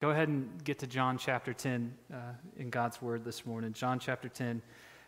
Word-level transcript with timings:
Go 0.00 0.08
ahead 0.08 0.28
and 0.28 0.64
get 0.64 0.78
to 0.78 0.86
John 0.86 1.18
chapter 1.18 1.52
10 1.52 1.92
uh, 2.10 2.16
in 2.56 2.70
God's 2.70 3.02
Word 3.02 3.22
this 3.22 3.44
morning. 3.44 3.74
John 3.74 3.98
chapter 3.98 4.30
10. 4.30 4.62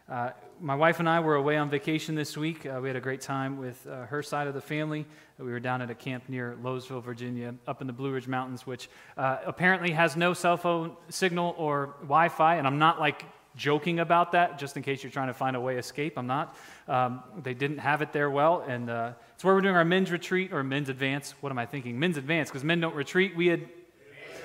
Uh, 0.07 0.33
my 0.61 0.75
wife 0.75 1.01
and 1.01 1.09
I 1.09 1.21
were 1.21 1.37
away 1.37 1.57
on 1.57 1.71
vacation 1.71 2.15
this 2.15 2.37
week. 2.37 2.67
Uh, 2.67 2.79
we 2.83 2.91
had 2.91 2.97
a 2.97 3.01
great 3.01 3.23
time 3.23 3.57
with 3.57 3.87
uh, 3.87 4.05
her 4.05 4.23
side 4.23 4.49
of 4.49 4.53
the 4.53 4.61
family. 4.61 5.07
We 5.39 5.51
were 5.51 5.61
down 5.61 5.81
at 5.81 5.89
a 5.89 5.95
camp 5.95 6.29
near 6.29 6.59
Lowesville, 6.63 7.03
Virginia, 7.03 7.55
up 7.67 7.81
in 7.81 7.87
the 7.87 7.95
Blue 7.95 8.13
Ridge 8.13 8.29
Mountains, 8.29 8.67
which 8.67 8.91
uh, 9.17 9.39
apparently 9.47 9.93
has 9.93 10.15
no 10.15 10.35
cell 10.35 10.59
phone 10.59 10.95
signal 11.09 11.55
or 11.57 11.95
Wi 12.03 12.29
Fi. 12.29 12.57
And 12.57 12.67
I'm 12.67 12.79
not 12.79 13.01
like 13.01 13.25
joking 13.57 13.99
about 13.99 14.33
that, 14.33 14.59
just 14.59 14.77
in 14.77 14.83
case 14.83 15.03
you're 15.03 15.11
trying 15.11 15.29
to 15.29 15.35
find 15.35 15.57
a 15.57 15.61
way 15.61 15.79
escape. 15.79 16.19
I'm 16.19 16.27
not. 16.27 16.55
Um, 16.87 17.23
they 17.43 17.55
didn't 17.55 17.79
have 17.79 18.03
it 18.03 18.13
there 18.13 18.29
well. 18.29 18.63
And 18.69 18.91
uh, 18.91 19.13
it's 19.35 19.43
where 19.43 19.55
we're 19.55 19.63
doing 19.63 19.77
our 19.77 19.87
men's 19.87 20.11
retreat 20.11 20.53
or 20.53 20.63
men's 20.63 20.91
advance. 20.91 21.35
What 21.41 21.51
am 21.51 21.59
I 21.59 21.65
thinking? 21.65 21.99
Men's 21.99 22.19
advance, 22.19 22.51
because 22.51 22.63
men 22.63 22.81
don't 22.81 22.95
retreat. 22.95 23.35
We 23.35 23.47
had 23.47 23.67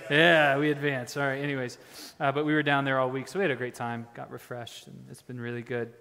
yeah, 0.09 0.57
we 0.57 0.71
advanced. 0.71 1.17
All 1.17 1.23
right, 1.23 1.41
anyways. 1.41 1.77
Uh, 2.19 2.31
but 2.31 2.45
we 2.45 2.53
were 2.53 2.63
down 2.63 2.85
there 2.85 2.99
all 2.99 3.09
week, 3.09 3.27
so 3.27 3.39
we 3.39 3.43
had 3.43 3.51
a 3.51 3.55
great 3.55 3.75
time, 3.75 4.07
got 4.15 4.31
refreshed, 4.31 4.87
and 4.87 5.05
it's 5.09 5.21
been 5.21 5.39
really 5.39 5.61
good. 5.61 5.93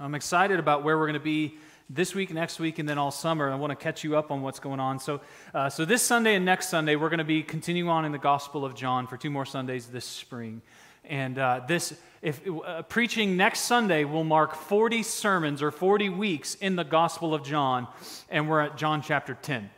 I'm 0.00 0.14
excited 0.14 0.58
about 0.58 0.82
where 0.82 0.98
we're 0.98 1.06
going 1.06 1.14
to 1.14 1.20
be 1.20 1.58
this 1.90 2.14
week, 2.14 2.32
next 2.32 2.58
week, 2.58 2.78
and 2.78 2.88
then 2.88 2.98
all 2.98 3.10
summer. 3.10 3.50
I 3.50 3.54
want 3.56 3.70
to 3.70 3.76
catch 3.76 4.04
you 4.04 4.16
up 4.16 4.30
on 4.30 4.42
what's 4.42 4.58
going 4.58 4.80
on. 4.80 4.98
So, 4.98 5.20
uh, 5.52 5.68
so 5.68 5.84
this 5.84 6.02
Sunday 6.02 6.34
and 6.34 6.44
next 6.44 6.68
Sunday, 6.68 6.96
we're 6.96 7.10
going 7.10 7.18
to 7.18 7.24
be 7.24 7.42
continuing 7.42 7.88
on 7.88 8.04
in 8.04 8.12
the 8.12 8.18
Gospel 8.18 8.64
of 8.64 8.74
John 8.74 9.06
for 9.06 9.16
two 9.16 9.30
more 9.30 9.44
Sundays 9.44 9.86
this 9.86 10.04
spring. 10.04 10.62
And 11.04 11.38
uh, 11.38 11.60
this, 11.68 11.94
if 12.22 12.40
uh, 12.48 12.82
preaching 12.82 13.36
next 13.36 13.60
Sunday 13.60 14.04
will 14.04 14.24
mark 14.24 14.54
40 14.54 15.02
sermons 15.02 15.62
or 15.62 15.70
40 15.70 16.08
weeks 16.08 16.54
in 16.54 16.76
the 16.76 16.84
Gospel 16.84 17.34
of 17.34 17.44
John, 17.44 17.86
and 18.30 18.48
we're 18.48 18.60
at 18.60 18.78
John 18.78 19.02
chapter 19.02 19.34
10. 19.34 19.68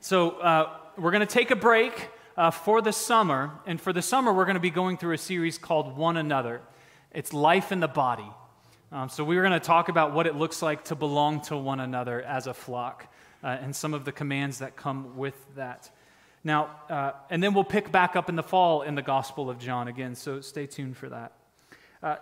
So 0.00 0.32
uh, 0.32 0.70
we're 0.98 1.10
going 1.10 1.26
to 1.26 1.34
take 1.34 1.50
a 1.50 1.56
break 1.56 2.10
uh, 2.40 2.50
for 2.50 2.80
the 2.80 2.92
summer. 2.92 3.50
And 3.66 3.78
for 3.78 3.92
the 3.92 4.00
summer, 4.00 4.32
we're 4.32 4.46
going 4.46 4.54
to 4.54 4.60
be 4.60 4.70
going 4.70 4.96
through 4.96 5.12
a 5.12 5.18
series 5.18 5.58
called 5.58 5.94
One 5.94 6.16
Another. 6.16 6.62
It's 7.12 7.34
life 7.34 7.70
in 7.70 7.80
the 7.80 7.88
body. 7.88 8.30
Um, 8.90 9.10
so 9.10 9.22
we're 9.22 9.42
going 9.42 9.52
to 9.52 9.60
talk 9.60 9.90
about 9.90 10.14
what 10.14 10.26
it 10.26 10.34
looks 10.34 10.62
like 10.62 10.84
to 10.84 10.94
belong 10.94 11.42
to 11.42 11.56
one 11.58 11.80
another 11.80 12.22
as 12.22 12.46
a 12.46 12.54
flock 12.54 13.12
uh, 13.44 13.58
and 13.60 13.76
some 13.76 13.92
of 13.92 14.06
the 14.06 14.12
commands 14.12 14.60
that 14.60 14.74
come 14.74 15.18
with 15.18 15.34
that. 15.54 15.90
Now, 16.42 16.70
uh, 16.88 17.12
and 17.28 17.42
then 17.42 17.52
we'll 17.52 17.62
pick 17.62 17.92
back 17.92 18.16
up 18.16 18.30
in 18.30 18.36
the 18.36 18.42
fall 18.42 18.80
in 18.82 18.94
the 18.94 19.02
Gospel 19.02 19.50
of 19.50 19.58
John 19.58 19.86
again, 19.86 20.14
so 20.14 20.40
stay 20.40 20.66
tuned 20.66 20.96
for 20.96 21.10
that. 21.10 21.32
Uh, 22.02 22.16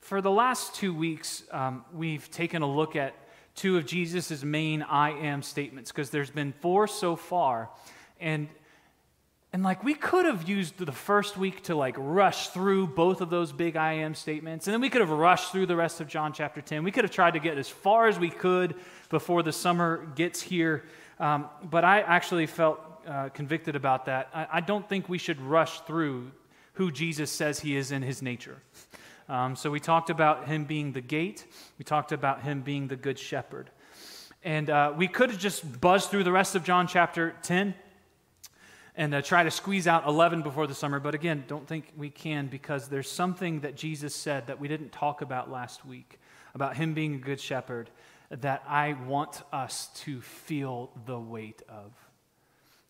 for 0.00 0.20
the 0.20 0.32
last 0.32 0.74
two 0.74 0.92
weeks, 0.92 1.44
um, 1.52 1.84
we've 1.94 2.28
taken 2.32 2.62
a 2.62 2.70
look 2.70 2.96
at 2.96 3.14
two 3.54 3.76
of 3.76 3.86
Jesus' 3.86 4.42
main 4.42 4.82
I 4.82 5.10
am 5.10 5.42
statements 5.42 5.92
because 5.92 6.10
there's 6.10 6.30
been 6.30 6.52
four 6.60 6.88
so 6.88 7.14
far. 7.14 7.70
And 8.18 8.48
and 9.52 9.62
like 9.62 9.84
we 9.84 9.92
could 9.92 10.24
have 10.24 10.48
used 10.48 10.78
the 10.78 10.92
first 10.92 11.36
week 11.36 11.64
to 11.64 11.74
like 11.74 11.94
rush 11.98 12.48
through 12.48 12.86
both 12.86 13.20
of 13.20 13.28
those 13.28 13.52
big 13.52 13.76
I 13.76 13.94
am 13.94 14.14
statements. 14.14 14.66
And 14.66 14.72
then 14.72 14.80
we 14.80 14.88
could 14.88 15.02
have 15.02 15.10
rushed 15.10 15.52
through 15.52 15.66
the 15.66 15.76
rest 15.76 16.00
of 16.00 16.08
John 16.08 16.32
chapter 16.32 16.62
10. 16.62 16.82
We 16.84 16.90
could 16.90 17.04
have 17.04 17.10
tried 17.10 17.32
to 17.32 17.38
get 17.38 17.58
as 17.58 17.68
far 17.68 18.08
as 18.08 18.18
we 18.18 18.30
could 18.30 18.74
before 19.10 19.42
the 19.42 19.52
summer 19.52 20.06
gets 20.14 20.40
here. 20.40 20.84
Um, 21.20 21.50
but 21.62 21.84
I 21.84 22.00
actually 22.00 22.46
felt 22.46 22.80
uh, 23.06 23.28
convicted 23.28 23.76
about 23.76 24.06
that. 24.06 24.30
I, 24.32 24.46
I, 24.52 24.60
don't 24.60 24.88
think 24.88 25.08
we 25.08 25.18
should 25.18 25.40
rush 25.40 25.80
through 25.80 26.30
who 26.74 26.90
Jesus 26.90 27.30
says 27.30 27.60
he 27.60 27.76
is 27.76 27.92
in 27.92 28.00
his 28.00 28.22
nature. 28.22 28.62
Um, 29.28 29.54
so 29.54 29.70
we 29.70 29.80
talked 29.80 30.08
about 30.08 30.46
him 30.46 30.64
being 30.64 30.92
the 30.92 31.00
gate, 31.00 31.44
we 31.78 31.84
talked 31.84 32.12
about 32.12 32.42
him 32.42 32.62
being 32.62 32.88
the 32.88 32.96
good 32.96 33.18
shepherd. 33.18 33.70
And 34.44 34.70
uh, 34.70 34.92
we 34.96 35.08
could 35.08 35.30
have 35.30 35.38
just 35.38 35.80
buzzed 35.80 36.10
through 36.10 36.24
the 36.24 36.32
rest 36.32 36.54
of 36.54 36.64
John 36.64 36.86
chapter 36.86 37.34
10 37.42 37.74
and 38.94 39.14
uh, 39.14 39.22
try 39.22 39.42
to 39.42 39.50
squeeze 39.50 39.86
out 39.86 40.06
11 40.06 40.42
before 40.42 40.66
the 40.66 40.74
summer. 40.74 41.00
But 41.00 41.14
again, 41.14 41.44
don't 41.46 41.66
think 41.66 41.92
we 41.96 42.10
can 42.10 42.46
because 42.46 42.88
there's 42.88 43.10
something 43.10 43.60
that 43.60 43.74
Jesus 43.76 44.14
said 44.14 44.46
that 44.48 44.60
we 44.60 44.68
didn't 44.68 44.92
talk 44.92 45.22
about 45.22 45.50
last 45.50 45.84
week 45.84 46.18
about 46.54 46.76
him 46.76 46.94
being 46.94 47.14
a 47.14 47.18
good 47.18 47.40
shepherd 47.40 47.90
that 48.30 48.62
I 48.66 48.94
want 49.06 49.42
us 49.52 49.88
to 50.04 50.20
feel 50.20 50.90
the 51.06 51.18
weight 51.18 51.62
of. 51.68 51.92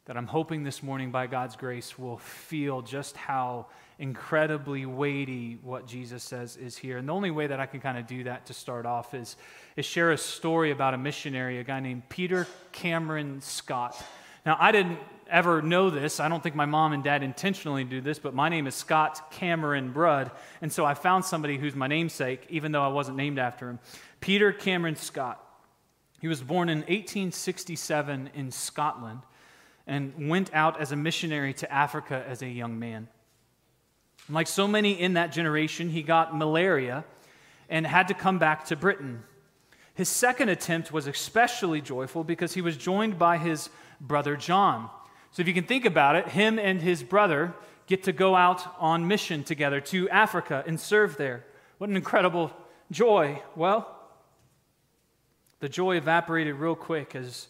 That 0.06 0.16
I'm 0.16 0.26
hoping 0.26 0.64
this 0.64 0.82
morning, 0.82 1.12
by 1.12 1.28
God's 1.28 1.54
grace, 1.54 1.96
will 1.96 2.18
feel 2.18 2.82
just 2.82 3.16
how 3.16 3.66
incredibly 3.98 4.84
weighty 4.84 5.58
what 5.62 5.86
Jesus 5.86 6.24
says 6.24 6.56
is 6.56 6.76
here. 6.76 6.98
And 6.98 7.08
the 7.08 7.12
only 7.12 7.30
way 7.30 7.46
that 7.46 7.60
I 7.60 7.66
can 7.66 7.78
kind 7.78 7.96
of 7.96 8.08
do 8.08 8.24
that 8.24 8.46
to 8.46 8.52
start 8.52 8.84
off 8.84 9.14
is, 9.14 9.36
is 9.76 9.84
share 9.84 10.10
a 10.10 10.18
story 10.18 10.72
about 10.72 10.94
a 10.94 10.98
missionary, 10.98 11.58
a 11.60 11.64
guy 11.64 11.78
named 11.78 12.08
Peter 12.08 12.48
Cameron 12.72 13.40
Scott. 13.40 13.96
Now, 14.44 14.56
I 14.58 14.72
didn't 14.72 14.98
ever 15.28 15.62
know 15.62 15.90
this. 15.90 16.20
I 16.20 16.28
don't 16.28 16.42
think 16.42 16.54
my 16.54 16.66
mom 16.66 16.92
and 16.92 17.02
dad 17.02 17.22
intentionally 17.22 17.84
do 17.84 18.00
this, 18.00 18.18
but 18.18 18.34
my 18.34 18.48
name 18.48 18.66
is 18.66 18.74
Scott 18.74 19.30
Cameron 19.32 19.92
Brudd. 19.92 20.30
And 20.60 20.72
so 20.72 20.84
I 20.84 20.94
found 20.94 21.24
somebody 21.24 21.58
who's 21.58 21.74
my 21.74 21.86
namesake, 21.86 22.46
even 22.48 22.72
though 22.72 22.82
I 22.82 22.88
wasn't 22.88 23.16
named 23.16 23.38
after 23.38 23.68
him 23.68 23.78
Peter 24.20 24.52
Cameron 24.52 24.96
Scott. 24.96 25.38
He 26.20 26.28
was 26.28 26.40
born 26.40 26.68
in 26.68 26.78
1867 26.78 28.30
in 28.34 28.50
Scotland 28.52 29.20
and 29.86 30.28
went 30.28 30.54
out 30.54 30.80
as 30.80 30.92
a 30.92 30.96
missionary 30.96 31.52
to 31.54 31.72
Africa 31.72 32.24
as 32.28 32.42
a 32.42 32.48
young 32.48 32.78
man. 32.78 33.08
Like 34.28 34.46
so 34.46 34.68
many 34.68 34.92
in 34.92 35.14
that 35.14 35.32
generation, 35.32 35.90
he 35.90 36.02
got 36.02 36.36
malaria 36.36 37.04
and 37.68 37.86
had 37.86 38.08
to 38.08 38.14
come 38.14 38.38
back 38.38 38.66
to 38.66 38.76
Britain. 38.76 39.24
His 39.94 40.08
second 40.08 40.48
attempt 40.48 40.92
was 40.92 41.06
especially 41.06 41.80
joyful 41.80 42.24
because 42.24 42.54
he 42.54 42.62
was 42.62 42.76
joined 42.76 43.18
by 43.18 43.38
his 43.38 43.68
brother 44.00 44.36
John. 44.36 44.88
So 45.32 45.40
if 45.40 45.48
you 45.48 45.54
can 45.54 45.64
think 45.64 45.86
about 45.86 46.14
it, 46.16 46.28
him 46.28 46.58
and 46.58 46.80
his 46.80 47.02
brother 47.02 47.54
get 47.86 48.04
to 48.04 48.12
go 48.12 48.36
out 48.36 48.62
on 48.78 49.08
mission 49.08 49.44
together 49.44 49.80
to 49.80 50.08
Africa 50.10 50.62
and 50.66 50.78
serve 50.78 51.16
there. 51.16 51.44
What 51.78 51.90
an 51.90 51.96
incredible 51.96 52.52
joy. 52.90 53.42
Well, 53.56 53.98
the 55.60 55.68
joy 55.68 55.96
evaporated 55.96 56.56
real 56.56 56.74
quick 56.74 57.14
as, 57.14 57.48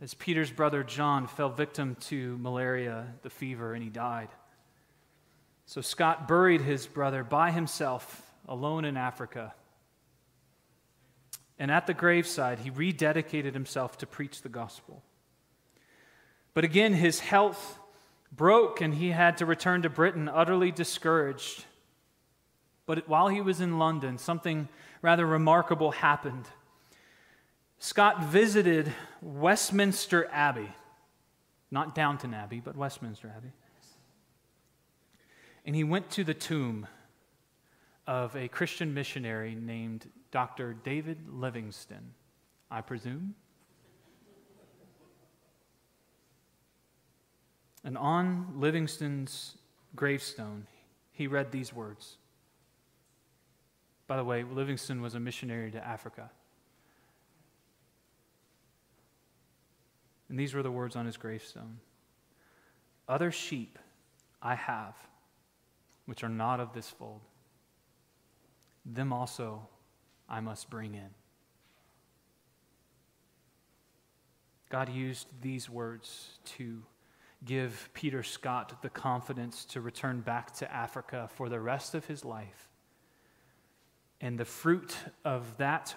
as 0.00 0.14
Peter's 0.14 0.50
brother 0.50 0.84
John 0.84 1.26
fell 1.26 1.50
victim 1.50 1.96
to 2.02 2.38
malaria, 2.38 3.06
the 3.22 3.30
fever, 3.30 3.74
and 3.74 3.82
he 3.82 3.90
died. 3.90 4.28
So 5.66 5.80
Scott 5.80 6.28
buried 6.28 6.60
his 6.60 6.86
brother 6.86 7.24
by 7.24 7.50
himself, 7.50 8.22
alone 8.48 8.84
in 8.84 8.96
Africa. 8.96 9.54
And 11.58 11.70
at 11.70 11.86
the 11.86 11.94
graveside, 11.94 12.60
he 12.60 12.70
rededicated 12.70 13.54
himself 13.54 13.98
to 13.98 14.06
preach 14.06 14.42
the 14.42 14.48
gospel. 14.48 15.02
But 16.54 16.64
again, 16.64 16.94
his 16.94 17.20
health 17.20 17.78
broke 18.32 18.80
and 18.80 18.94
he 18.94 19.10
had 19.10 19.36
to 19.38 19.46
return 19.46 19.82
to 19.82 19.90
Britain 19.90 20.28
utterly 20.28 20.70
discouraged. 20.70 21.64
But 22.86 23.08
while 23.08 23.28
he 23.28 23.40
was 23.40 23.60
in 23.60 23.78
London, 23.78 24.18
something 24.18 24.68
rather 25.02 25.26
remarkable 25.26 25.92
happened. 25.92 26.46
Scott 27.78 28.24
visited 28.24 28.92
Westminster 29.20 30.28
Abbey, 30.32 30.70
not 31.70 31.94
Downton 31.94 32.34
Abbey, 32.34 32.60
but 32.60 32.76
Westminster 32.76 33.32
Abbey. 33.36 33.52
And 35.64 35.76
he 35.76 35.84
went 35.84 36.10
to 36.12 36.24
the 36.24 36.34
tomb 36.34 36.86
of 38.06 38.34
a 38.34 38.48
Christian 38.48 38.94
missionary 38.94 39.54
named 39.54 40.10
Dr. 40.30 40.72
David 40.72 41.18
Livingstone, 41.28 42.14
I 42.70 42.80
presume. 42.80 43.34
And 47.84 47.96
on 47.96 48.54
Livingstone's 48.56 49.56
gravestone, 49.94 50.66
he 51.12 51.26
read 51.26 51.52
these 51.52 51.72
words. 51.72 52.16
By 54.06 54.16
the 54.16 54.24
way, 54.24 54.42
Livingstone 54.42 55.00
was 55.00 55.14
a 55.14 55.20
missionary 55.20 55.70
to 55.70 55.86
Africa. 55.86 56.30
And 60.28 60.38
these 60.38 60.54
were 60.54 60.62
the 60.62 60.70
words 60.70 60.96
on 60.96 61.06
his 61.06 61.16
gravestone 61.16 61.78
Other 63.08 63.30
sheep 63.30 63.78
I 64.42 64.54
have, 64.54 64.94
which 66.06 66.22
are 66.22 66.28
not 66.28 66.60
of 66.60 66.72
this 66.72 66.88
fold. 66.88 67.20
Them 68.84 69.12
also 69.12 69.66
I 70.28 70.40
must 70.40 70.70
bring 70.70 70.94
in. 70.94 71.10
God 74.70 74.90
used 74.90 75.28
these 75.40 75.70
words 75.70 76.38
to 76.56 76.82
give 77.44 77.88
Peter 77.94 78.22
Scott 78.22 78.82
the 78.82 78.88
confidence 78.88 79.64
to 79.66 79.80
return 79.80 80.20
back 80.20 80.52
to 80.54 80.72
Africa 80.72 81.28
for 81.34 81.48
the 81.48 81.60
rest 81.60 81.94
of 81.94 82.06
his 82.06 82.24
life. 82.24 82.68
And 84.20 84.38
the 84.38 84.44
fruit 84.44 84.96
of 85.24 85.56
that 85.58 85.94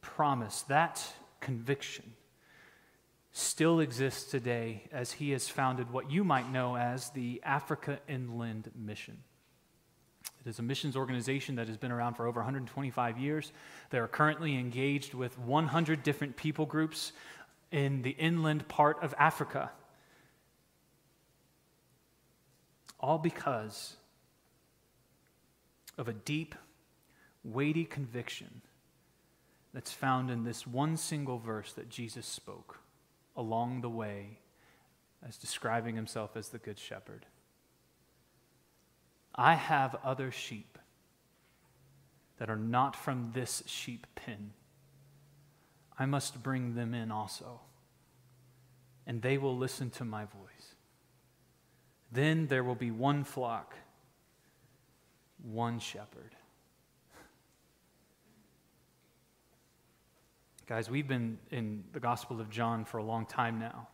promise, 0.00 0.62
that 0.62 1.06
conviction, 1.40 2.14
still 3.32 3.80
exists 3.80 4.30
today 4.30 4.82
as 4.90 5.12
he 5.12 5.30
has 5.30 5.48
founded 5.48 5.90
what 5.92 6.10
you 6.10 6.24
might 6.24 6.50
know 6.50 6.76
as 6.76 7.10
the 7.10 7.40
Africa 7.44 8.00
Inland 8.08 8.70
Mission. 8.74 9.18
It 10.44 10.48
is 10.48 10.58
a 10.58 10.62
missions 10.62 10.96
organization 10.96 11.56
that 11.56 11.68
has 11.68 11.76
been 11.76 11.92
around 11.92 12.14
for 12.14 12.26
over 12.26 12.40
125 12.40 13.18
years. 13.18 13.52
They 13.90 13.98
are 13.98 14.08
currently 14.08 14.56
engaged 14.56 15.12
with 15.12 15.38
100 15.38 16.02
different 16.02 16.36
people 16.36 16.64
groups 16.64 17.12
in 17.70 18.02
the 18.02 18.10
inland 18.10 18.66
part 18.66 19.02
of 19.02 19.14
Africa. 19.18 19.70
All 23.00 23.18
because 23.18 23.96
of 25.98 26.08
a 26.08 26.12
deep, 26.12 26.54
weighty 27.42 27.84
conviction 27.84 28.60
that's 29.72 29.92
found 29.92 30.30
in 30.30 30.44
this 30.44 30.66
one 30.66 30.96
single 30.96 31.38
verse 31.38 31.72
that 31.72 31.88
Jesus 31.88 32.26
spoke 32.26 32.78
along 33.36 33.80
the 33.80 33.88
way 33.88 34.38
as 35.26 35.36
describing 35.36 35.96
himself 35.96 36.36
as 36.36 36.48
the 36.48 36.58
Good 36.58 36.78
Shepherd. 36.78 37.26
I 39.34 39.54
have 39.54 39.96
other 40.04 40.30
sheep 40.30 40.78
that 42.38 42.50
are 42.50 42.56
not 42.56 42.96
from 42.96 43.30
this 43.34 43.62
sheep 43.66 44.06
pen. 44.14 44.52
I 45.98 46.06
must 46.06 46.42
bring 46.42 46.74
them 46.74 46.94
in 46.94 47.12
also, 47.12 47.60
and 49.06 49.20
they 49.22 49.38
will 49.38 49.56
listen 49.56 49.90
to 49.90 50.04
my 50.04 50.24
voice. 50.24 50.49
Then 52.12 52.46
there 52.48 52.64
will 52.64 52.74
be 52.74 52.90
one 52.90 53.24
flock, 53.24 53.74
one 55.42 55.78
shepherd. 55.78 56.34
Guys, 60.66 60.90
we've 60.90 61.06
been 61.06 61.38
in 61.50 61.84
the 61.92 62.00
Gospel 62.00 62.40
of 62.40 62.50
John 62.50 62.84
for 62.84 62.98
a 62.98 63.04
long 63.04 63.26
time 63.26 63.60
now. 63.60 63.88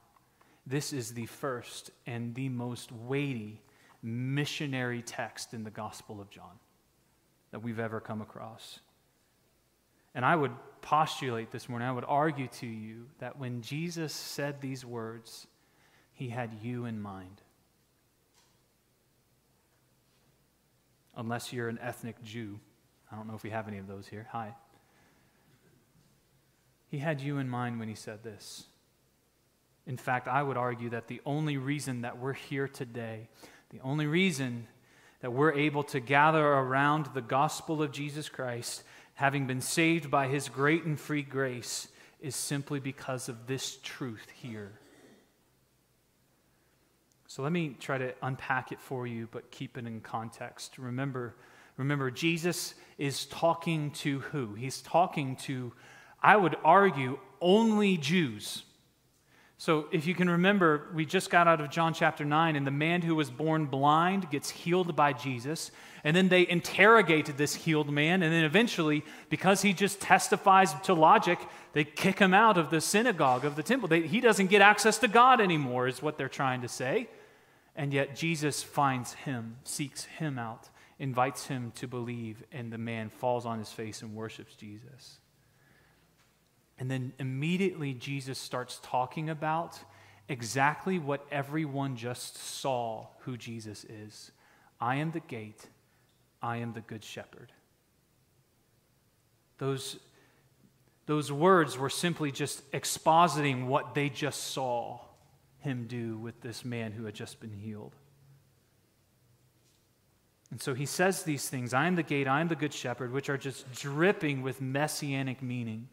This 0.67 0.93
is 0.93 1.13
the 1.13 1.27
first 1.27 1.91
and 2.07 2.35
the 2.35 2.49
most 2.49 2.91
weighty 2.91 3.61
missionary 4.03 5.03
text 5.03 5.53
in 5.53 5.63
the 5.63 5.71
Gospel 5.71 6.21
of 6.21 6.31
John 6.31 6.59
that 7.51 7.61
we've 7.61 7.79
ever 7.79 8.01
come 8.01 8.23
across. 8.23 8.81
And 10.15 10.25
I 10.25 10.35
would 10.35 10.53
postulate 10.81 11.51
this 11.51 11.69
morning, 11.69 11.87
I 11.87 11.93
would 11.93 12.05
argue 12.07 12.49
to 12.49 12.67
you 12.67 13.07
that 13.19 13.39
when 13.39 13.61
Jesus 13.61 14.13
said 14.15 14.61
these 14.61 14.85
words, 14.85 15.47
he 16.15 16.31
had 16.31 16.55
you 16.63 16.87
in 16.87 17.01
mind. 17.01 17.43
Unless 21.17 21.53
you're 21.53 21.69
an 21.69 21.79
ethnic 21.81 22.23
Jew. 22.23 22.61
I 23.11 23.17
don't 23.17 23.27
know 23.27 23.35
if 23.35 23.43
we 23.43 23.51
have 23.51 23.69
any 23.69 23.79
of 23.79 23.87
those 23.87 24.07
here. 24.07 24.29
Hi. 24.33 24.55
He 26.89 26.99
had 26.99 27.21
you 27.21 27.39
in 27.39 27.49
mind 27.49 27.79
when 27.79 27.89
he 27.89 27.95
said 27.95 28.23
this. 28.23 28.67
In 29.87 29.97
fact, 29.97 30.29
I 30.29 30.43
would 30.43 30.57
argue 30.57 30.91
that 30.91 31.09
the 31.09 31.21
only 31.25 31.57
reason 31.57 32.03
that 32.03 32.19
we're 32.19 32.33
here 32.33 32.69
today, 32.69 33.29
the 33.71 33.81
only 33.81 34.07
reason 34.07 34.67
that 35.21 35.33
we're 35.33 35.53
able 35.53 35.83
to 35.85 36.01
gather 36.01 36.45
around 36.45 37.07
the 37.15 37.23
gospel 37.23 37.83
of 37.83 37.93
Jesus 37.93 38.29
Christ, 38.29 38.83
having 39.15 39.47
been 39.47 39.61
saved 39.61 40.11
by 40.11 40.29
his 40.29 40.49
great 40.49 40.85
and 40.85 40.99
free 40.99 41.23
grace, 41.23 41.89
is 42.21 42.35
simply 42.35 42.81
because 42.81 43.29
of 43.29 43.47
this 43.47 43.79
truth 43.83 44.27
here. 44.35 44.73
So 47.37 47.43
let 47.43 47.53
me 47.53 47.77
try 47.79 47.99
to 47.99 48.15
unpack 48.23 48.73
it 48.73 48.81
for 48.81 49.07
you, 49.07 49.29
but 49.31 49.51
keep 49.51 49.77
it 49.77 49.87
in 49.87 50.01
context. 50.01 50.79
Remember, 50.79 51.35
remember, 51.77 52.11
Jesus 52.11 52.73
is 52.97 53.27
talking 53.27 53.91
to 53.91 54.21
who? 54.21 54.55
He's 54.55 54.81
talking 54.81 55.37
to 55.43 55.75
I 56.23 56.35
would 56.35 56.57
argue, 56.65 57.19
only 57.43 57.99
Jews. 57.99 58.63
So, 59.59 59.87
if 59.93 60.07
you 60.07 60.15
can 60.15 60.31
remember, 60.31 60.87
we 60.95 61.05
just 61.05 61.29
got 61.29 61.47
out 61.47 61.61
of 61.61 61.69
John 61.69 61.93
chapter 61.93 62.25
9, 62.25 62.57
and 62.57 62.67
the 62.67 62.71
man 62.71 63.03
who 63.03 63.15
was 63.15 63.29
born 63.31 63.67
blind 63.67 64.31
gets 64.31 64.49
healed 64.49 64.97
by 64.97 65.13
Jesus. 65.13 65.71
And 66.05 66.17
then 66.17 66.31
they 66.31 66.49
interrogated 66.49 67.37
this 67.37 67.55
healed 67.55 67.93
man. 67.93 68.23
And 68.23 68.33
then 68.33 68.45
eventually, 68.45 69.05
because 69.29 69.61
he 69.61 69.75
just 69.75 70.01
testifies 70.01 70.73
to 70.85 70.95
logic, 70.95 71.39
they 71.75 71.85
kick 71.85 72.19
him 72.19 72.33
out 72.33 72.57
of 72.57 72.71
the 72.71 72.81
synagogue, 72.81 73.45
of 73.45 73.57
the 73.57 73.63
temple. 73.63 73.89
They, 73.89 74.07
he 74.07 74.21
doesn't 74.23 74.47
get 74.47 74.63
access 74.63 74.97
to 75.01 75.09
God 75.09 75.43
anymore, 75.43 75.87
is 75.87 76.01
what 76.01 76.17
they're 76.17 76.31
trying 76.31 76.63
to 76.63 76.69
say. 76.69 77.09
And 77.77 77.93
yet, 77.93 78.17
Jesus 78.17 78.63
finds 78.63 79.13
him, 79.13 79.59
seeks 79.65 80.05
him 80.05 80.39
out, 80.39 80.71
invites 80.99 81.47
him 81.47 81.73
to 81.77 81.87
believe, 81.87 82.43
and 82.51 82.73
the 82.73 82.79
man 82.79 83.11
falls 83.11 83.45
on 83.45 83.59
his 83.59 83.71
face 83.71 84.01
and 84.01 84.15
worships 84.15 84.57
Jesus. 84.57 85.19
And 86.79 86.91
then 86.91 87.13
immediately 87.19 87.93
Jesus 87.93 88.39
starts 88.39 88.81
talking 88.83 89.29
about 89.29 89.79
exactly 90.29 90.99
what 90.99 91.27
everyone 91.31 91.97
just 91.97 92.37
saw 92.37 93.09
who 93.21 93.37
Jesus 93.37 93.85
is 93.85 94.33
I 94.79 94.97
am 94.97 95.11
the 95.11 95.21
gate, 95.21 95.67
I 96.43 96.59
am 96.59 96.75
the 96.75 96.83
good 96.83 97.03
shepherd. 97.03 97.51
Those, 99.59 99.99
those 101.07 101.33
words 101.33 101.79
were 101.79 101.89
simply 101.89 102.31
just 102.31 102.71
expositing 102.73 103.67
what 103.67 103.95
they 103.95 104.11
just 104.11 104.49
saw 104.49 105.01
him 105.67 105.87
do 105.89 106.17
with 106.17 106.41
this 106.41 106.65
man 106.65 106.93
who 106.93 107.05
had 107.05 107.15
just 107.15 107.41
been 107.41 107.53
healed. 107.53 107.95
And 110.51 110.63
so 110.63 110.75
he 110.75 110.87
says 110.87 111.25
these 111.25 111.49
things 111.49 111.75
I 111.75 111.87
am 111.87 111.97
the 111.97 112.03
gate, 112.03 112.29
I 112.29 112.41
am 112.41 112.49
the 112.49 112.57
good 112.57 112.73
shepherd, 112.73 113.13
which 113.13 113.29
are 113.29 113.37
just 113.37 113.71
dripping 113.73 114.43
with 114.43 114.61
messianic 114.61 115.43
meaning 115.43 115.89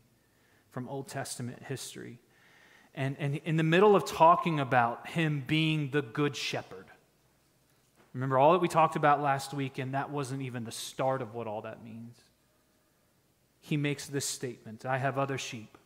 from 0.70 0.88
Old 0.88 1.08
Testament 1.08 1.64
history. 1.64 2.20
And, 2.96 3.16
and 3.20 3.42
in 3.46 3.58
the 3.58 3.64
middle 3.64 3.96
of 3.96 4.06
talking 4.06 4.60
about 4.60 5.08
him 5.08 5.44
being 5.46 5.90
the 5.90 6.04
good 6.04 6.36
shepherd, 6.36 6.86
remember 8.14 8.38
all 8.38 8.54
that 8.54 8.62
we 8.62 8.68
talked 8.68 8.96
about 8.96 9.22
last 9.22 9.54
week, 9.54 9.80
and 9.80 9.96
that 9.96 10.12
wasn't 10.12 10.44
even 10.44 10.64
the 10.64 10.72
start 10.72 11.24
of 11.24 11.34
what 11.34 11.48
all 11.48 11.62
that 11.62 11.84
means. 11.84 12.16
He 13.60 13.76
makes 13.76 14.06
this 14.06 14.26
statement 14.26 14.86
I 14.86 15.00
have 15.00 15.18
other 15.18 15.40
sheep 15.40 15.78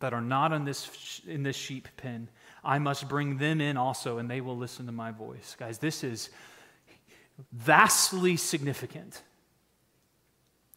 that 0.00 0.12
are 0.12 0.20
not 0.20 0.52
in 0.52 0.64
this, 0.64 1.20
in 1.28 1.44
this 1.44 1.54
sheep 1.54 1.86
pen. 1.96 2.28
I 2.64 2.78
must 2.78 3.08
bring 3.08 3.38
them 3.38 3.60
in 3.60 3.76
also, 3.76 4.18
and 4.18 4.30
they 4.30 4.40
will 4.40 4.56
listen 4.56 4.86
to 4.86 4.92
my 4.92 5.10
voice. 5.10 5.56
Guys, 5.58 5.78
this 5.78 6.04
is 6.04 6.30
vastly 7.52 8.36
significant 8.36 9.22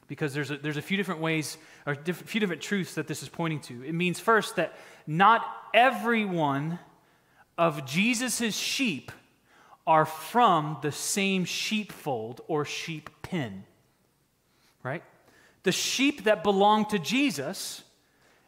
because 0.07 0.33
there's 0.33 0.51
a, 0.51 0.57
there's 0.57 0.77
a 0.77 0.81
few 0.81 0.97
different 0.97 1.21
ways 1.21 1.57
or 1.85 1.93
a 1.93 2.13
few 2.13 2.39
different 2.39 2.61
truths 2.61 2.95
that 2.95 3.07
this 3.07 3.23
is 3.23 3.29
pointing 3.29 3.59
to. 3.59 3.83
It 3.83 3.93
means 3.93 4.19
first 4.19 4.55
that 4.55 4.73
not 5.05 5.45
everyone 5.73 6.79
of 7.57 7.85
Jesus' 7.85 8.55
sheep 8.55 9.11
are 9.87 10.05
from 10.05 10.77
the 10.81 10.91
same 10.91 11.45
sheepfold 11.45 12.41
or 12.47 12.65
sheep 12.65 13.09
pen, 13.21 13.63
right? 14.83 15.03
The 15.63 15.71
sheep 15.71 16.23
that 16.23 16.43
belong 16.43 16.85
to 16.87 16.99
Jesus 16.99 17.83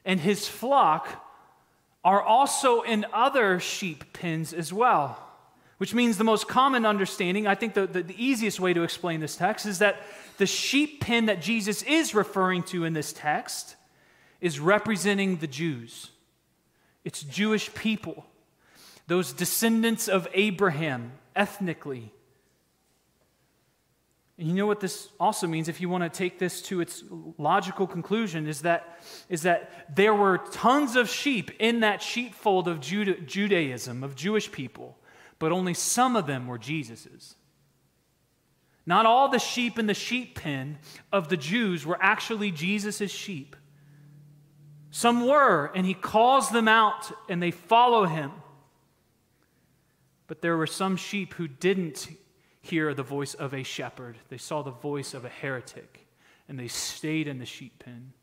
and 0.05 0.19
his 0.19 0.47
flock 0.47 1.23
are 2.07 2.21
also 2.21 2.81
in 2.81 3.05
other 3.13 3.59
sheep 3.59 4.13
pens 4.13 4.53
as 4.53 4.71
well 4.71 5.27
which 5.77 5.93
means 5.93 6.17
the 6.17 6.23
most 6.23 6.47
common 6.47 6.85
understanding, 6.85 7.45
I 7.45 7.55
think 7.55 7.73
the, 7.73 7.85
the, 7.85 8.01
the, 8.01 8.23
easiest 8.23 8.59
way 8.59 8.73
to 8.73 8.83
explain 8.83 9.19
this 9.19 9.35
text 9.35 9.65
is 9.65 9.79
that 9.79 10.01
the 10.37 10.47
sheep 10.47 11.01
pen 11.01 11.27
that 11.27 11.41
Jesus 11.41 11.83
is 11.83 12.15
referring 12.15 12.63
to 12.63 12.83
in 12.83 12.93
this 12.93 13.13
text 13.13 13.75
is 14.41 14.59
representing 14.59 15.37
the 15.37 15.47
Jews. 15.47 16.09
It's 17.03 17.21
Jewish 17.21 17.73
people, 17.73 18.25
those 19.07 19.33
descendants 19.33 20.07
of 20.07 20.27
Abraham 20.33 21.11
ethnically. 21.35 22.11
And 24.39 24.47
you 24.47 24.53
know 24.53 24.67
what 24.67 24.79
this 24.79 25.09
also 25.19 25.47
means 25.47 25.67
if 25.67 25.81
you 25.81 25.89
want 25.89 26.03
to 26.03 26.09
take 26.15 26.37
this 26.37 26.61
to 26.63 26.79
its 26.79 27.03
logical 27.37 27.87
conclusion 27.87 28.47
is 28.47 28.61
that, 28.61 28.99
is 29.29 29.41
that 29.43 29.95
there 29.95 30.13
were 30.13 30.37
tons 30.37 30.95
of 30.95 31.09
sheep 31.09 31.51
in 31.59 31.79
that 31.79 32.01
sheepfold 32.03 32.67
of 32.67 32.79
Juda, 32.79 33.25
Judaism, 33.25 34.03
of 34.03 34.15
Jewish 34.15 34.51
people 34.51 34.97
but 35.39 35.51
only 35.51 35.73
some 35.73 36.15
of 36.15 36.27
them 36.27 36.47
were 36.47 36.57
Jesus's. 36.57 37.35
Not 38.85 39.05
all 39.05 39.29
the 39.29 39.39
sheep 39.39 39.77
in 39.77 39.85
the 39.85 39.93
sheep 39.93 40.39
pen 40.39 40.79
of 41.11 41.27
the 41.29 41.37
Jews 41.37 41.85
were 41.85 41.97
actually 42.01 42.51
Jesus' 42.51 43.11
sheep. 43.11 43.55
Some 44.89 45.27
were, 45.27 45.71
and 45.75 45.85
he 45.85 45.93
calls 45.93 46.49
them 46.49 46.67
out 46.67 47.11
and 47.29 47.43
they 47.43 47.51
follow 47.51 48.05
him. 48.05 48.31
But 50.27 50.41
there 50.41 50.57
were 50.57 50.67
some 50.67 50.95
sheep 50.95 51.33
who 51.33 51.47
didn't 51.47 52.07
hear 52.69 52.93
the 52.93 53.03
voice 53.03 53.33
of 53.33 53.53
a 53.53 53.63
shepherd, 53.63 54.17
they 54.29 54.37
saw 54.37 54.61
the 54.61 54.71
voice 54.71 55.13
of 55.13 55.25
a 55.25 55.29
heretic, 55.29 56.05
and 56.47 56.59
they 56.59 56.67
stayed 56.67 57.27
in 57.27 57.39
the 57.39 57.45
sheep 57.45 57.79
pen. 57.79 58.13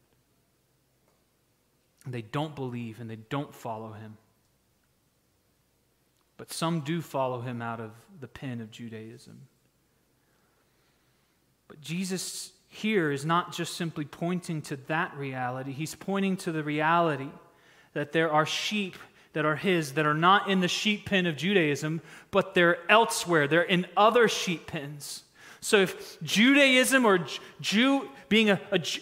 And 2.04 2.12
they 2.12 2.22
don't 2.22 2.54
believe 2.54 3.00
and 3.00 3.08
they 3.08 3.16
don't 3.16 3.54
follow 3.54 3.92
him. 3.92 4.18
But 6.36 6.52
some 6.52 6.80
do 6.80 7.00
follow 7.00 7.40
him 7.40 7.62
out 7.62 7.80
of 7.80 7.92
the 8.20 8.28
pen 8.28 8.60
of 8.60 8.70
Judaism. 8.70 9.40
But 11.68 11.80
Jesus 11.80 12.52
here 12.68 13.10
is 13.10 13.24
not 13.24 13.52
just 13.52 13.76
simply 13.76 14.04
pointing 14.04 14.60
to 14.62 14.76
that 14.88 15.16
reality, 15.16 15.72
he's 15.72 15.94
pointing 15.94 16.36
to 16.38 16.52
the 16.52 16.62
reality 16.62 17.30
that 17.94 18.12
there 18.12 18.30
are 18.30 18.44
sheep 18.44 18.96
that 19.34 19.44
are 19.44 19.56
his 19.56 19.92
that 19.92 20.06
are 20.06 20.14
not 20.14 20.48
in 20.48 20.60
the 20.60 20.68
sheep 20.68 21.06
pen 21.06 21.26
of 21.26 21.36
Judaism, 21.36 22.00
but 22.30 22.54
they're 22.54 22.78
elsewhere. 22.90 23.46
They're 23.46 23.62
in 23.62 23.86
other 23.96 24.26
sheep 24.26 24.66
pens. 24.66 25.24
So 25.60 25.78
if 25.78 26.20
Judaism 26.22 27.04
or 27.04 27.26
Jew, 27.60 28.08
being 28.28 28.50
an 28.50 28.60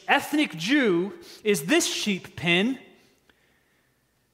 ethnic 0.09 0.57
Jew, 0.57 1.13
is 1.43 1.65
this 1.65 1.87
sheep 1.87 2.37
pen, 2.37 2.79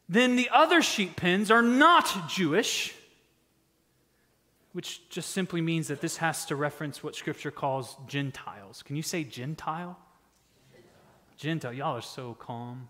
then 0.08 0.36
the 0.36 0.48
other 0.50 0.82
sheep 0.82 1.16
pens 1.16 1.50
are 1.50 1.62
not 1.62 2.28
Jewish, 2.28 2.94
which 4.72 5.08
just 5.08 5.30
simply 5.30 5.60
means 5.60 5.88
that 5.88 6.00
this 6.00 6.18
has 6.18 6.44
to 6.46 6.56
reference 6.56 7.02
what 7.02 7.16
Scripture 7.16 7.50
calls 7.50 7.96
Gentiles. 8.06 8.82
Can 8.82 8.96
you 8.96 9.02
say 9.02 9.24
Gentile? 9.24 9.98
Gentile. 11.36 11.72
Y'all 11.72 11.96
are 11.96 12.02
so 12.02 12.34
calm. 12.34 12.88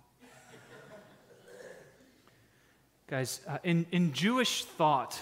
Guys, 3.08 3.40
uh, 3.48 3.56
in, 3.64 3.86
in 3.90 4.12
Jewish 4.12 4.64
thought, 4.64 5.18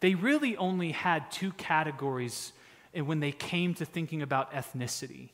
they 0.00 0.16
really 0.16 0.56
only 0.56 0.90
had 0.90 1.30
two 1.30 1.52
categories 1.52 2.52
when 2.92 3.20
they 3.20 3.30
came 3.30 3.74
to 3.74 3.84
thinking 3.84 4.22
about 4.22 4.52
ethnicity. 4.52 5.28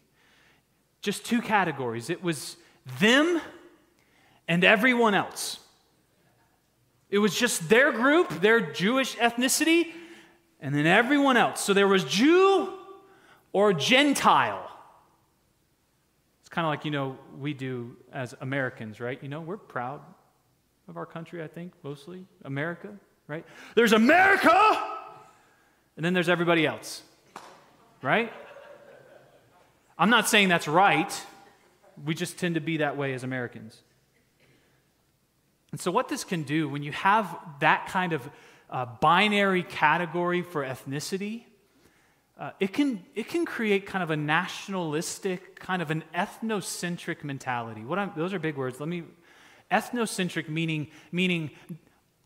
Just 1.00 1.25
two 1.25 1.40
categories 1.40 2.11
it 2.11 2.23
was 2.23 2.57
them 3.00 3.40
and 4.47 4.64
everyone 4.64 5.14
else. 5.14 5.61
It 7.09 7.18
was 7.18 7.35
just 7.35 7.71
their 7.71 7.90
group, 7.90 8.28
their 8.42 8.61
Jewish 8.61 9.16
ethnicity, 9.16 9.87
and 10.61 10.75
then 10.75 10.87
everyone 10.87 11.38
else. 11.38 11.62
So 11.62 11.73
there 11.73 11.88
was 11.88 12.04
Jew 12.04 12.71
or 13.54 13.73
Gentile. 13.73 14.71
It's 16.40 16.50
kind 16.50 16.66
of 16.66 16.71
like, 16.71 16.85
you 16.85 16.90
know, 16.90 17.16
we 17.38 17.54
do 17.54 17.97
as 18.12 18.35
Americans, 18.42 19.00
right? 19.00 19.18
You 19.23 19.30
know, 19.30 19.40
we're 19.40 19.57
proud 19.57 20.02
of 20.88 20.97
our 20.97 21.07
country, 21.07 21.42
I 21.42 21.47
think, 21.47 21.73
mostly. 21.83 22.25
America, 22.45 22.88
right? 23.26 23.45
There's 23.75 23.92
America, 23.92 24.50
and 25.97 26.04
then 26.04 26.14
there's 26.14 26.28
everybody 26.28 26.66
else, 26.66 27.02
right? 28.02 28.33
I'm 29.99 30.11
not 30.11 30.28
saying 30.28 30.49
that's 30.49 30.68
right. 30.68 31.12
We 32.04 32.14
just 32.14 32.38
tend 32.38 32.54
to 32.54 32.61
be 32.61 32.78
that 32.78 32.97
way 32.97 33.12
as 33.12 33.23
Americans. 33.25 33.83
And 35.73 35.80
so, 35.80 35.90
what 35.90 36.09
this 36.09 36.25
can 36.25 36.45
do 36.45 36.68
when 36.68 36.83
you 36.83 36.92
have 36.92 37.37
that 37.61 37.88
kind 37.88 38.12
of 38.12 38.28
uh, 38.71 38.87
binary 39.00 39.62
category 39.62 40.42
for 40.42 40.64
ethnicity, 40.64 41.42
uh, 42.38 42.52
it, 42.61 42.73
can, 42.73 43.04
it 43.14 43.28
can 43.28 43.45
create 43.45 43.85
kind 43.85 44.02
of 44.02 44.11
a 44.11 44.16
nationalistic, 44.16 45.59
kind 45.59 45.83
of 45.83 45.90
an 45.90 46.04
ethnocentric 46.14 47.25
mentality. 47.25 47.85
What 47.85 47.99
I'm, 47.99 48.12
those 48.16 48.33
are 48.33 48.38
big 48.38 48.57
words. 48.57 48.78
Let 48.80 48.88
me, 48.88 49.02
ethnocentric 49.71 50.49
meaning, 50.49 50.89
meaning 51.13 51.51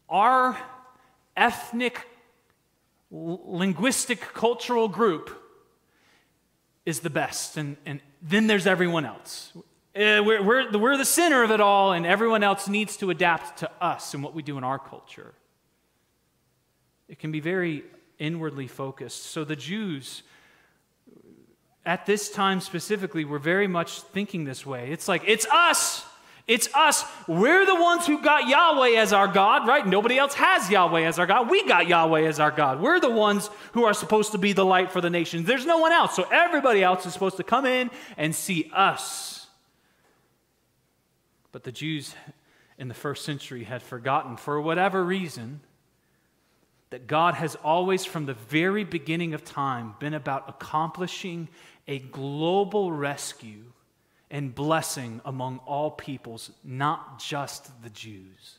our 0.08 0.56
ethnic, 1.36 2.06
linguistic, 3.10 4.20
cultural 4.20 4.88
group 4.88 5.38
is 6.84 7.00
the 7.00 7.10
best, 7.10 7.56
and, 7.56 7.76
and 7.86 8.00
then 8.20 8.46
there's 8.46 8.66
everyone 8.66 9.04
else. 9.04 9.52
Uh, 9.94 10.22
we're, 10.24 10.42
we're, 10.42 10.78
we're 10.78 10.96
the 10.96 11.04
center 11.04 11.42
of 11.42 11.50
it 11.50 11.60
all, 11.60 11.92
and 11.92 12.06
everyone 12.06 12.42
else 12.42 12.66
needs 12.68 12.96
to 12.96 13.10
adapt 13.10 13.58
to 13.58 13.70
us 13.80 14.14
and 14.14 14.22
what 14.22 14.34
we 14.34 14.42
do 14.42 14.58
in 14.58 14.64
our 14.64 14.78
culture. 14.78 15.34
It 17.08 17.18
can 17.18 17.30
be 17.30 17.40
very 17.40 17.84
inwardly 18.18 18.68
focused. 18.68 19.24
So 19.24 19.44
the 19.44 19.56
Jews, 19.56 20.22
at 21.84 22.06
this 22.06 22.30
time 22.30 22.60
specifically, 22.60 23.24
were 23.24 23.38
very 23.38 23.68
much 23.68 24.00
thinking 24.00 24.44
this 24.44 24.64
way. 24.64 24.90
It's 24.90 25.08
like, 25.08 25.22
it's 25.26 25.46
us. 25.46 26.06
It's 26.48 26.68
us. 26.74 27.04
We're 27.28 27.64
the 27.64 27.74
ones 27.74 28.06
who 28.06 28.20
got 28.20 28.48
Yahweh 28.48 28.96
as 28.98 29.12
our 29.12 29.28
God, 29.28 29.66
right? 29.66 29.86
Nobody 29.86 30.18
else 30.18 30.34
has 30.34 30.68
Yahweh 30.68 31.02
as 31.02 31.18
our 31.18 31.26
God. 31.26 31.48
We 31.48 31.66
got 31.66 31.86
Yahweh 31.86 32.22
as 32.22 32.40
our 32.40 32.50
God. 32.50 32.80
We're 32.80 32.98
the 32.98 33.10
ones 33.10 33.48
who 33.72 33.84
are 33.84 33.94
supposed 33.94 34.32
to 34.32 34.38
be 34.38 34.52
the 34.52 34.64
light 34.64 34.90
for 34.90 35.00
the 35.00 35.10
nations. 35.10 35.46
There's 35.46 35.66
no 35.66 35.78
one 35.78 35.92
else. 35.92 36.16
So 36.16 36.24
everybody 36.32 36.82
else 36.82 37.06
is 37.06 37.12
supposed 37.12 37.36
to 37.36 37.44
come 37.44 37.64
in 37.64 37.90
and 38.16 38.34
see 38.34 38.70
us. 38.74 39.46
But 41.52 41.64
the 41.64 41.72
Jews 41.72 42.14
in 42.76 42.88
the 42.88 42.94
first 42.94 43.24
century 43.24 43.64
had 43.64 43.82
forgotten, 43.82 44.36
for 44.36 44.60
whatever 44.60 45.04
reason, 45.04 45.60
that 46.90 47.06
God 47.06 47.34
has 47.34 47.54
always, 47.56 48.04
from 48.04 48.26
the 48.26 48.34
very 48.34 48.84
beginning 48.84 49.32
of 49.32 49.44
time, 49.44 49.94
been 50.00 50.14
about 50.14 50.48
accomplishing 50.48 51.48
a 51.86 51.98
global 51.98 52.90
rescue 52.90 53.71
and 54.32 54.54
blessing 54.54 55.20
among 55.26 55.58
all 55.66 55.90
peoples, 55.90 56.50
not 56.64 57.20
just 57.20 57.70
the 57.82 57.90
Jews. 57.90 58.58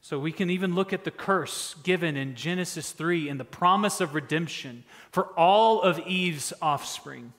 So 0.00 0.18
we 0.18 0.32
can 0.32 0.50
even 0.50 0.74
look 0.74 0.92
at 0.92 1.04
the 1.04 1.12
curse 1.12 1.76
given 1.84 2.16
in 2.16 2.34
Genesis 2.34 2.90
3 2.90 3.28
and 3.28 3.38
the 3.38 3.44
promise 3.44 4.00
of 4.00 4.14
redemption 4.14 4.82
for 5.12 5.26
all 5.38 5.82
of 5.82 6.00
Eve's 6.00 6.52
offspring 6.60 7.32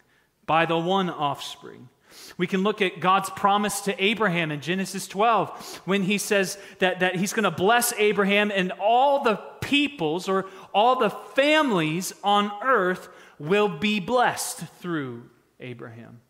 by 0.46 0.66
the 0.66 0.80
one 0.80 1.10
offspring. 1.10 1.90
We 2.38 2.48
can 2.48 2.64
look 2.64 2.82
at 2.82 3.02
God's 3.02 3.30
promise 3.32 3.82
to 3.82 4.04
Abraham 4.04 4.52
in 4.52 4.62
Genesis 4.62 5.08
12 5.10 5.82
when 5.84 6.04
he 6.04 6.18
says 6.18 6.58
that, 6.80 7.02
that 7.02 7.16
he's 7.16 7.34
going 7.34 7.44
to 7.44 7.52
bless 7.52 7.94
Abraham 7.98 8.52
and 8.56 8.72
all 8.80 9.24
the 9.24 9.36
peoples 9.60 10.30
or 10.30 10.46
all 10.74 10.98
the 11.00 11.10
families 11.10 12.14
on 12.24 12.52
earth 12.64 13.10
will 13.38 13.70
be 13.70 14.00
blessed 14.00 14.60
through 14.80 15.24
Abraham. 15.62 16.22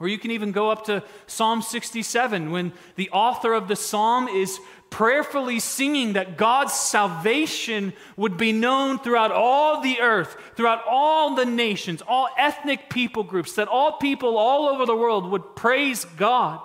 Or 0.00 0.08
you 0.08 0.18
can 0.18 0.30
even 0.30 0.50
go 0.50 0.70
up 0.70 0.86
to 0.86 1.04
Psalm 1.26 1.60
67 1.60 2.50
when 2.50 2.72
the 2.96 3.10
author 3.10 3.52
of 3.52 3.68
the 3.68 3.76
psalm 3.76 4.28
is 4.28 4.58
prayerfully 4.88 5.60
singing 5.60 6.14
that 6.14 6.38
God's 6.38 6.72
salvation 6.72 7.92
would 8.16 8.38
be 8.38 8.50
known 8.50 8.98
throughout 8.98 9.30
all 9.30 9.82
the 9.82 10.00
earth, 10.00 10.36
throughout 10.56 10.82
all 10.88 11.34
the 11.34 11.44
nations, 11.44 12.02
all 12.08 12.30
ethnic 12.38 12.88
people 12.88 13.22
groups, 13.22 13.52
that 13.52 13.68
all 13.68 13.98
people 13.98 14.38
all 14.38 14.68
over 14.68 14.86
the 14.86 14.96
world 14.96 15.30
would 15.30 15.54
praise 15.54 16.06
God, 16.16 16.60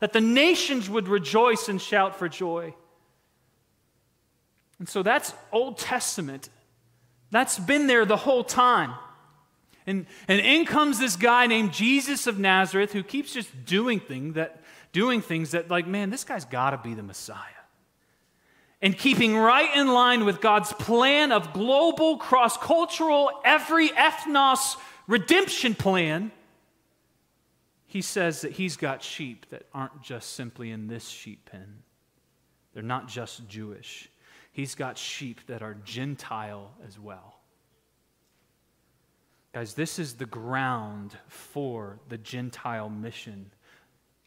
that 0.00 0.12
the 0.12 0.20
nations 0.20 0.90
would 0.90 1.06
rejoice 1.06 1.68
and 1.68 1.80
shout 1.80 2.18
for 2.18 2.28
joy. 2.28 2.74
And 4.80 4.88
so 4.88 5.04
that's 5.04 5.32
Old 5.52 5.78
Testament. 5.78 6.48
That's 7.30 7.58
been 7.58 7.86
there 7.86 8.04
the 8.04 8.16
whole 8.16 8.42
time. 8.42 8.94
And, 9.86 10.06
and 10.28 10.40
in 10.40 10.66
comes 10.66 10.98
this 10.98 11.16
guy 11.16 11.46
named 11.46 11.72
Jesus 11.72 12.26
of 12.26 12.38
Nazareth 12.38 12.92
who 12.92 13.02
keeps 13.02 13.32
just 13.32 13.64
doing, 13.64 14.00
thing 14.00 14.34
that, 14.34 14.62
doing 14.92 15.20
things 15.20 15.52
that, 15.52 15.70
like, 15.70 15.86
man, 15.86 16.10
this 16.10 16.24
guy's 16.24 16.44
got 16.44 16.70
to 16.70 16.78
be 16.78 16.94
the 16.94 17.02
Messiah. 17.02 17.38
And 18.82 18.96
keeping 18.96 19.36
right 19.36 19.74
in 19.76 19.88
line 19.88 20.24
with 20.24 20.40
God's 20.40 20.72
plan 20.72 21.32
of 21.32 21.52
global, 21.52 22.16
cross 22.16 22.56
cultural, 22.56 23.30
every 23.44 23.88
ethnos 23.90 24.76
redemption 25.06 25.74
plan, 25.74 26.30
he 27.86 28.00
says 28.00 28.42
that 28.42 28.52
he's 28.52 28.76
got 28.76 29.02
sheep 29.02 29.46
that 29.50 29.66
aren't 29.74 30.00
just 30.00 30.34
simply 30.34 30.70
in 30.70 30.86
this 30.86 31.08
sheep 31.08 31.50
pen. 31.50 31.82
They're 32.72 32.82
not 32.82 33.08
just 33.08 33.48
Jewish. 33.48 34.08
He's 34.52 34.74
got 34.74 34.96
sheep 34.96 35.40
that 35.48 35.62
are 35.62 35.74
Gentile 35.84 36.70
as 36.86 36.98
well. 36.98 37.39
Guys, 39.52 39.74
this 39.74 39.98
is 39.98 40.14
the 40.14 40.26
ground 40.26 41.16
for 41.26 41.98
the 42.08 42.18
Gentile 42.18 42.88
mission 42.88 43.50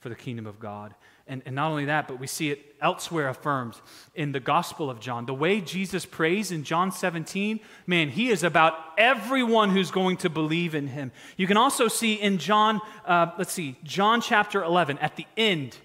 for 0.02 0.10
the 0.10 0.16
kingdom 0.16 0.46
of 0.46 0.60
God. 0.60 0.94
And, 1.28 1.42
and 1.46 1.56
not 1.56 1.72
only 1.72 1.86
that, 1.86 2.10
but 2.10 2.20
we 2.20 2.28
see 2.28 2.52
it 2.52 2.76
elsewhere 2.82 3.30
affirmed 3.30 3.76
in 4.16 4.34
the 4.34 4.42
Gospel 4.42 4.90
of 4.90 5.00
John. 5.00 5.26
The 5.26 5.34
way 5.34 5.62
Jesus 5.62 6.06
prays 6.06 6.52
in 6.52 6.66
John 6.66 6.92
17, 6.92 7.62
man, 7.88 8.10
he 8.10 8.30
is 8.30 8.44
about 8.44 8.74
everyone 8.98 9.70
who's 9.70 9.92
going 9.92 10.18
to 10.18 10.30
believe 10.30 10.76
in 10.76 10.88
him. 10.88 11.14
You 11.38 11.48
can 11.48 11.56
also 11.56 11.88
see 11.88 12.16
in 12.16 12.38
John, 12.38 12.82
uh, 13.06 13.28
let's 13.38 13.54
see, 13.54 13.78
John 13.86 14.20
chapter 14.20 14.62
11, 14.62 14.98
at 14.98 15.16
the 15.16 15.26
end, 15.38 15.78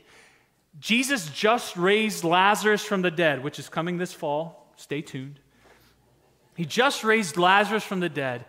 Jesus 0.81 1.29
just 1.31 1.77
raised 1.77 2.25
Lazarus 2.25 2.83
from 2.83 3.03
the 3.03 3.11
dead, 3.13 3.45
which 3.45 3.61
is 3.61 3.69
coming 3.69 3.99
this 3.99 4.13
fall. 4.13 4.73
Stay 4.75 5.01
tuned. 5.01 5.39
He 6.57 6.65
just 6.65 7.05
raised 7.05 7.37
Lazarus 7.37 7.85
from 7.85 8.01
the 8.01 8.09
dead 8.09 8.45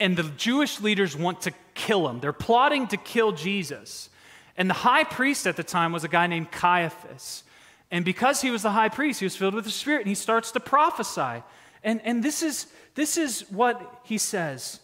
and 0.00 0.16
the 0.16 0.24
Jewish 0.36 0.80
leaders 0.80 1.16
want 1.16 1.42
to 1.42 1.52
kill 1.74 2.08
him. 2.08 2.20
They're 2.20 2.32
plotting 2.32 2.88
to 2.88 2.96
kill 2.96 3.32
Jesus. 3.32 4.10
And 4.56 4.68
the 4.68 4.74
high 4.74 5.04
priest 5.04 5.46
at 5.46 5.56
the 5.56 5.64
time 5.64 5.92
was 5.92 6.04
a 6.04 6.08
guy 6.08 6.26
named 6.26 6.50
Caiaphas. 6.50 7.44
And 7.90 8.04
because 8.04 8.40
he 8.40 8.50
was 8.50 8.62
the 8.62 8.70
high 8.70 8.88
priest, 8.88 9.20
he 9.20 9.26
was 9.26 9.36
filled 9.36 9.54
with 9.54 9.64
the 9.64 9.70
Spirit, 9.70 10.00
and 10.00 10.08
he 10.08 10.14
starts 10.14 10.50
to 10.52 10.60
prophesy. 10.60 11.42
And, 11.82 12.00
and 12.04 12.22
this, 12.22 12.42
is, 12.42 12.66
this 12.94 13.16
is 13.16 13.42
what 13.50 14.00
he 14.04 14.18
says. 14.18 14.80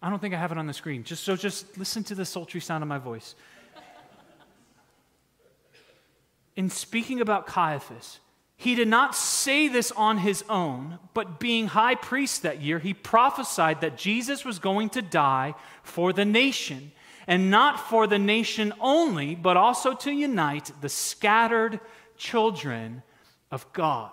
I 0.00 0.10
don't 0.10 0.18
think 0.18 0.34
I 0.34 0.38
have 0.38 0.50
it 0.50 0.58
on 0.58 0.66
the 0.66 0.72
screen. 0.72 1.04
Just 1.04 1.22
so 1.22 1.36
just 1.36 1.78
listen 1.78 2.02
to 2.04 2.14
the 2.14 2.24
sultry 2.24 2.60
sound 2.60 2.82
of 2.82 2.88
my 2.88 2.98
voice. 2.98 3.34
In 6.56 6.68
speaking 6.68 7.20
about 7.20 7.46
Caiaphas, 7.46 8.18
he 8.62 8.76
did 8.76 8.86
not 8.86 9.16
say 9.16 9.66
this 9.66 9.90
on 9.90 10.18
his 10.18 10.44
own, 10.48 11.00
but 11.14 11.40
being 11.40 11.66
high 11.66 11.96
priest 11.96 12.42
that 12.42 12.62
year, 12.62 12.78
he 12.78 12.94
prophesied 12.94 13.80
that 13.80 13.98
Jesus 13.98 14.44
was 14.44 14.60
going 14.60 14.88
to 14.90 15.02
die 15.02 15.56
for 15.82 16.12
the 16.12 16.24
nation, 16.24 16.92
and 17.26 17.50
not 17.50 17.80
for 17.80 18.06
the 18.06 18.20
nation 18.20 18.72
only, 18.80 19.34
but 19.34 19.56
also 19.56 19.94
to 19.94 20.12
unite 20.12 20.70
the 20.80 20.88
scattered 20.88 21.80
children 22.16 23.02
of 23.50 23.66
God. 23.72 24.12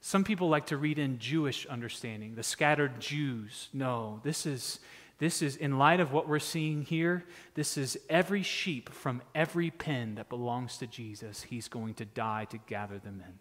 Some 0.00 0.24
people 0.24 0.48
like 0.48 0.66
to 0.66 0.76
read 0.76 0.98
in 0.98 1.20
Jewish 1.20 1.66
understanding, 1.66 2.34
the 2.34 2.42
scattered 2.42 2.98
Jews. 2.98 3.68
No, 3.72 4.20
this 4.24 4.44
is 4.44 4.80
this 5.18 5.42
is, 5.42 5.56
in 5.56 5.78
light 5.78 6.00
of 6.00 6.12
what 6.12 6.28
we're 6.28 6.38
seeing 6.38 6.82
here, 6.82 7.24
this 7.54 7.76
is 7.76 7.98
every 8.08 8.42
sheep 8.42 8.90
from 8.90 9.22
every 9.34 9.70
pen 9.70 10.16
that 10.16 10.28
belongs 10.28 10.78
to 10.78 10.86
Jesus. 10.86 11.42
He's 11.42 11.68
going 11.68 11.94
to 11.94 12.04
die 12.04 12.46
to 12.46 12.58
gather 12.58 12.98
them 12.98 13.22
in. 13.24 13.34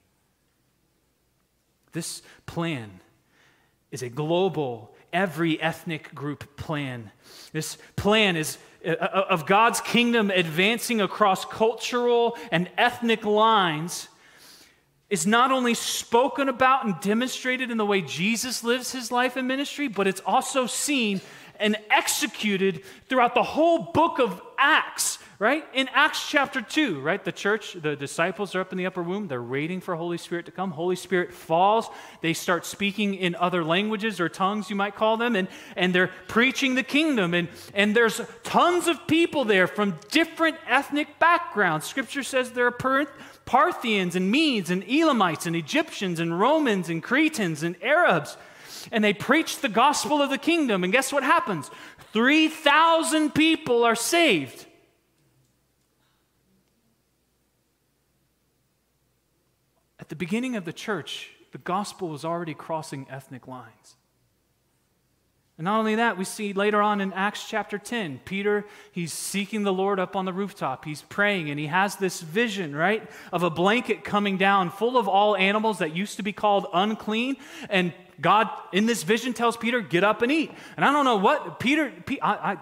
This 1.92 2.22
plan 2.46 3.00
is 3.92 4.01
a 4.01 4.10
global, 4.10 4.96
every 5.12 5.62
ethnic 5.62 6.13
group 6.13 6.58
plan. 6.58 7.12
This 7.51 7.77
plan 7.96 8.36
is 8.36 8.58
uh, 8.86 8.89
uh, 8.89 9.25
of 9.30 9.46
God's 9.46 9.80
kingdom 9.82 10.32
advancing 10.32 11.00
across 11.00 11.46
cultural 11.46 12.38
and 12.51 12.70
ethnic 12.77 13.24
lines 13.24 14.10
is 15.10 15.27
not 15.27 15.51
only 15.51 15.75
spoken 15.75 16.50
about 16.50 16.86
and 16.86 17.00
demonstrated 17.00 17.70
in 17.70 17.77
the 17.77 17.86
way 17.86 18.01
Jesus 18.01 18.63
lives 18.63 18.92
his 18.92 19.12
life 19.12 19.36
and 19.36 19.48
ministry, 19.48 19.88
but 19.88 20.08
it's 20.08 20.22
also 20.25 20.65
seen 20.65 21.22
and 21.60 21.77
executed 21.89 22.83
throughout 23.10 23.36
the 23.36 23.43
whole 23.43 23.91
book 23.93 24.19
of 24.19 24.41
Acts, 24.57 25.19
right? 25.39 25.65
In 25.74 25.89
Acts 25.93 26.29
chapter 26.29 26.62
2, 26.62 27.01
right? 27.01 27.24
The 27.24 27.31
church, 27.31 27.74
the 27.74 27.95
disciples 27.95 28.55
are 28.55 28.62
up 28.62 28.72
in 28.72 28.77
the 28.77 28.86
upper 28.86 29.01
room. 29.01 29.27
They're 29.27 29.43
waiting 29.43 29.81
for 29.81 29.95
Holy 29.95 30.17
Spirit 30.17 30.45
to 30.45 30.51
come. 30.51 30.72
Holy 30.72 30.95
Spirit 30.95 31.33
falls. 31.33 31.89
They 32.22 32.33
start 32.33 32.65
speaking 32.65 33.15
in 33.15 33.36
other 33.36 33.63
languages 33.63 34.19
or 34.19 34.29
tongues, 34.29 34.69
you 34.69 34.75
might 34.75 34.95
call 34.95 35.17
them, 35.17 35.36
and, 35.36 35.48
and 35.75 35.93
they're 35.93 36.12
preaching 36.27 36.75
the 36.75 36.83
kingdom. 36.83 37.33
And, 37.33 37.50
and 37.74 37.95
there's 37.95 38.22
tons 38.43 38.88
of 38.88 39.05
people 39.07 39.43
there 39.43 39.67
from 39.67 40.00
different 40.10 40.57
ethnic 40.67 41.19
backgrounds. 41.19 41.86
Scripture 41.86 42.24
says 42.24 42.51
there 42.51 42.67
are 42.67 43.07
Parthians 43.45 44.15
and 44.15 44.31
Medes 44.31 44.69
and 44.69 44.83
Elamites 44.89 45.45
and 45.45 45.55
Egyptians 45.55 46.19
and 46.19 46.39
Romans 46.39 46.89
and 46.89 47.03
Cretans 47.03 47.63
and 47.63 47.75
Arabs 47.83 48.38
and 48.91 49.03
they 49.03 49.13
preach 49.13 49.59
the 49.59 49.69
gospel 49.69 50.21
of 50.21 50.29
the 50.29 50.37
kingdom. 50.37 50.83
And 50.83 50.91
guess 50.91 51.11
what 51.11 51.23
happens? 51.23 51.69
3,000 52.11 53.33
people 53.33 53.83
are 53.83 53.95
saved. 53.95 54.65
At 59.99 60.09
the 60.09 60.15
beginning 60.15 60.55
of 60.55 60.65
the 60.65 60.73
church, 60.73 61.29
the 61.53 61.57
gospel 61.59 62.09
was 62.09 62.25
already 62.25 62.53
crossing 62.53 63.07
ethnic 63.09 63.47
lines. 63.47 63.95
And 65.57 65.65
not 65.65 65.77
only 65.77 65.95
that, 65.95 66.17
we 66.17 66.25
see 66.25 66.51
later 66.51 66.81
on 66.81 66.99
in 66.99 67.13
Acts 67.13 67.47
chapter 67.47 67.77
10, 67.77 68.21
Peter, 68.25 68.65
he's 68.91 69.13
seeking 69.13 69.61
the 69.61 69.71
Lord 69.71 69.99
up 69.99 70.15
on 70.15 70.25
the 70.25 70.33
rooftop. 70.33 70.83
He's 70.83 71.03
praying, 71.03 71.51
and 71.51 71.59
he 71.59 71.67
has 71.67 71.95
this 71.95 72.21
vision, 72.21 72.75
right, 72.75 73.07
of 73.31 73.43
a 73.43 73.51
blanket 73.51 74.03
coming 74.03 74.37
down 74.37 74.71
full 74.71 74.97
of 74.97 75.07
all 75.07 75.37
animals 75.37 75.77
that 75.77 75.95
used 75.95 76.17
to 76.17 76.23
be 76.23 76.33
called 76.33 76.65
unclean. 76.73 77.37
And 77.69 77.93
God, 78.22 78.50
in 78.72 78.86
this 78.86 79.03
vision, 79.03 79.34
tells 79.34 79.58
Peter, 79.58 79.82
Get 79.82 80.03
up 80.03 80.22
and 80.22 80.32
eat. 80.32 80.51
And 80.75 80.86
I 80.86 80.91
don't 80.91 81.05
know 81.05 81.17
what, 81.17 81.60
Peter, 81.60 81.91
I, 82.22 82.53
I, 82.53 82.58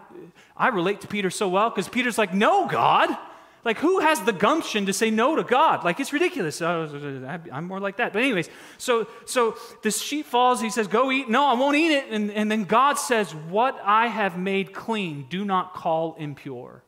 I 0.56 0.68
relate 0.70 1.02
to 1.02 1.08
Peter 1.08 1.30
so 1.30 1.50
well 1.50 1.70
because 1.70 1.88
Peter's 1.88 2.18
like, 2.18 2.34
No, 2.34 2.68
God. 2.68 3.16
Like, 3.64 3.78
who 3.78 4.00
has 4.00 4.20
the 4.22 4.34
gumption 4.34 4.88
to 4.88 4.94
say 4.94 5.12
no 5.12 5.36
to 5.36 5.44
God? 5.44 5.84
Like, 5.84 6.00
it's 6.00 6.12
ridiculous. 6.12 6.64
Oh, 6.64 7.40
I'm 7.52 7.66
more 7.66 7.80
like 7.80 7.98
that. 7.98 8.12
But, 8.12 8.24
anyways, 8.24 8.50
so, 8.80 9.08
so 9.26 9.56
this 9.84 10.02
sheep 10.02 10.26
falls. 10.26 10.60
He 10.60 10.72
says, 10.72 10.88
Go 10.88 11.12
eat. 11.12 11.30
No, 11.30 11.46
I 11.46 11.54
won't 11.54 11.76
eat 11.76 11.92
it. 11.92 12.06
And, 12.10 12.32
and 12.32 12.50
then 12.50 12.64
God 12.64 12.96
says, 12.96 13.36
What 13.36 13.80
I 13.84 14.08
have 14.08 14.38
made 14.38 14.74
clean, 14.74 15.28
do 15.30 15.46
not 15.46 15.76
call 15.76 16.16
impure. 16.16 16.84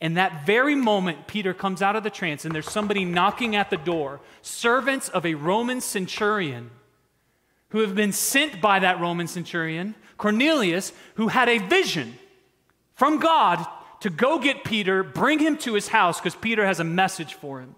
And 0.00 0.16
that 0.16 0.44
very 0.44 0.74
moment, 0.74 1.26
Peter 1.26 1.54
comes 1.54 1.80
out 1.80 1.96
of 1.96 2.02
the 2.02 2.10
trance, 2.10 2.44
and 2.44 2.54
there's 2.54 2.70
somebody 2.70 3.04
knocking 3.04 3.56
at 3.56 3.70
the 3.70 3.78
door, 3.78 4.20
servants 4.42 5.08
of 5.08 5.24
a 5.24 5.34
Roman 5.34 5.80
centurion 5.80 6.70
who 7.70 7.80
have 7.80 7.94
been 7.94 8.12
sent 8.12 8.60
by 8.60 8.78
that 8.78 9.00
Roman 9.00 9.26
centurion, 9.26 9.94
Cornelius, 10.16 10.92
who 11.14 11.28
had 11.28 11.48
a 11.48 11.58
vision 11.58 12.18
from 12.94 13.18
God 13.18 13.66
to 14.00 14.10
go 14.10 14.38
get 14.38 14.64
Peter, 14.64 15.02
bring 15.02 15.38
him 15.38 15.56
to 15.58 15.74
his 15.74 15.88
house 15.88 16.20
because 16.20 16.34
Peter 16.34 16.64
has 16.64 16.80
a 16.80 16.84
message 16.84 17.34
for 17.34 17.60
him. 17.60 17.74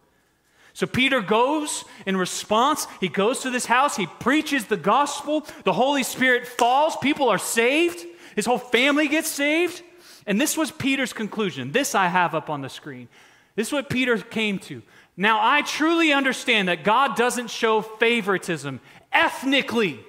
So 0.73 0.87
Peter 0.87 1.21
goes 1.21 1.85
in 2.07 2.17
response. 2.17 2.87
He 3.01 3.09
goes 3.09 3.41
to 3.41 3.51
this 3.51 3.67
house. 3.67 3.97
He 3.97 4.07
preaches 4.07 4.67
the 4.67 4.77
gospel. 4.77 5.45
The 5.65 5.73
Holy 5.73 6.05
Spirit 6.05 6.47
falls. 6.47 6.97
People 6.99 7.29
are 7.29 7.39
saved. 7.39 8.05
His 8.37 8.47
whole 8.47 8.59
family 8.59 9.09
gets 9.09 9.29
saved. 9.29 9.83
And 10.25 10.41
this 10.41 10.57
was 10.57 10.71
Peter's 10.71 11.13
conclusion. 11.13 11.73
This 11.73 11.95
I 11.95 12.07
have 12.07 12.35
up 12.35 12.49
on 12.49 12.61
the 12.61 12.69
screen. 12.69 13.09
This 13.57 13.69
is 13.69 13.73
what 13.73 13.91
Peter 13.91 14.19
came 14.19 14.61
to. 14.61 14.83
Now, 15.17 15.41
I 15.43 15.63
truly 15.63 16.13
understand 16.13 16.69
that 16.69 16.85
God 16.85 17.17
doesn't 17.17 17.51
show 17.51 17.81
favoritism 17.83 18.79
ethnically. 19.13 20.01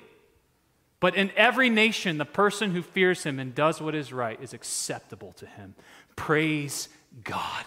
But 0.99 1.15
in 1.15 1.31
every 1.35 1.69
nation, 1.69 2.17
the 2.17 2.25
person 2.25 2.71
who 2.71 2.81
fears 2.81 3.23
him 3.23 3.39
and 3.39 3.55
does 3.55 3.81
what 3.81 3.95
is 3.95 4.11
right 4.11 4.41
is 4.41 4.53
acceptable 4.53 5.33
to 5.33 5.45
him. 5.45 5.75
Praise 6.15 6.89
God. 7.23 7.65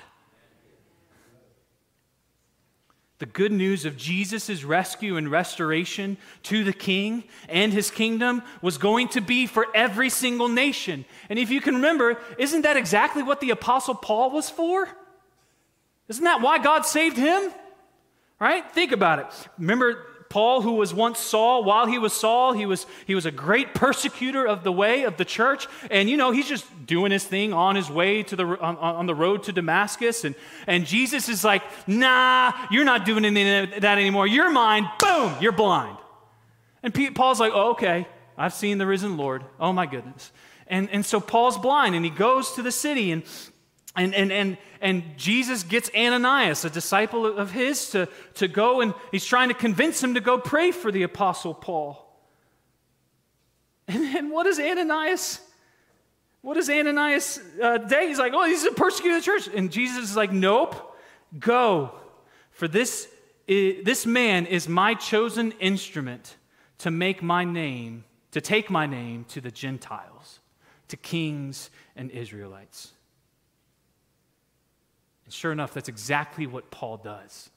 The 3.18 3.26
good 3.26 3.52
news 3.52 3.84
of 3.84 3.96
Jesus' 3.96 4.64
rescue 4.64 5.16
and 5.16 5.30
restoration 5.30 6.16
to 6.42 6.64
the 6.64 6.72
king 6.72 7.22
and 7.48 7.72
his 7.72 7.88
kingdom 7.88 8.42
was 8.60 8.78
going 8.78 9.06
to 9.10 9.20
be 9.20 9.46
for 9.46 9.68
every 9.76 10.10
single 10.10 10.48
nation. 10.48 11.04
And 11.30 11.38
if 11.38 11.48
you 11.48 11.60
can 11.60 11.76
remember, 11.76 12.18
isn't 12.36 12.62
that 12.62 12.76
exactly 12.76 13.22
what 13.22 13.40
the 13.40 13.50
Apostle 13.50 13.94
Paul 13.94 14.32
was 14.32 14.50
for? 14.50 14.88
Isn't 16.08 16.24
that 16.24 16.42
why 16.42 16.58
God 16.58 16.84
saved 16.84 17.16
him? 17.16 17.52
Right? 18.40 18.68
Think 18.72 18.90
about 18.90 19.20
it. 19.20 19.26
Remember, 19.56 20.04
Paul, 20.32 20.62
who 20.62 20.72
was 20.72 20.94
once 20.94 21.18
Saul, 21.18 21.62
while 21.62 21.84
he 21.84 21.98
was 21.98 22.14
Saul, 22.14 22.54
he 22.54 22.64
was, 22.64 22.86
he 23.06 23.14
was 23.14 23.26
a 23.26 23.30
great 23.30 23.74
persecutor 23.74 24.46
of 24.46 24.64
the 24.64 24.72
way 24.72 25.02
of 25.02 25.18
the 25.18 25.26
church. 25.26 25.68
And, 25.90 26.08
you 26.08 26.16
know, 26.16 26.30
he's 26.30 26.48
just 26.48 26.64
doing 26.86 27.12
his 27.12 27.22
thing 27.22 27.52
on 27.52 27.76
his 27.76 27.90
way 27.90 28.22
to 28.22 28.34
the, 28.34 28.46
on, 28.46 28.78
on 28.78 29.04
the 29.04 29.14
road 29.14 29.42
to 29.42 29.52
Damascus. 29.52 30.24
And, 30.24 30.34
and 30.66 30.86
Jesus 30.86 31.28
is 31.28 31.44
like, 31.44 31.62
nah, 31.86 32.50
you're 32.70 32.86
not 32.86 33.04
doing 33.04 33.26
anything 33.26 33.78
that 33.82 33.98
anymore. 33.98 34.26
You're 34.26 34.50
mine. 34.50 34.88
Boom, 34.98 35.36
you're 35.38 35.52
blind. 35.52 35.98
And 36.82 36.94
Pete, 36.94 37.14
Paul's 37.14 37.38
like, 37.38 37.52
oh, 37.54 37.72
okay, 37.72 38.08
I've 38.38 38.54
seen 38.54 38.78
the 38.78 38.86
risen 38.86 39.18
Lord. 39.18 39.44
Oh, 39.60 39.74
my 39.74 39.84
goodness. 39.84 40.32
And, 40.66 40.88
and 40.88 41.04
so 41.04 41.20
Paul's 41.20 41.58
blind 41.58 41.94
and 41.94 42.06
he 42.06 42.10
goes 42.10 42.52
to 42.52 42.62
the 42.62 42.72
city 42.72 43.12
and 43.12 43.22
and, 43.94 44.14
and, 44.14 44.32
and, 44.32 44.56
and 44.80 45.04
Jesus 45.18 45.62
gets 45.62 45.90
Ananias, 45.94 46.64
a 46.64 46.70
disciple 46.70 47.26
of 47.26 47.50
his, 47.50 47.90
to, 47.90 48.08
to 48.34 48.48
go 48.48 48.80
and 48.80 48.94
he's 49.10 49.26
trying 49.26 49.48
to 49.48 49.54
convince 49.54 50.02
him 50.02 50.14
to 50.14 50.20
go 50.20 50.38
pray 50.38 50.70
for 50.70 50.90
the 50.90 51.02
Apostle 51.02 51.52
Paul. 51.52 51.98
And 53.86 54.02
then 54.14 54.30
what 54.30 54.44
does 54.44 54.58
Ananias, 54.58 55.40
what 56.40 56.54
does 56.54 56.70
Ananias 56.70 57.40
uh, 57.62 57.78
day? 57.78 58.08
He's 58.08 58.18
like, 58.18 58.32
oh, 58.34 58.46
he's 58.46 58.64
a 58.64 58.70
the 58.70 59.20
church. 59.22 59.48
And 59.54 59.70
Jesus 59.70 60.10
is 60.10 60.16
like, 60.16 60.32
nope, 60.32 60.96
go. 61.38 61.92
For 62.50 62.68
this, 62.68 63.08
this 63.46 64.06
man 64.06 64.46
is 64.46 64.68
my 64.68 64.94
chosen 64.94 65.52
instrument 65.52 66.36
to 66.78 66.90
make 66.90 67.22
my 67.22 67.44
name, 67.44 68.04
to 68.30 68.40
take 68.40 68.70
my 68.70 68.86
name 68.86 69.24
to 69.28 69.40
the 69.42 69.50
Gentiles, 69.50 70.40
to 70.88 70.96
kings 70.96 71.70
and 71.94 72.10
Israelites. 72.10 72.92
Sure 75.32 75.52
enough, 75.52 75.74
that's 75.74 75.88
exactly 75.88 76.46
what 76.46 76.70
Paul 76.70 76.98
does. 76.98 77.50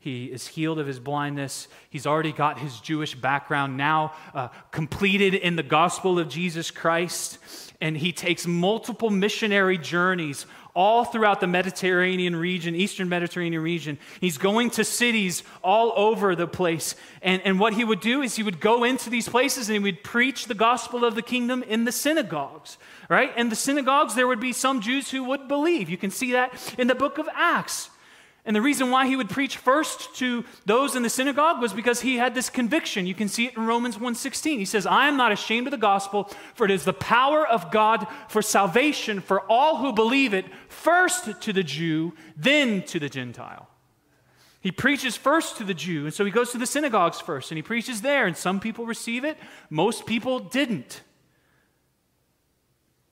He 0.00 0.26
is 0.26 0.46
healed 0.46 0.78
of 0.78 0.86
his 0.86 1.00
blindness. 1.00 1.66
He's 1.90 2.06
already 2.06 2.30
got 2.30 2.58
his 2.58 2.78
Jewish 2.80 3.16
background 3.16 3.76
now 3.76 4.12
uh, 4.32 4.48
completed 4.70 5.34
in 5.34 5.56
the 5.56 5.62
gospel 5.64 6.18
of 6.20 6.28
Jesus 6.28 6.70
Christ. 6.70 7.38
And 7.80 7.96
he 7.96 8.12
takes 8.12 8.46
multiple 8.46 9.10
missionary 9.10 9.76
journeys 9.76 10.46
all 10.74 11.04
throughout 11.04 11.40
the 11.40 11.48
Mediterranean 11.48 12.36
region, 12.36 12.76
Eastern 12.76 13.08
Mediterranean 13.08 13.62
region. 13.62 13.98
He's 14.20 14.38
going 14.38 14.70
to 14.70 14.84
cities 14.84 15.42
all 15.64 15.92
over 15.96 16.36
the 16.36 16.46
place. 16.46 16.94
And, 17.20 17.42
and 17.44 17.58
what 17.58 17.74
he 17.74 17.82
would 17.82 18.00
do 18.00 18.22
is 18.22 18.36
he 18.36 18.44
would 18.44 18.60
go 18.60 18.84
into 18.84 19.10
these 19.10 19.28
places 19.28 19.68
and 19.68 19.74
he 19.74 19.82
would 19.82 20.04
preach 20.04 20.46
the 20.46 20.54
gospel 20.54 21.04
of 21.04 21.16
the 21.16 21.22
kingdom 21.22 21.64
in 21.64 21.84
the 21.84 21.90
synagogues, 21.90 22.78
right? 23.08 23.36
In 23.36 23.48
the 23.48 23.56
synagogues, 23.56 24.14
there 24.14 24.26
would 24.26 24.40
be 24.40 24.52
some 24.52 24.80
Jews 24.80 25.10
who 25.10 25.24
would 25.24 25.48
believe. 25.48 25.88
You 25.88 25.96
can 25.96 26.10
see 26.10 26.32
that 26.32 26.74
in 26.78 26.88
the 26.88 26.94
book 26.94 27.18
of 27.18 27.28
Acts. 27.34 27.90
And 28.44 28.56
the 28.56 28.62
reason 28.62 28.90
why 28.90 29.06
he 29.06 29.16
would 29.16 29.28
preach 29.28 29.58
first 29.58 30.14
to 30.16 30.42
those 30.64 30.96
in 30.96 31.02
the 31.02 31.10
synagogue 31.10 31.60
was 31.60 31.74
because 31.74 32.00
he 32.00 32.16
had 32.16 32.34
this 32.34 32.48
conviction. 32.48 33.06
You 33.06 33.14
can 33.14 33.28
see 33.28 33.44
it 33.44 33.56
in 33.56 33.66
Romans 33.66 33.98
1:16. 33.98 34.58
He 34.58 34.64
says, 34.64 34.86
"I 34.86 35.06
am 35.06 35.18
not 35.18 35.32
ashamed 35.32 35.66
of 35.66 35.70
the 35.70 35.76
gospel, 35.76 36.30
for 36.54 36.64
it 36.64 36.70
is 36.70 36.84
the 36.84 36.94
power 36.94 37.46
of 37.46 37.70
God 37.70 38.06
for 38.28 38.40
salvation 38.40 39.20
for 39.20 39.42
all 39.50 39.76
who 39.78 39.92
believe 39.92 40.32
it, 40.32 40.46
first 40.68 41.42
to 41.42 41.52
the 41.52 41.62
Jew, 41.62 42.14
then 42.36 42.82
to 42.84 42.98
the 42.98 43.10
Gentile." 43.10 43.68
He 44.62 44.70
preaches 44.72 45.14
first 45.14 45.58
to 45.58 45.64
the 45.64 45.74
Jew, 45.74 46.06
and 46.06 46.14
so 46.14 46.24
he 46.24 46.30
goes 46.30 46.50
to 46.52 46.58
the 46.58 46.66
synagogues 46.66 47.20
first, 47.20 47.50
and 47.50 47.58
he 47.58 47.62
preaches 47.62 48.00
there, 48.00 48.26
and 48.26 48.36
some 48.36 48.60
people 48.60 48.86
receive 48.86 49.24
it, 49.24 49.36
most 49.68 50.06
people 50.06 50.38
didn't. 50.38 51.02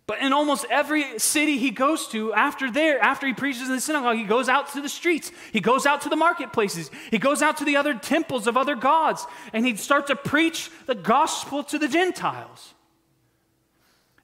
But 0.07 0.21
in 0.21 0.33
almost 0.33 0.67
every 0.71 1.19
city 1.19 1.59
he 1.59 1.71
goes 1.71 2.07
to, 2.09 2.33
after 2.33 2.71
there, 2.71 3.01
after 3.01 3.27
he 3.27 3.33
preaches 3.33 3.63
in 3.63 3.75
the 3.75 3.81
synagogue, 3.81 4.17
he 4.17 4.25
goes 4.25 4.49
out 4.49 4.73
to 4.73 4.81
the 4.81 4.89
streets. 4.89 5.33
He 5.53 5.61
goes 5.61 5.85
out 5.85 6.03
to 6.03 6.09
the 6.09 6.17
marketplaces. 6.17 6.93
He 7.11 7.19
goes 7.19 7.43
out 7.43 7.57
to 7.57 7.65
the 7.65 7.77
other 7.77 7.93
temples 7.93 8.47
of 8.47 8.57
other 8.57 8.77
gods, 8.77 9.27
and 9.53 9.67
he'd 9.67 9.81
start 9.81 10.07
to 10.07 10.17
preach 10.17 10.71
the 10.87 10.95
gospel 10.95 11.65
to 11.65 11.79
the 11.79 11.89
Gentiles. 11.89 12.75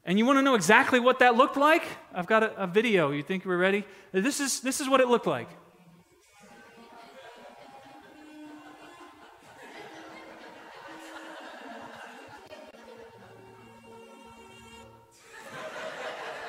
And 0.04 0.18
you 0.18 0.26
want 0.26 0.38
to 0.38 0.42
know 0.42 0.54
exactly 0.54 1.00
what 1.00 1.18
that 1.18 1.36
looked 1.36 1.56
like? 1.56 1.84
I've 2.14 2.26
got 2.26 2.44
a, 2.44 2.62
a 2.62 2.66
video. 2.68 3.10
You 3.10 3.24
think 3.24 3.44
we're 3.44 3.56
ready? 3.56 3.84
This 4.12 4.38
is, 4.38 4.60
this 4.60 4.80
is 4.80 4.88
what 4.88 5.00
it 5.00 5.08
looked 5.08 5.26
like. 5.26 5.48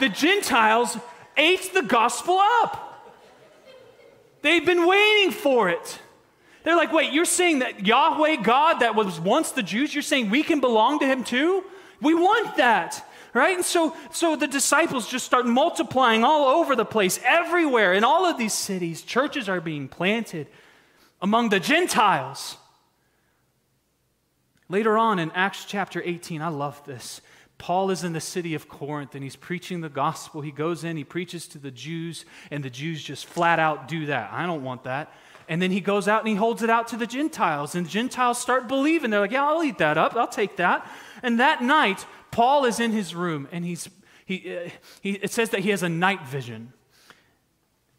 The 0.03 0.09
Gentiles 0.09 0.97
ate 1.37 1.73
the 1.73 1.81
gospel 1.81 2.37
up. 2.37 3.15
They've 4.41 4.65
been 4.65 4.85
waiting 4.85 5.31
for 5.31 5.69
it. 5.69 5.99
They're 6.65 6.75
like, 6.75 6.91
wait, 6.91 7.13
you're 7.13 7.23
saying 7.23 7.59
that 7.59 7.87
Yahweh 7.87 8.37
God 8.37 8.79
that 8.79 8.95
was 8.95 9.17
once 9.17 9.51
the 9.51 9.63
Jews, 9.63 9.95
you're 9.95 10.01
saying 10.01 10.29
we 10.29 10.43
can 10.43 10.59
belong 10.59 10.99
to 10.99 11.05
him 11.05 11.23
too? 11.23 11.63
We 12.01 12.13
want 12.13 12.57
that. 12.57 13.09
Right? 13.33 13.55
And 13.55 13.63
so, 13.63 13.95
so 14.11 14.35
the 14.35 14.45
disciples 14.45 15.07
just 15.07 15.25
start 15.25 15.47
multiplying 15.47 16.25
all 16.25 16.59
over 16.59 16.75
the 16.75 16.85
place, 16.85 17.17
everywhere. 17.23 17.93
In 17.93 18.03
all 18.03 18.25
of 18.25 18.37
these 18.37 18.53
cities, 18.53 19.03
churches 19.03 19.47
are 19.47 19.61
being 19.61 19.87
planted 19.87 20.47
among 21.21 21.47
the 21.47 21.61
Gentiles. 21.61 22.57
Later 24.67 24.97
on 24.97 25.17
in 25.17 25.31
Acts 25.31 25.63
chapter 25.63 26.01
18, 26.03 26.41
I 26.41 26.49
love 26.49 26.83
this. 26.85 27.21
Paul 27.63 27.91
is 27.91 28.03
in 28.03 28.11
the 28.11 28.19
city 28.19 28.55
of 28.55 28.67
Corinth 28.67 29.15
and 29.15 29.23
he's 29.23 29.37
preaching 29.37 29.79
the 29.79 29.87
gospel. 29.87 30.41
He 30.41 30.51
goes 30.51 30.83
in, 30.83 30.97
he 30.97 31.05
preaches 31.05 31.47
to 31.47 31.57
the 31.57 31.71
Jews, 31.71 32.25
and 32.51 32.61
the 32.61 32.69
Jews 32.69 33.01
just 33.01 33.25
flat 33.25 33.57
out 33.57 33.87
do 33.87 34.07
that. 34.07 34.33
I 34.33 34.45
don't 34.45 34.63
want 34.63 34.83
that. 34.83 35.13
And 35.47 35.61
then 35.61 35.71
he 35.71 35.79
goes 35.79 36.09
out 36.09 36.19
and 36.19 36.27
he 36.27 36.35
holds 36.35 36.61
it 36.61 36.69
out 36.69 36.89
to 36.89 36.97
the 36.97 37.07
Gentiles, 37.07 37.73
and 37.73 37.85
the 37.85 37.89
Gentiles 37.89 38.37
start 38.37 38.67
believing. 38.67 39.11
They're 39.11 39.21
like, 39.21 39.31
Yeah, 39.31 39.47
I'll 39.47 39.63
eat 39.63 39.77
that 39.77 39.97
up. 39.97 40.13
I'll 40.13 40.27
take 40.27 40.57
that. 40.57 40.85
And 41.21 41.39
that 41.39 41.63
night, 41.63 42.05
Paul 42.31 42.65
is 42.65 42.81
in 42.81 42.91
his 42.91 43.15
room 43.15 43.47
and 43.49 43.63
he's, 43.63 43.89
he, 44.25 44.57
uh, 44.57 44.69
he, 44.99 45.11
it 45.11 45.31
says 45.31 45.51
that 45.51 45.61
he 45.61 45.69
has 45.69 45.83
a 45.83 45.89
night 45.89 46.27
vision 46.27 46.73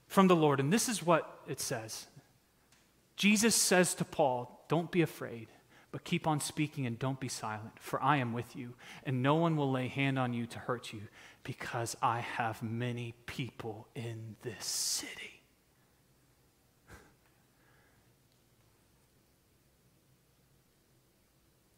from 0.09 0.29
the 0.29 0.37
Lord. 0.37 0.61
And 0.61 0.71
this 0.71 0.91
is 0.91 1.03
what 1.03 1.41
it 1.49 1.59
says 1.59 2.07
Jesus 3.17 3.55
says 3.55 3.95
to 3.95 4.05
Paul, 4.05 4.63
Don't 4.69 4.91
be 4.91 5.01
afraid. 5.01 5.49
But 5.95 6.03
keep 6.03 6.27
on 6.27 6.41
speaking 6.41 6.87
and 6.87 6.99
don't 6.99 7.21
be 7.21 7.29
silent, 7.29 7.79
for 7.79 8.03
I 8.03 8.17
am 8.17 8.33
with 8.33 8.57
you, 8.57 8.75
and 9.05 9.23
no 9.23 9.37
one 9.37 9.57
will 9.57 9.71
lay 9.71 9.87
hand 9.87 10.19
on 10.19 10.35
you 10.35 10.45
to 10.47 10.59
hurt 10.59 10.93
you, 10.93 11.03
because 11.45 11.97
I 12.03 12.19
have 12.19 12.61
many 12.65 13.15
people 13.27 13.87
in 13.95 14.35
this 14.43 14.67
city. 14.67 15.41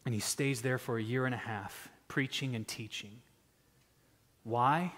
And 0.03 0.15
he 0.15 0.19
stays 0.19 0.63
there 0.63 0.79
for 0.79 0.97
a 0.97 1.03
year 1.03 1.27
and 1.27 1.35
a 1.35 1.37
half, 1.37 1.89
preaching 2.07 2.55
and 2.55 2.67
teaching. 2.67 3.21
Why? 4.43 4.93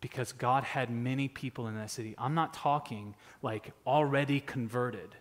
Because 0.00 0.32
God 0.32 0.64
had 0.64 0.88
many 0.88 1.28
people 1.28 1.68
in 1.68 1.74
that 1.74 1.90
city. 1.90 2.14
I'm 2.16 2.34
not 2.34 2.54
talking 2.54 3.16
like 3.42 3.72
already 3.86 4.40
converted. 4.40 5.14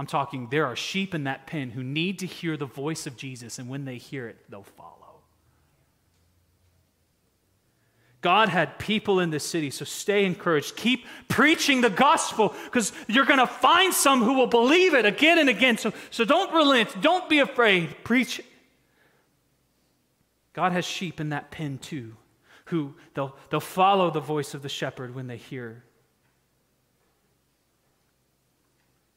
I'm 0.00 0.06
talking, 0.06 0.48
there 0.50 0.64
are 0.64 0.76
sheep 0.76 1.14
in 1.14 1.24
that 1.24 1.46
pen 1.46 1.68
who 1.68 1.82
need 1.82 2.20
to 2.20 2.26
hear 2.26 2.56
the 2.56 2.64
voice 2.64 3.06
of 3.06 3.18
Jesus, 3.18 3.58
and 3.58 3.68
when 3.68 3.84
they 3.84 3.98
hear 3.98 4.28
it, 4.28 4.38
they'll 4.48 4.62
follow. 4.62 5.20
God 8.22 8.48
had 8.48 8.78
people 8.78 9.20
in 9.20 9.28
this 9.28 9.44
city, 9.44 9.68
so 9.68 9.84
stay 9.84 10.24
encouraged. 10.24 10.74
Keep 10.74 11.04
preaching 11.28 11.82
the 11.82 11.90
gospel 11.90 12.54
because 12.64 12.94
you're 13.08 13.26
going 13.26 13.40
to 13.40 13.46
find 13.46 13.92
some 13.92 14.22
who 14.22 14.32
will 14.32 14.46
believe 14.46 14.94
it 14.94 15.04
again 15.04 15.38
and 15.38 15.50
again. 15.50 15.76
So, 15.76 15.92
so 16.10 16.24
don't 16.24 16.50
relent. 16.54 17.02
Don't 17.02 17.28
be 17.28 17.40
afraid. 17.40 17.94
Preach 18.02 18.38
it. 18.38 18.46
God 20.54 20.72
has 20.72 20.86
sheep 20.86 21.20
in 21.20 21.28
that 21.28 21.50
pen 21.50 21.76
too, 21.76 22.16
who 22.64 22.94
they'll, 23.12 23.36
they'll 23.50 23.60
follow 23.60 24.10
the 24.10 24.20
voice 24.20 24.54
of 24.54 24.62
the 24.62 24.70
shepherd 24.70 25.14
when 25.14 25.26
they 25.26 25.36
hear 25.36 25.84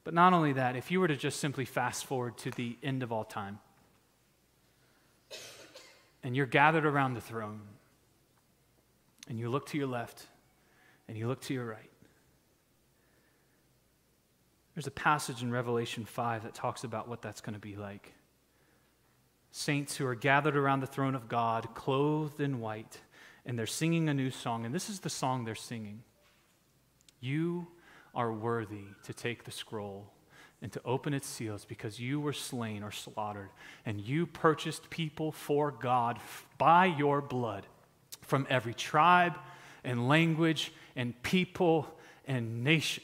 But 0.04 0.14
not 0.14 0.34
only 0.34 0.54
that, 0.54 0.76
if 0.76 0.92
you 0.92 1.00
were 1.00 1.08
to 1.08 1.16
just 1.16 1.40
simply 1.40 1.66
fast 1.66 2.06
forward 2.06 2.38
to 2.40 2.52
the 2.52 2.78
end 2.84 3.04
of 3.04 3.12
all 3.12 3.24
time, 3.24 3.60
and 6.24 6.36
you're 6.36 6.46
gathered 6.46 6.86
around 6.86 7.14
the 7.14 7.22
throne, 7.22 7.62
and 9.30 9.40
you 9.40 9.50
look 9.50 9.68
to 9.68 9.78
your 9.78 9.88
left, 9.88 10.28
and 11.08 11.18
you 11.18 11.28
look 11.28 11.42
to 11.42 11.54
your 11.54 11.66
right, 11.66 11.90
there's 14.76 14.88
a 14.88 14.92
passage 14.92 15.44
in 15.44 15.52
Revelation 15.52 16.04
5 16.04 16.44
that 16.44 16.54
talks 16.54 16.84
about 16.84 17.08
what 17.08 17.22
that's 17.22 17.42
going 17.42 17.54
to 17.54 17.60
be 17.60 17.76
like. 17.76 18.14
Saints 19.52 19.96
who 19.98 20.06
are 20.08 20.16
gathered 20.16 20.58
around 20.58 20.80
the 20.80 20.88
throne 20.88 21.14
of 21.14 21.30
God, 21.30 21.76
clothed 21.76 22.42
in 22.42 22.60
white, 22.60 23.00
and 23.46 23.58
they're 23.58 23.68
singing 23.68 24.10
a 24.10 24.14
new 24.14 24.32
song. 24.32 24.66
And 24.66 24.74
this 24.74 24.90
is 24.90 25.02
the 25.02 25.12
song 25.12 25.46
they're 25.46 25.54
singing 25.54 26.02
You 27.22 27.68
are 28.14 28.32
worthy 28.32 28.86
to 29.04 29.14
take 29.14 29.44
the 29.44 29.52
scroll 29.52 30.12
and 30.62 30.72
to 30.72 30.82
open 30.86 31.14
its 31.14 31.28
seals 31.28 31.66
because 31.66 32.00
you 32.00 32.20
were 32.20 32.34
slain 32.34 32.84
or 32.84 32.92
slaughtered, 32.92 33.50
and 33.86 34.00
you 34.00 34.26
purchased 34.26 34.90
people 34.90 35.32
for 35.32 35.72
God 35.72 36.20
by 36.58 36.86
your 36.86 37.22
blood 37.22 37.68
from 38.22 38.48
every 38.50 38.74
tribe 38.74 39.38
and 39.84 40.08
language 40.08 40.72
and 40.96 41.22
people 41.22 41.88
and 42.26 42.64
nation. 42.64 43.04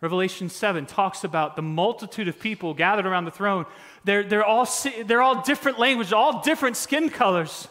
Revelation 0.00 0.50
7 0.50 0.86
talks 0.86 1.24
about 1.24 1.56
the 1.56 1.62
multitude 1.62 2.28
of 2.28 2.38
people 2.38 2.74
gathered 2.74 3.06
around 3.06 3.24
the 3.24 3.30
throne. 3.30 3.64
They're, 4.04 4.24
they're, 4.24 4.44
all, 4.44 4.68
they're 5.04 5.22
all 5.22 5.42
different 5.42 5.78
languages, 5.78 6.12
all 6.12 6.42
different 6.42 6.76
skin 6.76 7.08
colors. 7.08 7.68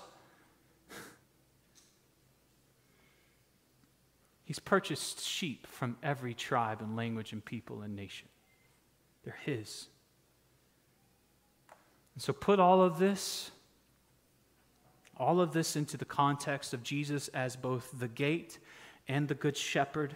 He's 4.46 4.60
purchased 4.60 5.26
sheep 5.26 5.68
from 5.68 5.98
every 6.02 6.36
tribe 6.36 6.80
and 6.80 6.96
language 6.96 7.34
and 7.34 7.44
people 7.44 7.82
and 7.82 7.96
nation. 7.96 8.30
They're 9.24 9.38
His. 9.44 9.88
And 12.14 12.22
so 12.22 12.32
put 12.32 12.60
all 12.60 12.82
of 12.82 13.00
this, 13.00 13.52
all 15.18 15.42
of 15.42 15.52
this 15.52 15.76
into 15.76 15.98
the 15.98 16.06
context 16.06 16.74
of 16.74 16.84
Jesus 16.84 17.28
as 17.30 17.56
both 17.56 17.92
the 18.00 18.08
gate 18.08 18.60
and 19.08 19.28
the 19.28 19.34
good 19.34 19.58
shepherd. 19.58 20.16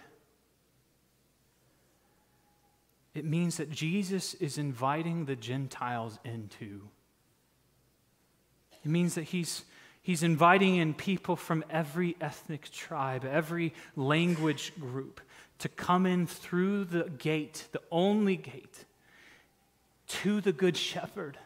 It 3.16 3.26
means 3.26 3.58
that 3.58 3.72
Jesus 3.72 4.36
is 4.36 4.58
inviting 4.58 5.26
the 5.26 5.36
Gentiles 5.36 6.20
into. 6.24 6.88
It 8.84 8.90
means 8.90 9.16
that 9.16 9.24
he's 9.24 9.66
He's 10.02 10.24
inviting 10.24 10.78
in 10.78 10.94
people 10.94 11.36
from 11.36 11.64
every 11.70 12.16
ethnic 12.22 12.72
tribe, 12.72 13.26
every 13.26 13.74
language 13.96 14.74
group 14.80 15.22
to 15.60 15.70
come 15.70 16.06
in 16.06 16.26
through 16.26 16.86
the 16.86 17.04
gate, 17.04 17.68
the 17.72 17.82
only 17.92 18.38
gate, 18.38 18.86
to 20.08 20.42
the 20.42 20.54
Good 20.54 20.78
Shepherd. 20.78 21.38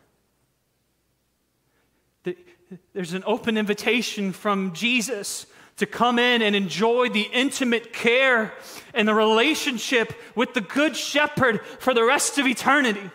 There's 2.93 3.13
an 3.13 3.23
open 3.25 3.57
invitation 3.57 4.31
from 4.31 4.73
Jesus 4.73 5.45
to 5.77 5.85
come 5.85 6.19
in 6.19 6.41
and 6.41 6.55
enjoy 6.55 7.09
the 7.09 7.27
intimate 7.33 7.93
care 7.93 8.53
and 8.93 9.07
the 9.07 9.13
relationship 9.13 10.13
with 10.35 10.53
the 10.53 10.61
Good 10.61 10.95
Shepherd 10.95 11.61
for 11.79 11.93
the 11.93 12.03
rest 12.03 12.37
of 12.37 12.47
eternity. 12.47 13.09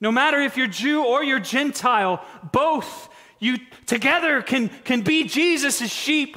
No 0.00 0.10
matter 0.10 0.40
if 0.40 0.56
you're 0.56 0.66
Jew 0.66 1.04
or 1.04 1.22
you're 1.22 1.40
Gentile, 1.40 2.24
both 2.52 3.08
you 3.38 3.58
together 3.86 4.42
can, 4.42 4.68
can 4.84 5.02
be 5.02 5.24
Jesus' 5.24 5.90
sheep. 5.90 6.36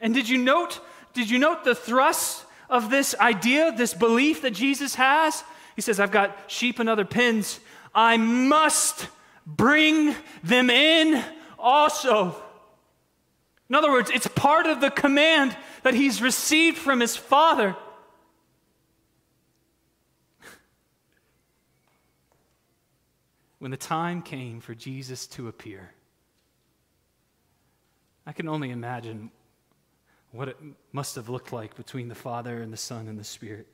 And 0.00 0.14
did 0.14 0.28
you 0.28 0.38
note, 0.38 0.80
did 1.14 1.30
you 1.30 1.38
note 1.38 1.64
the 1.64 1.74
thrust 1.74 2.44
of 2.68 2.90
this 2.90 3.14
idea, 3.18 3.72
this 3.72 3.94
belief 3.94 4.42
that 4.42 4.52
Jesus 4.52 4.94
has? 4.94 5.42
He 5.76 5.82
says, 5.82 5.98
I've 5.98 6.10
got 6.10 6.50
sheep 6.50 6.78
and 6.78 6.88
other 6.88 7.04
pens. 7.04 7.58
I 7.94 8.16
must 8.16 9.08
bring 9.46 10.14
them 10.42 10.70
in 10.70 11.22
also. 11.58 12.36
In 13.68 13.74
other 13.74 13.90
words, 13.90 14.10
it's 14.10 14.26
part 14.28 14.66
of 14.66 14.80
the 14.80 14.90
command 14.90 15.56
that 15.82 15.94
he's 15.94 16.22
received 16.22 16.78
from 16.78 17.00
his 17.00 17.16
Father. 17.16 17.76
When 23.64 23.70
the 23.70 23.78
time 23.78 24.20
came 24.20 24.60
for 24.60 24.74
Jesus 24.74 25.26
to 25.26 25.48
appear, 25.48 25.90
I 28.26 28.32
can 28.32 28.46
only 28.46 28.70
imagine 28.70 29.30
what 30.32 30.48
it 30.48 30.58
must 30.92 31.14
have 31.14 31.30
looked 31.30 31.50
like 31.50 31.74
between 31.74 32.08
the 32.08 32.14
Father 32.14 32.60
and 32.60 32.70
the 32.70 32.76
Son 32.76 33.08
and 33.08 33.18
the 33.18 33.24
Spirit. 33.24 33.66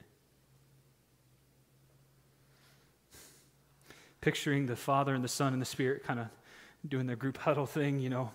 Picturing 4.20 4.66
the 4.66 4.76
Father 4.76 5.12
and 5.12 5.24
the 5.24 5.28
Son 5.28 5.54
and 5.54 5.60
the 5.60 5.66
Spirit 5.66 6.04
kind 6.04 6.20
of 6.20 6.28
doing 6.88 7.08
their 7.08 7.16
group 7.16 7.36
huddle 7.38 7.66
thing, 7.66 7.98
you 7.98 8.10
know. 8.10 8.30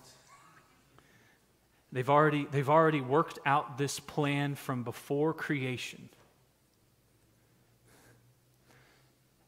They've 1.90 2.10
already, 2.10 2.46
they've 2.50 2.68
already 2.68 3.00
worked 3.00 3.38
out 3.46 3.78
this 3.78 3.98
plan 3.98 4.56
from 4.56 4.82
before 4.82 5.32
creation. 5.32 6.10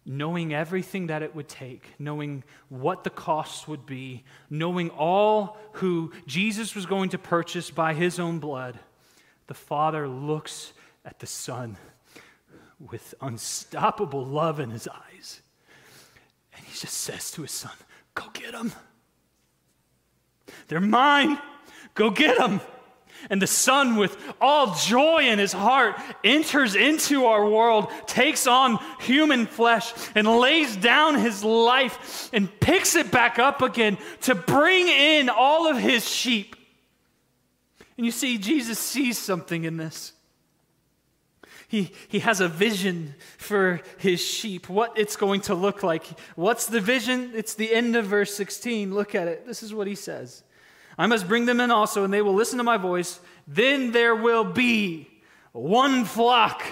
Knowing 0.09 0.55
everything 0.55 1.09
that 1.09 1.23
it 1.23 1.35
would 1.35 1.49
take, 1.49 1.85
knowing 1.99 2.43
what 2.71 3.05
the 3.05 3.11
costs 3.11 3.69
would 3.69 3.85
be, 3.85 4.25
knowing 4.49 4.89
all 4.91 5.59
who 5.73 6.11
Jesus 6.27 6.75
was 6.75 6.87
going 6.87 7.11
to 7.11 7.19
purchase 7.19 7.71
by 7.71 7.93
his 7.93 8.19
own 8.19 8.39
blood, 8.39 8.79
the 9.49 9.55
Father 9.55 10.09
looks 10.09 10.73
at 11.05 11.19
the 11.19 11.27
Son 11.27 11.77
with 12.81 13.15
unstoppable 13.21 14.25
love 14.25 14.59
in 14.61 14.71
his 14.71 14.89
eyes. 14.89 15.43
And 16.57 16.65
he 16.65 16.79
just 16.79 16.95
says 16.95 17.31
to 17.33 17.43
his 17.43 17.51
son, 17.51 17.73
Go 18.15 18.25
get 18.33 18.53
them. 18.53 18.73
They're 20.69 20.81
mine. 20.81 21.39
Go 21.95 22.11
get 22.11 22.39
him. 22.39 22.61
And 23.31 23.43
the 23.43 23.47
Son, 23.47 23.97
with 23.97 24.17
all 24.41 24.75
joy 24.75 25.25
in 25.25 25.39
his 25.39 25.53
heart, 25.53 25.97
enters 26.25 26.75
into 26.75 27.27
our 27.27 27.49
world, 27.49 27.89
takes 28.07 28.47
on 28.47 28.79
human 29.01 29.47
flesh, 29.47 29.93
and 30.15 30.27
lays 30.27 30.77
down 30.77 31.17
his 31.17 31.45
life 31.45 32.31
and 32.33 32.49
picks 32.61 32.95
it 32.95 33.11
back 33.11 33.39
up 33.39 33.63
again 33.63 33.99
to 34.23 34.35
bring 34.35 34.89
in 34.89 35.29
all 35.29 35.69
of 35.69 35.77
his 35.77 36.09
sheep. 36.09 36.57
And 37.97 38.07
you 38.07 38.13
see, 38.13 38.39
Jesus 38.39 38.79
sees 38.79 39.19
something 39.19 39.65
in 39.65 39.77
this. 39.77 40.13
He, 41.67 41.93
he 42.09 42.21
has 42.21 42.41
a 42.41 42.49
vision 42.49 43.15
for 43.37 43.83
his 43.99 44.25
sheep, 44.25 44.71
what 44.71 44.97
it's 44.97 45.17
going 45.17 45.43
to 45.43 45.55
look 45.55 45.83
like. 45.83 46.07
What's 46.35 46.67
the 46.67 46.81
vision? 46.81 47.33
It's 47.35 47.55
the 47.55 47.75
end 47.75 47.95
of 47.95 48.07
verse 48.07 48.35
16. 48.35 48.95
Look 48.95 49.15
at 49.15 49.29
it. 49.29 49.47
This 49.47 49.63
is 49.63 49.75
what 49.75 49.87
he 49.87 49.95
says 49.95 50.43
I 50.99 51.07
must 51.07 51.29
bring 51.29 51.47
them 51.47 51.61
in 51.61 51.71
also, 51.71 52.03
and 52.03 52.13
they 52.13 52.23
will 52.23 52.35
listen 52.35 52.59
to 52.59 52.65
my 52.65 52.77
voice. 52.77 53.21
Then 53.47 53.93
there 53.93 54.17
will 54.17 54.45
be 54.45 55.09
one 55.53 56.05
flock, 56.05 56.65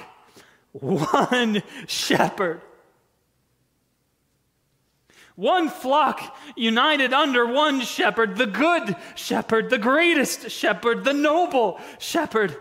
one 0.72 1.62
shepherd. 1.86 2.60
One 5.36 5.68
flock 5.68 6.34
united 6.56 7.12
under 7.12 7.46
one 7.46 7.82
shepherd, 7.82 8.36
the 8.36 8.46
good 8.46 8.96
shepherd, 9.14 9.68
the 9.68 9.78
greatest 9.78 10.50
shepherd, 10.50 11.04
the 11.04 11.12
noble 11.12 11.78
shepherd. 11.98 12.56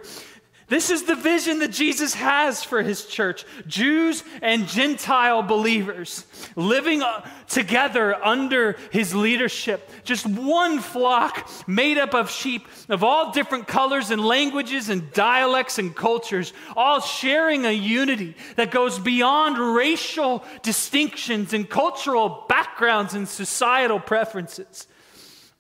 This 0.68 0.90
is 0.90 1.04
the 1.04 1.16
vision 1.16 1.60
that 1.60 1.72
Jesus 1.72 2.16
has 2.16 2.64
for 2.64 2.82
his 2.82 3.06
church 3.06 3.46
Jews 3.68 4.24
and 4.42 4.68
Gentile 4.68 5.44
believers 5.44 6.26
living 6.56 7.04
uh, 7.04 7.30
together 7.48 8.16
under 8.26 8.76
his 8.92 9.14
leadership. 9.14 9.88
Just 10.04 10.26
one 10.26 10.80
flock 10.80 11.48
made 11.68 12.00
up 12.00 12.16
of 12.16 12.32
sheep 12.32 12.68
of 12.90 13.04
all 13.04 13.32
different 13.32 13.68
colors 13.68 14.10
and 14.10 14.26
languages 14.26 14.90
and 14.90 15.14
dialects 15.14 15.78
and 15.78 15.96
cultures, 15.96 16.52
all 16.76 17.00
sharing 17.00 17.68
a 17.68 17.72
unity 17.72 18.36
that 18.56 18.72
goes 18.72 18.98
beyond 18.98 19.60
racial 19.60 20.44
distinctions 20.64 21.54
and 21.54 21.70
cultural 21.70 22.44
backgrounds 22.50 23.14
and 23.14 23.28
societal 23.28 24.00
preferences. 24.00 24.88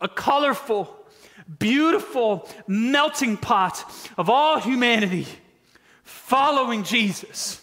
A 0.01 0.07
colorful, 0.07 1.04
beautiful 1.59 2.49
melting 2.67 3.37
pot 3.37 3.83
of 4.17 4.29
all 4.29 4.59
humanity 4.59 5.27
following 6.03 6.83
Jesus. 6.83 7.61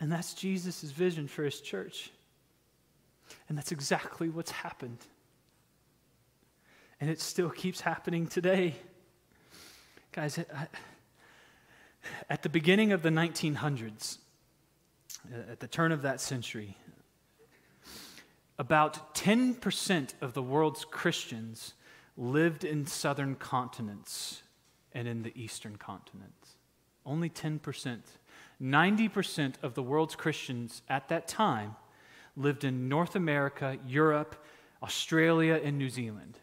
And 0.00 0.10
that's 0.10 0.32
Jesus' 0.32 0.82
vision 0.82 1.28
for 1.28 1.44
his 1.44 1.60
church. 1.60 2.10
And 3.48 3.56
that's 3.56 3.70
exactly 3.70 4.28
what's 4.28 4.50
happened. 4.50 4.98
And 7.00 7.10
it 7.10 7.20
still 7.20 7.50
keeps 7.50 7.80
happening 7.80 8.26
today. 8.26 8.74
Guys, 10.12 10.38
I, 10.38 10.68
at 12.28 12.42
the 12.42 12.48
beginning 12.48 12.92
of 12.92 13.02
the 13.02 13.10
1900s, 13.10 14.18
uh, 15.32 15.52
at 15.52 15.60
the 15.60 15.68
turn 15.68 15.92
of 15.92 16.02
that 16.02 16.20
century, 16.20 16.76
about 18.60 19.14
10% 19.14 20.12
of 20.20 20.34
the 20.34 20.42
world's 20.42 20.84
Christians 20.84 21.72
lived 22.18 22.62
in 22.62 22.84
southern 22.84 23.34
continents 23.34 24.42
and 24.92 25.08
in 25.08 25.22
the 25.22 25.32
eastern 25.34 25.76
continents. 25.76 26.56
Only 27.06 27.30
10%. 27.30 28.00
90% 28.62 29.54
of 29.62 29.72
the 29.72 29.82
world's 29.82 30.14
Christians 30.14 30.82
at 30.90 31.08
that 31.08 31.26
time 31.26 31.74
lived 32.36 32.62
in 32.62 32.86
North 32.86 33.16
America, 33.16 33.78
Europe, 33.86 34.36
Australia, 34.82 35.58
and 35.64 35.78
New 35.78 35.88
Zealand. 35.88 36.38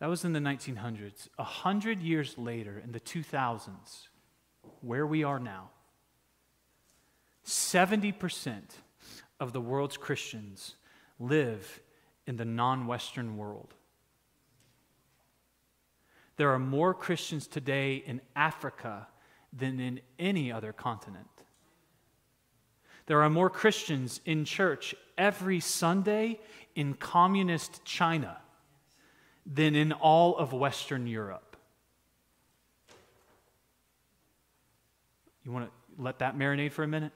That 0.00 0.08
was 0.08 0.24
in 0.24 0.32
the 0.32 0.40
1900s. 0.40 1.28
A 1.38 1.44
hundred 1.44 2.02
years 2.02 2.36
later, 2.36 2.82
in 2.82 2.90
the 2.90 2.98
2000s, 2.98 4.08
where 4.80 5.06
we 5.06 5.22
are 5.22 5.38
now, 5.38 5.70
70% 7.44 8.62
of 9.38 9.52
the 9.52 9.60
world's 9.60 9.96
Christians 9.96 10.76
live 11.18 11.80
in 12.26 12.36
the 12.36 12.44
non 12.44 12.86
Western 12.86 13.36
world. 13.36 13.74
There 16.36 16.50
are 16.50 16.58
more 16.58 16.94
Christians 16.94 17.46
today 17.46 17.96
in 17.96 18.20
Africa 18.34 19.08
than 19.52 19.80
in 19.80 20.00
any 20.18 20.50
other 20.50 20.72
continent. 20.72 21.26
There 23.06 23.22
are 23.22 23.30
more 23.30 23.50
Christians 23.50 24.20
in 24.24 24.44
church 24.44 24.94
every 25.18 25.60
Sunday 25.60 26.38
in 26.74 26.94
communist 26.94 27.84
China 27.84 28.38
than 29.44 29.74
in 29.74 29.92
all 29.92 30.36
of 30.36 30.52
Western 30.52 31.06
Europe. 31.06 31.56
You 35.44 35.52
want 35.52 35.66
to 35.66 36.02
let 36.02 36.20
that 36.20 36.38
marinate 36.38 36.72
for 36.72 36.84
a 36.84 36.88
minute? 36.88 37.12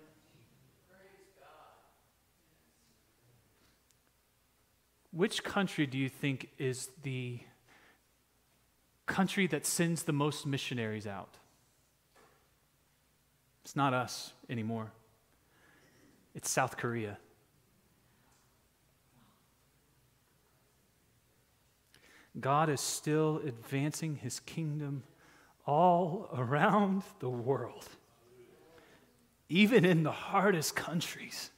Which 5.15 5.45
country 5.45 5.87
do 5.87 5.97
you 5.97 6.09
think 6.09 6.49
is 6.59 6.89
the 7.05 7.39
country 9.07 9.47
that 9.47 9.65
sends 9.65 10.03
the 10.03 10.13
most 10.13 10.45
missionaries 10.45 11.07
out? 11.07 11.37
It's 13.63 13.77
not 13.77 13.95
us 13.95 14.33
anymore. 14.51 14.91
It's 16.35 16.51
South 16.51 16.77
Korea. 16.77 17.19
God 22.41 22.69
is 22.69 22.81
still 22.81 23.41
advancing 23.47 24.17
his 24.17 24.41
kingdom 24.41 25.05
all 25.65 26.29
around 26.37 27.05
the 27.21 27.31
world, 27.31 27.89
even 29.49 29.85
in 29.85 30.03
the 30.03 30.11
hardest 30.11 30.75
countries. 30.75 31.53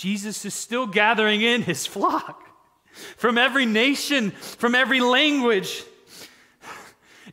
Jesus 0.00 0.46
is 0.46 0.54
still 0.54 0.86
gathering 0.86 1.42
in 1.42 1.60
his 1.60 1.86
flock 1.86 2.48
from 3.18 3.36
every 3.36 3.66
nation, 3.66 4.30
from 4.30 4.74
every 4.74 4.98
language. 4.98 5.84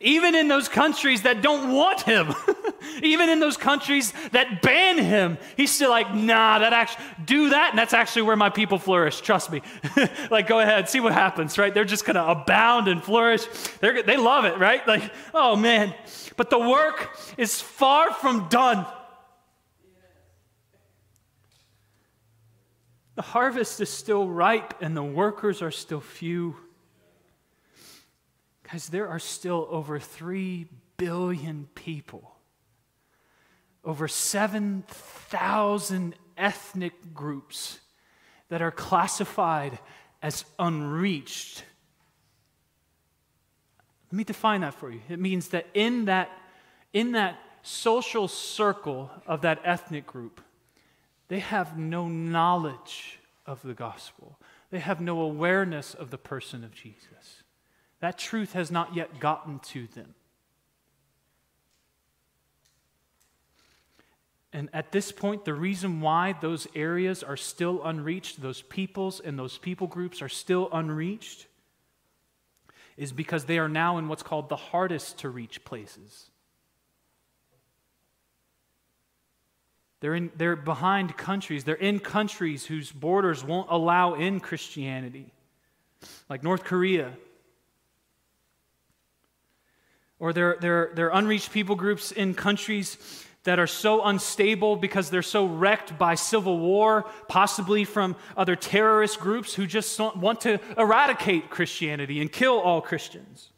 Even 0.02 0.36
in 0.36 0.50
those 0.50 0.68
countries 0.68 1.22
that 1.22 1.42
don't 1.42 1.72
want 1.72 2.02
him, 2.02 2.36
even 3.02 3.30
in 3.30 3.40
those 3.40 3.56
countries 3.56 4.12
that 4.34 4.62
ban 4.62 4.98
him, 4.98 5.38
he's 5.56 5.72
still 5.72 5.90
like, 5.90 6.14
nah, 6.14 6.60
that 6.60 6.74
actually, 6.74 7.06
do 7.24 7.50
that, 7.52 7.70
and 7.70 7.80
that's 7.80 7.94
actually 7.94 8.24
where 8.24 8.36
my 8.36 8.50
people 8.50 8.78
flourish. 8.78 9.22
Trust 9.22 9.50
me. 9.50 9.62
like, 10.30 10.48
go 10.48 10.60
ahead, 10.60 10.90
see 10.90 11.00
what 11.00 11.14
happens, 11.14 11.58
right? 11.58 11.74
They're 11.74 11.86
just 11.86 12.04
gonna 12.04 12.26
abound 12.26 12.90
and 12.90 13.02
flourish. 13.02 13.46
They're, 13.80 14.04
they 14.04 14.18
love 14.18 14.44
it, 14.44 14.58
right? 14.58 14.86
Like, 14.86 15.10
oh 15.34 15.56
man. 15.56 15.96
But 16.36 16.50
the 16.50 16.60
work 16.60 17.18
is 17.38 17.62
far 17.62 18.14
from 18.14 18.50
done. 18.50 18.86
The 23.18 23.24
harvest 23.24 23.82
is 23.82 23.90
still 23.90 24.30
ripe 24.30 24.76
and 24.80 24.96
the 24.96 25.02
workers 25.02 25.64
are 25.64 25.72
still 25.72 26.02
few. 26.02 26.56
Guys, 28.72 28.90
there 28.90 29.08
are 29.08 29.18
still 29.18 29.68
over 29.72 29.98
3 29.98 30.68
billion 30.98 31.68
people, 31.74 32.36
over 33.84 34.08
7,000 34.08 36.16
ethnic 36.38 37.16
groups 37.16 37.80
that 38.50 38.62
are 38.62 38.70
classified 38.70 39.80
as 40.22 40.46
unreached. 40.60 41.64
Let 44.12 44.18
me 44.18 44.26
define 44.26 44.62
that 44.62 44.76
for 44.76 44.92
you. 44.92 45.02
It 45.10 45.20
means 45.20 45.48
that 45.48 45.66
in 45.74 46.06
that, 46.06 46.30
in 46.94 47.14
that 47.14 47.40
social 47.64 48.28
circle 48.28 49.10
of 49.26 49.42
that 49.42 49.60
ethnic 49.64 50.06
group, 50.06 50.40
they 51.28 51.40
have 51.40 51.78
no 51.78 52.08
knowledge 52.08 53.20
of 53.46 53.62
the 53.62 53.74
gospel. 53.74 54.40
They 54.70 54.80
have 54.80 55.02
no 55.02 55.22
awareness 55.22 55.94
of 55.94 56.12
the 56.12 56.18
person 56.18 56.64
of 56.64 56.74
Jesus. 56.74 57.44
That 58.00 58.18
truth 58.18 58.54
has 58.54 58.70
not 58.70 58.96
yet 58.96 59.20
gotten 59.20 59.60
to 59.60 59.88
them. 59.88 60.14
And 64.54 64.70
at 64.74 64.92
this 64.92 65.12
point, 65.12 65.46
the 65.46 65.54
reason 65.54 66.02
why 66.02 66.34
those 66.40 66.68
areas 66.74 67.22
are 67.22 67.38
still 67.38 67.84
unreached, 67.84 68.42
those 68.42 68.62
peoples 68.62 69.20
and 69.20 69.38
those 69.38 69.58
people 69.58 69.88
groups 69.88 70.22
are 70.22 70.30
still 70.30 70.70
unreached, 70.72 71.48
is 72.96 73.12
because 73.12 73.46
they 73.46 73.60
are 73.60 73.70
now 73.70 73.98
in 73.98 74.08
what's 74.08 74.24
called 74.24 74.50
the 74.50 74.56
hardest 74.56 75.20
to 75.20 75.30
reach 75.30 75.64
places. 75.64 76.32
They're, 80.00 80.16
in, 80.16 80.32
they're 80.36 80.56
behind 80.56 81.18
countries. 81.18 81.64
They're 81.64 81.76
in 81.76 82.00
countries 82.00 82.66
whose 82.66 82.92
borders 82.92 83.44
won't 83.44 83.68
allow 83.70 84.14
in 84.14 84.40
Christianity, 84.40 85.32
like 86.30 86.44
North 86.44 86.64
Korea. 86.64 87.14
Or 90.20 90.34
they're, 90.34 90.58
they're, 90.60 90.92
they're 90.94 91.10
unreached 91.10 91.52
people 91.52 91.76
groups 91.76 92.12
in 92.12 92.34
countries 92.34 92.98
that 93.44 93.60
are 93.60 93.68
so 93.68 94.04
unstable 94.04 94.76
because 94.76 95.10
they're 95.10 95.22
so 95.22 95.46
wrecked 95.46 95.98
by 95.98 96.16
civil 96.16 96.60
war, 96.60 97.06
possibly 97.28 97.84
from 97.84 98.16
other 98.36 98.56
terrorist 98.56 99.20
groups 99.20 99.54
who 99.56 99.66
just 99.66 99.98
want 100.00 100.42
to 100.42 100.60
eradicate 100.78 101.50
Christianity 101.50 102.20
and 102.20 102.32
kill 102.32 102.60
all 102.60 102.82
Christians. 102.82 103.50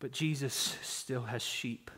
But 0.00 0.12
Jesus 0.12 0.76
still 0.82 1.22
has 1.22 1.42
sheep 1.42 1.90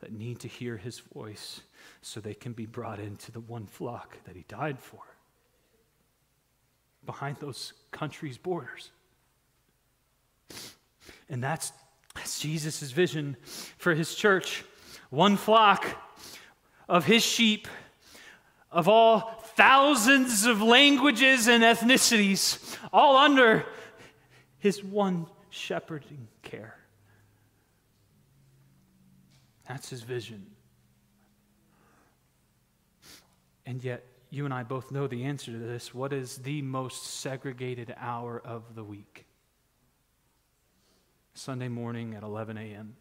that 0.00 0.12
need 0.12 0.40
to 0.40 0.48
hear 0.48 0.76
his 0.76 0.98
voice 0.98 1.60
so 2.02 2.20
they 2.20 2.34
can 2.34 2.52
be 2.52 2.66
brought 2.66 2.98
into 2.98 3.30
the 3.30 3.40
one 3.40 3.66
flock 3.66 4.16
that 4.24 4.34
he 4.34 4.44
died 4.48 4.78
for 4.78 5.00
behind 7.04 7.36
those 7.38 7.72
countries' 7.90 8.38
borders. 8.38 8.90
And 11.28 11.42
that's, 11.42 11.72
that's 12.14 12.40
Jesus' 12.40 12.90
vision 12.90 13.36
for 13.78 13.94
his 13.94 14.14
church. 14.14 14.64
One 15.10 15.36
flock 15.36 15.86
of 16.88 17.04
his 17.04 17.22
sheep, 17.22 17.68
of 18.70 18.88
all 18.88 19.42
thousands 19.56 20.46
of 20.46 20.62
languages 20.62 21.48
and 21.48 21.62
ethnicities, 21.62 22.76
all 22.92 23.16
under 23.16 23.64
his 24.58 24.82
one 24.82 25.26
shepherding 25.50 26.28
care. 26.42 26.79
That's 29.70 29.88
his 29.88 30.02
vision. 30.02 30.44
And 33.64 33.84
yet, 33.84 34.04
you 34.28 34.44
and 34.44 34.52
I 34.52 34.64
both 34.64 34.90
know 34.90 35.06
the 35.06 35.22
answer 35.22 35.52
to 35.52 35.58
this. 35.58 35.94
What 35.94 36.12
is 36.12 36.38
the 36.38 36.60
most 36.60 37.20
segregated 37.20 37.94
hour 37.96 38.42
of 38.44 38.74
the 38.74 38.82
week? 38.82 39.26
Sunday 41.34 41.68
morning 41.68 42.16
at 42.16 42.24
11 42.24 42.58
a.m. 42.58 42.96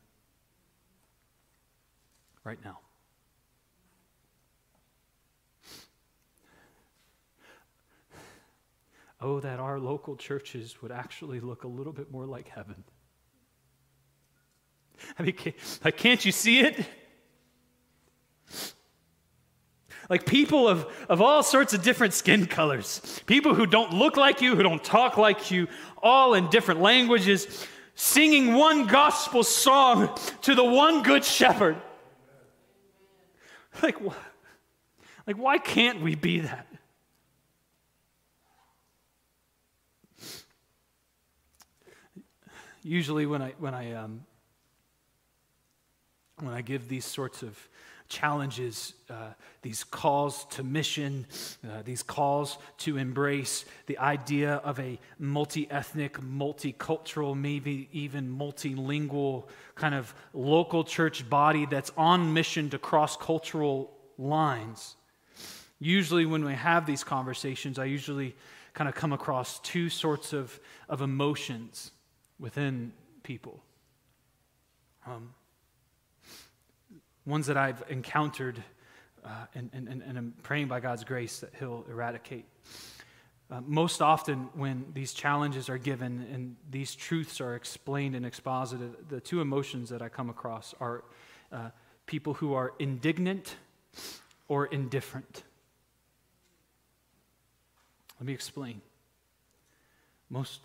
Right 2.43 2.59
now. 2.63 2.77
Oh, 9.19 9.39
that 9.39 9.59
our 9.59 9.79
local 9.79 10.15
churches 10.15 10.83
would 10.83 10.91
actually 10.91 11.39
look 11.39 11.63
a 11.63 11.67
little 11.67 11.93
bit 11.93 12.11
more 12.11 12.27
like 12.27 12.47
heaven. 12.47 12.83
I 15.17 15.23
mean, 15.23 15.35
like, 15.83 15.97
can't 15.97 16.23
you 16.23 16.31
see 16.31 16.59
it? 16.61 16.85
Like 20.09 20.25
people 20.25 20.67
of, 20.67 20.87
of 21.07 21.21
all 21.21 21.43
sorts 21.43 21.73
of 21.73 21.83
different 21.83 22.13
skin 22.13 22.47
colors, 22.47 23.21
people 23.27 23.53
who 23.53 23.67
don't 23.67 23.93
look 23.93 24.17
like 24.17 24.41
you, 24.41 24.55
who 24.55 24.63
don't 24.63 24.83
talk 24.83 25.17
like 25.17 25.51
you, 25.51 25.67
all 26.01 26.33
in 26.33 26.49
different 26.49 26.81
languages, 26.81 27.67
singing 27.93 28.55
one 28.55 28.87
gospel 28.87 29.43
song 29.43 30.17
to 30.41 30.55
the 30.55 30.63
one 30.63 31.03
good 31.03 31.23
shepherd. 31.23 31.77
Like, 33.83 33.97
like 35.27 35.37
why 35.37 35.59
can't 35.59 36.01
we 36.01 36.15
be 36.15 36.39
that? 36.39 36.65
Usually, 42.81 43.25
when 43.25 43.41
I, 43.41 43.53
when 43.59 43.73
I 43.73 43.93
um, 43.93 44.25
when 46.41 46.53
I 46.53 46.61
give 46.61 46.87
these 46.87 47.05
sorts 47.05 47.43
of 47.43 47.57
challenges, 48.09 48.93
uh, 49.09 49.29
these 49.61 49.83
calls 49.83 50.45
to 50.45 50.63
mission, 50.63 51.27
uh, 51.63 51.83
these 51.83 52.01
calls 52.01 52.57
to 52.79 52.97
embrace 52.97 53.65
the 53.85 53.97
idea 53.99 54.55
of 54.55 54.79
a 54.79 54.99
multi 55.19 55.69
ethnic, 55.69 56.19
multicultural, 56.19 57.37
maybe 57.37 57.87
even 57.91 58.27
multilingual 58.27 59.47
kind 59.75 59.93
of 59.93 60.13
local 60.33 60.83
church 60.83 61.29
body 61.29 61.65
that's 61.67 61.91
on 61.95 62.33
mission 62.33 62.69
to 62.71 62.79
cross 62.79 63.15
cultural 63.15 63.91
lines. 64.17 64.95
Usually, 65.79 66.25
when 66.25 66.43
we 66.43 66.55
have 66.55 66.85
these 66.85 67.03
conversations, 67.03 67.79
I 67.79 67.85
usually 67.85 68.35
kind 68.73 68.89
of 68.89 68.95
come 68.95 69.13
across 69.13 69.59
two 69.59 69.89
sorts 69.89 70.33
of, 70.33 70.59
of 70.89 71.01
emotions 71.01 71.91
within 72.39 72.91
people. 73.23 73.63
Um, 75.05 75.33
ones 77.29 77.47
that 77.47 77.57
I've 77.57 77.83
encountered, 77.89 78.61
uh, 79.23 79.29
and, 79.53 79.69
and, 79.73 79.87
and 79.87 80.17
I'm 80.17 80.33
praying 80.43 80.67
by 80.67 80.79
God's 80.79 81.03
grace 81.03 81.39
that 81.39 81.53
He'll 81.59 81.85
eradicate. 81.89 82.45
Uh, 83.51 83.61
most 83.65 84.01
often, 84.01 84.49
when 84.53 84.85
these 84.93 85.13
challenges 85.13 85.69
are 85.69 85.77
given 85.77 86.27
and 86.33 86.55
these 86.69 86.93
truths 86.93 87.39
are 87.39 87.55
explained 87.55 88.15
and 88.15 88.25
exposited, 88.25 89.09
the 89.09 89.19
two 89.19 89.41
emotions 89.41 89.89
that 89.89 90.01
I 90.01 90.09
come 90.09 90.29
across 90.29 90.75
are 90.79 91.03
uh, 91.51 91.69
people 92.05 92.33
who 92.33 92.53
are 92.53 92.73
indignant 92.79 93.55
or 94.47 94.65
indifferent. 94.67 95.43
Let 98.19 98.27
me 98.27 98.33
explain. 98.33 98.81
Most, 100.29 100.61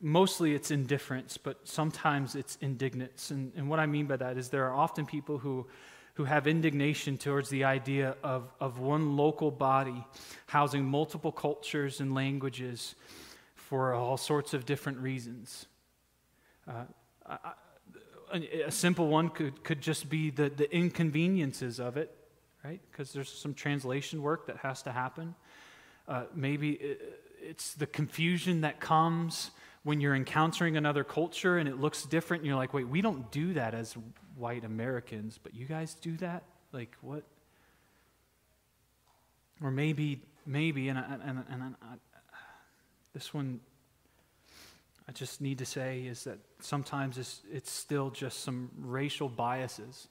mostly 0.00 0.54
it's 0.54 0.70
indifference, 0.70 1.36
but 1.36 1.66
sometimes 1.66 2.34
it's 2.34 2.56
indignance. 2.60 3.30
And, 3.30 3.52
and 3.56 3.68
what 3.68 3.80
I 3.80 3.86
mean 3.86 4.06
by 4.06 4.16
that 4.16 4.36
is 4.36 4.48
there 4.48 4.66
are 4.66 4.74
often 4.74 5.06
people 5.06 5.38
who, 5.38 5.66
who 6.14 6.24
have 6.24 6.46
indignation 6.46 7.16
towards 7.16 7.48
the 7.48 7.64
idea 7.64 8.16
of, 8.22 8.52
of 8.60 8.78
one 8.78 9.16
local 9.16 9.50
body 9.50 10.04
housing 10.46 10.84
multiple 10.84 11.32
cultures 11.32 12.00
and 12.00 12.14
languages 12.14 12.94
for 13.54 13.92
all 13.92 14.16
sorts 14.16 14.54
of 14.54 14.64
different 14.64 14.98
reasons. 14.98 15.66
Uh, 16.66 16.84
simple 18.68 19.08
one 19.08 19.28
could, 19.28 19.62
could 19.64 19.80
just 19.80 20.08
be 20.08 20.30
the, 20.30 20.48
the 20.48 20.72
inconveniences 20.74 21.80
of 21.80 21.96
it, 21.96 22.14
right? 22.64 22.80
Because 22.90 23.12
there's 23.12 23.30
some 23.30 23.54
translation 23.54 24.22
work 24.22 24.46
that 24.46 24.58
has 24.58 24.82
to 24.82 24.92
happen. 24.92 25.34
Uh, 26.06 26.24
maybe 26.34 26.96
it's 27.40 27.74
the 27.74 27.86
confusion 27.86 28.62
that 28.62 28.80
comes 28.80 29.50
when 29.82 30.00
you're 30.00 30.14
encountering 30.14 30.76
another 30.76 31.04
culture 31.04 31.58
and 31.58 31.68
it 31.68 31.80
looks 31.80 32.04
different, 32.04 32.42
and 32.42 32.48
you're 32.48 32.56
like, 32.56 32.74
wait, 32.74 32.88
we 32.88 33.00
don't 33.00 33.30
do 33.30 33.54
that 33.54 33.74
as 33.74 33.96
white 34.36 34.64
Americans, 34.64 35.38
but 35.42 35.54
you 35.54 35.66
guys 35.66 35.94
do 35.94 36.16
that? 36.18 36.42
Like, 36.72 36.94
what? 37.00 37.24
Or 39.62 39.70
maybe, 39.70 40.22
maybe, 40.46 40.88
and, 40.88 40.98
I, 40.98 41.04
and, 41.24 41.44
and 41.50 41.62
I, 41.82 41.94
this 43.12 43.32
one 43.32 43.60
I 45.08 45.12
just 45.12 45.40
need 45.40 45.58
to 45.58 45.64
say 45.64 46.00
is 46.00 46.24
that 46.24 46.38
sometimes 46.60 47.16
it's, 47.16 47.40
it's 47.50 47.70
still 47.70 48.10
just 48.10 48.40
some 48.40 48.70
racial 48.78 49.30
biases 49.30 50.08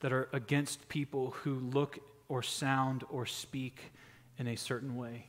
that 0.00 0.12
are 0.12 0.28
against 0.32 0.88
people 0.88 1.32
who 1.42 1.54
look 1.54 1.98
or 2.28 2.44
sound 2.44 3.02
or 3.10 3.26
speak 3.26 3.92
in 4.38 4.46
a 4.46 4.54
certain 4.54 4.96
way. 4.96 5.26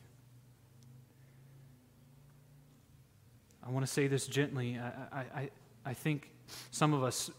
I 3.67 3.71
want 3.71 3.85
to 3.85 3.91
say 3.91 4.07
this 4.07 4.27
gently. 4.27 4.79
I, 5.11 5.17
I, 5.17 5.49
I 5.85 5.93
think 5.93 6.31
some 6.71 6.93
of 6.93 7.03
us 7.03 7.29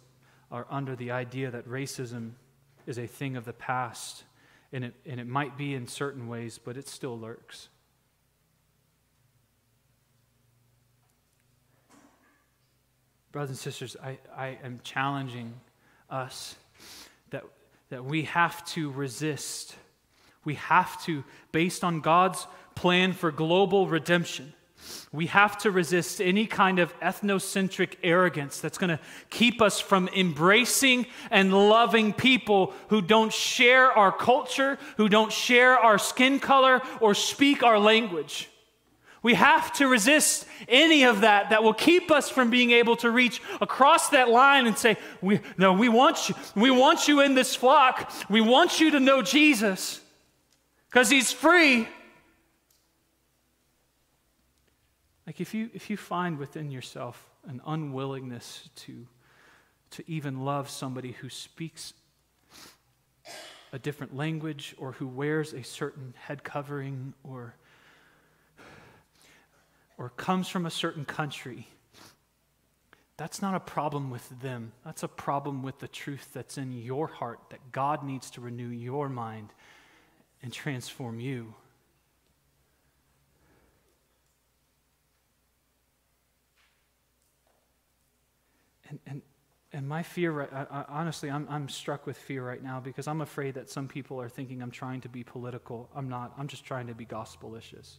are 0.51 0.67
under 0.69 0.95
the 0.95 1.11
idea 1.11 1.51
that 1.51 1.67
racism 1.67 2.33
is 2.87 2.99
a 2.99 3.07
thing 3.07 3.37
of 3.37 3.47
the 3.47 3.55
past, 3.55 4.25
and 4.71 4.85
it, 4.85 4.95
and 5.07 5.21
it 5.21 5.27
might 5.27 5.57
be 5.57 5.75
in 5.75 5.87
certain 5.87 6.29
ways, 6.29 6.61
but 6.62 6.77
it 6.77 6.87
still 6.87 7.19
lurks. 7.19 7.69
Brothers 13.33 13.51
and 13.51 13.59
sisters, 13.59 13.97
I, 14.03 14.19
I 14.37 14.59
am 14.62 14.81
challenging 14.83 15.55
us 16.11 16.57
that, 17.31 17.45
that 17.89 18.05
we 18.05 18.24
have 18.24 18.66
to 18.66 18.91
resist. 18.91 19.76
We 20.45 20.55
have 20.55 21.03
to, 21.05 21.24
based 21.53 21.85
on 21.85 22.01
God's 22.01 22.47
plan 22.74 23.14
for 23.14 23.31
global 23.31 23.87
redemption, 23.89 24.53
we 25.12 25.26
have 25.26 25.59
to 25.59 25.70
resist 25.70 26.20
any 26.20 26.47
kind 26.47 26.78
of 26.78 26.99
ethnocentric 27.01 27.95
arrogance 28.03 28.61
that's 28.61 28.78
going 28.78 28.91
to 28.91 29.01
keep 29.30 29.62
us 29.62 29.80
from 29.80 30.09
embracing 30.09 31.07
and 31.30 31.53
loving 31.53 32.12
people 32.12 32.72
who 32.89 33.01
don't 33.01 33.32
share 33.32 33.91
our 33.93 34.12
culture, 34.12 34.78
who 34.97 35.09
don't 35.09 35.32
share 35.32 35.78
our 35.78 35.99
skin 35.99 36.39
color, 36.39 36.82
or 37.01 37.14
speak 37.14 37.62
our 37.62 37.78
language. 37.78 38.51
We 39.22 39.34
have 39.34 39.72
to 39.74 39.89
resist 39.89 40.47
any 40.68 41.05
of 41.05 41.22
that 41.22 41.51
that 41.51 41.62
will 41.62 41.74
keep 41.74 42.11
us 42.11 42.30
from 42.30 42.51
being 42.51 42.70
able 42.70 42.97
to 42.97 43.11
reach 43.11 43.43
across 43.61 44.11
that 44.11 44.28
line 44.28 44.66
and 44.66 44.78
say, 44.78 44.97
we, 45.20 45.41
No, 45.57 45.72
we 45.72 45.89
want 45.89 46.28
you. 46.28 46.34
We 46.55 46.70
want 46.70 47.09
you 47.09 47.20
in 47.20 47.34
this 47.34 47.55
flock. 47.55 48.12
We 48.30 48.41
want 48.41 48.80
you 48.80 48.93
to 48.93 49.01
know 49.01 49.22
Jesus 49.22 50.01
because 50.89 51.11
he's 51.11 51.32
free 51.32 51.89
Like 55.29 55.43
if 55.43 55.53
you, 55.53 55.68
if 55.74 55.91
you 55.91 55.99
find 55.99 56.39
within 56.39 56.70
yourself 56.70 57.29
an 57.47 57.61
unwillingness 57.66 58.70
to, 58.76 59.07
to 59.91 60.03
even 60.11 60.43
love 60.43 60.70
somebody 60.70 61.12
who 61.12 61.29
speaks 61.29 61.93
a 63.70 63.79
different 63.79 64.16
language 64.16 64.74
or 64.79 64.93
who 64.93 65.07
wears 65.07 65.53
a 65.53 65.62
certain 65.62 66.14
head 66.18 66.45
covering 66.45 67.12
or, 67.22 67.55
or 69.99 70.09
comes 70.09 70.49
from 70.49 70.64
a 70.64 70.70
certain 70.70 71.05
country, 71.05 71.66
That's 73.18 73.43
not 73.43 73.55
a 73.55 73.61
problem 73.61 74.09
with 74.09 74.41
them. 74.41 74.72
That's 74.83 75.03
a 75.03 75.09
problem 75.09 75.62
with 75.62 75.79
the 75.79 75.89
truth 75.89 76.31
that's 76.33 76.57
in 76.57 76.72
your 76.72 77.07
heart 77.07 77.41
that 77.51 77.70
God 77.70 78.03
needs 78.03 78.31
to 78.31 78.41
renew 78.41 78.70
your 78.70 79.11
mind 79.11 79.51
and 80.43 80.51
transform 80.55 81.20
you. 81.20 81.53
And, 88.89 88.99
and, 89.07 89.22
and 89.72 89.86
my 89.86 90.03
fear, 90.03 90.43
I, 90.43 90.66
I, 90.70 90.84
honestly, 90.89 91.30
I'm, 91.30 91.47
I'm 91.51 91.68
struck 91.68 92.07
with 92.07 92.16
fear 92.16 92.47
right 92.47 92.62
now 92.62 92.80
because 92.80 93.07
I'm 93.07 93.20
afraid 93.20 93.55
that 93.55 93.68
some 93.68 93.86
people 93.86 94.20
are 94.20 94.28
thinking 94.28 94.62
I'm 94.62 94.70
trying 94.70 95.03
to 95.03 95.09
be 95.09 95.22
political. 95.22 95.91
I'm 95.95 96.09
not. 96.09 96.32
I'm 96.39 96.49
just 96.49 96.64
trying 96.64 96.86
to 96.86 96.95
be 96.95 97.05
gospelicious. 97.05 97.99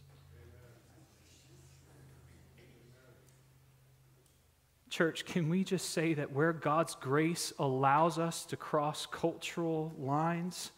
Church, 4.90 5.24
can 5.24 5.48
we 5.48 5.62
just 5.62 5.90
say 5.90 6.14
that 6.14 6.32
where 6.32 6.52
God's 6.52 6.96
grace 6.96 7.52
allows 7.60 8.18
us 8.18 8.44
to 8.46 8.56
cross 8.56 9.06
cultural 9.06 9.94
lines, 9.96 10.72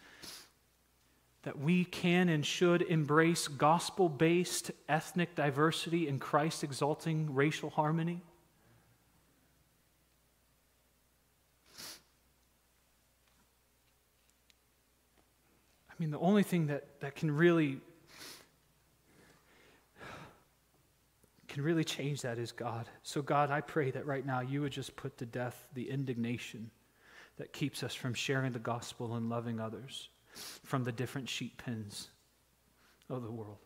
that 1.44 1.58
we 1.58 1.86
can 1.86 2.28
and 2.28 2.44
should 2.44 2.82
embrace 2.82 3.48
gospel 3.48 4.10
based 4.10 4.70
ethnic 4.86 5.34
diversity 5.34 6.08
and 6.08 6.20
Christ 6.20 6.62
exalting 6.62 7.34
racial 7.34 7.70
harmony? 7.70 8.20
Mean, 16.02 16.10
the 16.10 16.18
only 16.18 16.42
thing 16.42 16.66
that, 16.66 17.00
that 17.00 17.14
can 17.14 17.30
really 17.30 17.78
can 21.46 21.62
really 21.62 21.84
change 21.84 22.22
that 22.22 22.38
is 22.38 22.50
God. 22.50 22.88
So, 23.02 23.22
God, 23.22 23.50
I 23.50 23.60
pray 23.60 23.90
that 23.90 24.06
right 24.06 24.24
now 24.24 24.40
you 24.40 24.62
would 24.62 24.72
just 24.72 24.96
put 24.96 25.18
to 25.18 25.26
death 25.26 25.68
the 25.74 25.90
indignation 25.90 26.70
that 27.36 27.52
keeps 27.52 27.82
us 27.82 27.94
from 27.94 28.14
sharing 28.14 28.52
the 28.52 28.58
gospel 28.58 29.14
and 29.14 29.28
loving 29.28 29.60
others 29.60 30.08
from 30.64 30.82
the 30.82 30.90
different 30.90 31.28
sheep 31.28 31.62
pens 31.62 32.08
of 33.08 33.22
the 33.22 33.30
world. 33.30 33.58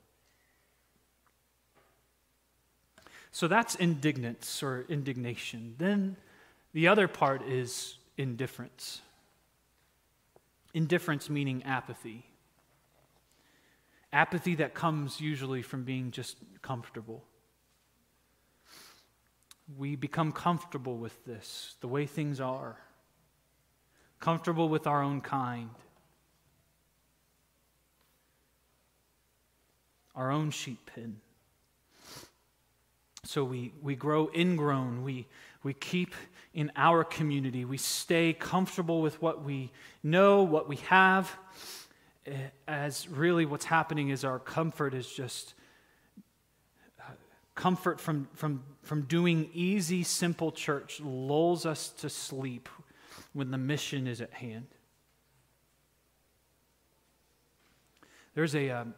So 3.31 3.49
that's 3.49 3.77
indignance 3.77 4.63
or 4.63 4.85
indignation. 4.89 5.77
Then 5.79 6.17
the 6.75 6.89
other 6.89 7.07
part 7.09 7.43
is 7.49 7.97
indifference. 8.19 9.01
Indifference 10.77 11.31
meaning 11.31 11.63
apathy. 11.65 12.27
Apathy 14.13 14.55
that 14.57 14.75
comes 14.75 15.21
usually 15.21 15.63
from 15.63 15.85
being 15.85 16.11
just 16.11 16.37
comfortable 16.63 17.25
we 19.75 19.97
become 19.97 20.33
comfortable 20.33 20.97
with 20.97 21.25
this, 21.25 21.75
the 21.81 21.89
way 21.89 22.07
things 22.07 22.41
are, 22.41 22.79
comfortable 24.21 24.69
with 24.69 24.87
our 24.87 25.03
own 25.03 25.21
kind, 25.21 25.71
our 30.15 30.31
own 30.31 30.51
sheep 30.51 30.91
pen. 30.95 31.21
So 33.27 33.43
we, 33.43 33.73
we 33.83 33.97
grow 33.97 34.31
ingrown, 34.35 35.03
we, 35.03 35.27
we 35.65 35.75
keep 35.75 36.15
in 36.55 36.71
our 36.77 37.03
community, 37.03 37.65
we 37.65 37.77
stay 37.77 38.33
comfortable 38.33 39.03
with 39.03 39.21
what 39.21 39.43
we 39.43 39.73
know, 40.03 40.45
what 40.45 40.69
we 40.69 40.77
have, 40.77 41.37
eh, 42.25 42.33
as 42.69 43.09
really 43.09 43.45
what's 43.45 43.65
happening 43.65 44.11
is 44.11 44.25
our 44.25 44.39
comfort 44.39 44.95
is 44.95 45.11
just 45.11 45.55
comfort 47.57 48.01
from, 48.01 48.29
from, 48.35 48.63
from 48.83 49.03
doing 49.03 49.51
easy, 49.53 50.05
simple 50.05 50.53
church 50.53 51.01
lulls 51.01 51.67
us 51.67 51.89
to 51.89 52.09
sleep 52.09 52.69
when 53.33 53.51
the 53.51 53.59
mission 53.59 54.07
is 54.07 54.21
at 54.21 54.33
hand. 54.33 54.67
There's 58.35 58.55
a, 58.55 58.71
um, 58.71 58.95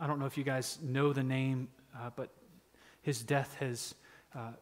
I 0.00 0.06
don't 0.06 0.20
know 0.20 0.26
if 0.26 0.36
you 0.38 0.44
guys 0.44 0.78
know 0.82 1.12
the 1.12 1.22
name, 1.22 1.68
uh, 1.98 2.10
but 2.14 2.28
his 3.02 3.22
death 3.22 3.54
has 3.60 3.94
uh, 4.34 4.52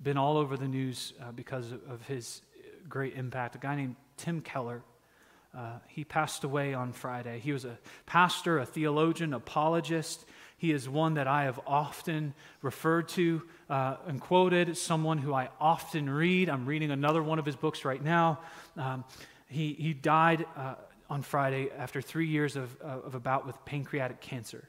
been 0.00 0.16
all 0.16 0.36
over 0.36 0.56
the 0.56 0.68
news 0.68 1.12
uh, 1.20 1.32
because 1.32 1.72
of, 1.72 2.02
his 2.06 2.40
great 2.88 3.14
impact. 3.16 3.56
A 3.56 3.58
guy 3.58 3.74
named 3.74 3.96
Tim 4.16 4.40
Keller. 4.40 4.82
Uh, 5.56 5.78
he 5.88 6.04
passed 6.04 6.44
away 6.44 6.72
on 6.74 6.92
Friday. 6.92 7.40
He 7.40 7.52
was 7.52 7.64
a 7.64 7.78
pastor, 8.06 8.58
a 8.58 8.66
theologian, 8.66 9.34
apologist. 9.34 10.24
He 10.56 10.72
is 10.72 10.88
one 10.88 11.14
that 11.14 11.26
I 11.26 11.44
have 11.44 11.60
often 11.66 12.34
referred 12.62 13.08
to 13.10 13.42
uh, 13.68 13.96
and 14.06 14.20
quoted, 14.20 14.76
someone 14.76 15.18
who 15.18 15.34
I 15.34 15.48
often 15.60 16.08
read. 16.08 16.48
I'm 16.48 16.66
reading 16.66 16.90
another 16.90 17.22
one 17.22 17.38
of 17.38 17.44
his 17.44 17.56
books 17.56 17.84
right 17.84 18.02
now. 18.02 18.40
Um, 18.76 19.04
he, 19.48 19.74
he 19.74 19.92
died 19.92 20.46
uh, 20.56 20.74
on 21.10 21.22
Friday 21.22 21.70
after 21.76 22.00
three 22.00 22.28
years 22.28 22.56
of, 22.56 22.80
of 22.80 23.14
a 23.14 23.20
bout 23.20 23.46
with 23.46 23.62
pancreatic 23.64 24.20
cancer. 24.20 24.68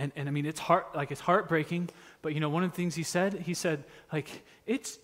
And, 0.00 0.12
and 0.16 0.28
I 0.28 0.32
mean, 0.32 0.46
it's 0.46 0.58
heart, 0.58 0.86
like 0.94 1.10
it's 1.10 1.20
heartbreaking, 1.20 1.90
but 2.22 2.32
you 2.32 2.40
know, 2.40 2.48
one 2.48 2.64
of 2.64 2.70
the 2.70 2.76
things 2.76 2.94
he 2.94 3.02
said, 3.02 3.34
he 3.34 3.52
said, 3.52 3.84
like, 4.10 4.46
it's, 4.64 4.98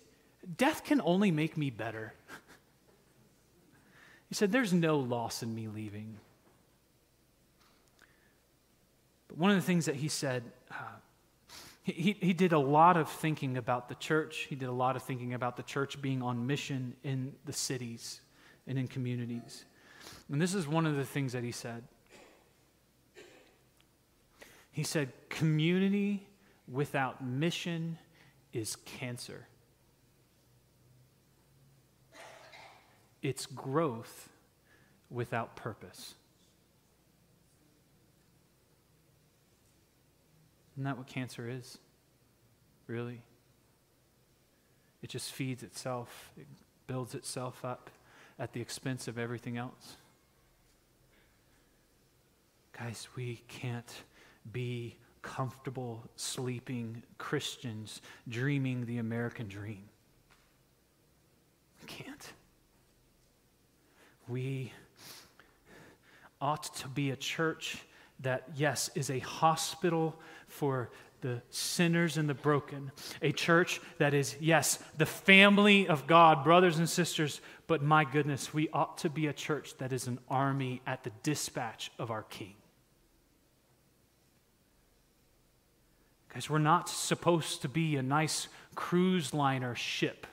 death 0.57 0.83
can 0.83 1.01
only 1.01 1.29
make 1.29 1.55
me 1.55 1.69
better. 1.69 2.15
he 4.27 4.33
said, 4.33 4.51
there's 4.51 4.73
no 4.73 4.97
loss 4.97 5.43
in 5.43 5.53
me 5.53 5.67
leaving. 5.67 6.17
But 9.27 9.37
one 9.37 9.51
of 9.51 9.57
the 9.57 9.61
things 9.61 9.85
that 9.85 9.97
he 9.97 10.07
said, 10.07 10.41
uh, 10.71 10.75
he, 11.83 12.17
he 12.19 12.33
did 12.33 12.51
a 12.51 12.59
lot 12.59 12.97
of 12.97 13.07
thinking 13.07 13.55
about 13.55 13.89
the 13.89 13.95
church. 13.95 14.47
He 14.49 14.55
did 14.55 14.67
a 14.67 14.71
lot 14.71 14.95
of 14.95 15.03
thinking 15.03 15.35
about 15.35 15.57
the 15.57 15.63
church 15.63 16.01
being 16.01 16.23
on 16.23 16.47
mission 16.47 16.95
in 17.03 17.33
the 17.45 17.53
cities 17.53 18.21
and 18.65 18.79
in 18.79 18.87
communities. 18.87 19.65
And 20.31 20.41
this 20.41 20.55
is 20.55 20.67
one 20.67 20.87
of 20.87 20.95
the 20.95 21.05
things 21.05 21.33
that 21.33 21.43
he 21.43 21.51
said. 21.51 21.83
He 24.77 24.83
said, 24.83 25.11
Community 25.29 26.27
without 26.71 27.25
mission 27.25 27.97
is 28.53 28.75
cancer. 28.75 29.47
It's 33.23 33.47
growth 33.47 34.29
without 35.09 35.55
purpose. 35.55 36.13
Isn't 40.75 40.83
that 40.83 40.99
what 40.99 41.07
cancer 41.07 41.49
is? 41.49 41.79
Really? 42.85 43.23
It 45.01 45.09
just 45.09 45.31
feeds 45.31 45.63
itself, 45.63 46.29
it 46.37 46.45
builds 46.85 47.15
itself 47.15 47.65
up 47.65 47.89
at 48.37 48.53
the 48.53 48.61
expense 48.61 49.07
of 49.07 49.17
everything 49.17 49.57
else. 49.57 49.95
Guys, 52.77 53.07
we 53.15 53.41
can't 53.47 53.91
be 54.51 54.97
comfortable 55.21 56.03
sleeping 56.15 57.03
Christians 57.17 58.01
dreaming 58.29 58.85
the 58.85 58.97
American 58.97 59.47
dream. 59.47 59.83
We 61.81 61.87
can't. 61.87 62.33
We 64.27 64.71
ought 66.39 66.73
to 66.75 66.87
be 66.87 67.11
a 67.11 67.15
church 67.15 67.77
that, 68.21 68.43
yes, 68.55 68.89
is 68.95 69.09
a 69.09 69.19
hospital 69.19 70.19
for 70.47 70.89
the 71.21 71.41
sinners 71.49 72.17
and 72.17 72.29
the 72.29 72.33
broken. 72.33 72.91
A 73.21 73.31
church 73.31 73.81
that 73.97 74.13
is, 74.13 74.35
yes, 74.39 74.79
the 74.97 75.05
family 75.05 75.87
of 75.87 76.07
God, 76.07 76.43
brothers 76.43 76.77
and 76.77 76.89
sisters, 76.89 77.41
but 77.65 77.81
my 77.81 78.05
goodness, 78.05 78.53
we 78.53 78.69
ought 78.69 78.99
to 78.99 79.09
be 79.09 79.27
a 79.27 79.33
church 79.33 79.77
that 79.79 79.91
is 79.91 80.07
an 80.07 80.19
army 80.29 80.81
at 80.85 81.03
the 81.03 81.11
dispatch 81.23 81.91
of 81.97 82.11
our 82.11 82.23
King. 82.23 82.53
Guys, 86.37 86.51
we're 86.51 86.59
not 86.59 86.87
supposed 86.87 87.63
to 87.63 87.67
be 87.67 87.95
a 87.95 88.03
nice 88.03 88.47
cruise 88.75 89.33
liner 89.33 89.73
ship 89.73 90.27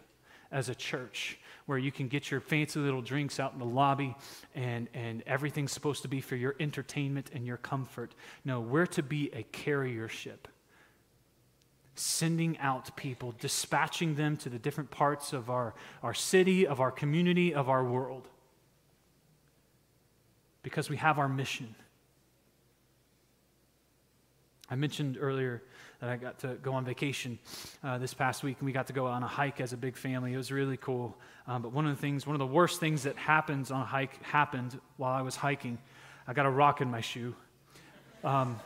as 0.53 0.69
a 0.69 0.75
church 0.75 1.39
where 1.65 1.79
you 1.79 1.91
can 1.91 2.09
get 2.09 2.31
your 2.31 2.43
fancy 2.43 2.79
little 2.79 3.01
drinks 3.01 3.41
out 3.41 3.55
in 3.55 3.59
the 3.59 3.65
lobby 3.65 4.15
and, 4.55 4.87
and 4.93 5.23
everything's 5.27 5.73
supposed 5.73 6.03
to 6.03 6.09
be 6.09 6.21
for 6.21 6.37
your 6.37 6.57
entertainment 6.61 7.31
and 7.33 7.47
your 7.47 7.57
comfort. 7.57 8.15
No, 8.45 8.61
we're 8.61 8.85
to 8.85 9.03
be 9.03 9.31
a 9.33 9.45
carrier 9.45 10.07
ship, 10.07 10.47
sending 11.95 12.59
out 12.59 12.95
people, 12.99 13.33
dispatching 13.41 14.15
them 14.15 14.37
to 14.37 14.51
the 14.51 14.59
different 14.59 14.91
parts 14.91 15.33
of 15.33 15.49
our, 15.49 15.75
our 16.03 16.13
city, 16.13 16.67
of 16.67 16.81
our 16.81 16.91
community, 16.91 17.55
of 17.55 17.71
our 17.71 17.83
world. 17.83 18.29
Because 20.63 20.91
we 20.91 20.99
have 20.99 21.19
our 21.19 21.31
mission. 21.31 21.75
I 24.69 24.75
mentioned 24.75 25.17
earlier 25.19 25.63
that 26.05 26.13
I 26.13 26.17
got 26.17 26.39
to 26.41 26.49
go 26.63 26.75
on 26.75 26.85
vacation 26.85 27.39
uh, 27.83 27.97
this 27.97 28.13
past 28.13 28.43
week, 28.43 28.59
and 28.59 28.67
we 28.67 28.73
got 28.73 28.89
to 28.89 28.93
go 28.93 29.07
on 29.07 29.23
a 29.23 29.27
hike 29.27 29.59
as 29.61 29.73
a 29.73 29.77
big 29.77 29.97
family. 29.97 30.35
It 30.35 30.37
was 30.37 30.53
really 30.53 30.77
cool. 30.77 31.17
Um, 31.47 31.63
but 31.63 31.73
one 31.73 31.87
of 31.87 31.97
the 31.97 32.01
things, 32.01 32.27
one 32.27 32.35
of 32.35 32.41
the 32.41 32.47
worst 32.47 32.79
things 32.79 33.05
that 33.05 33.17
happens 33.17 33.71
on 33.71 33.81
a 33.81 33.87
hike 33.87 34.23
happened 34.23 34.79
while 34.99 35.15
I 35.15 35.23
was 35.23 35.35
hiking. 35.35 35.79
I 36.29 36.35
got 36.35 36.45
a 36.45 36.51
rock 36.51 36.83
in 36.83 36.91
my 36.91 37.01
shoe. 37.01 37.35
Um, 38.23 38.61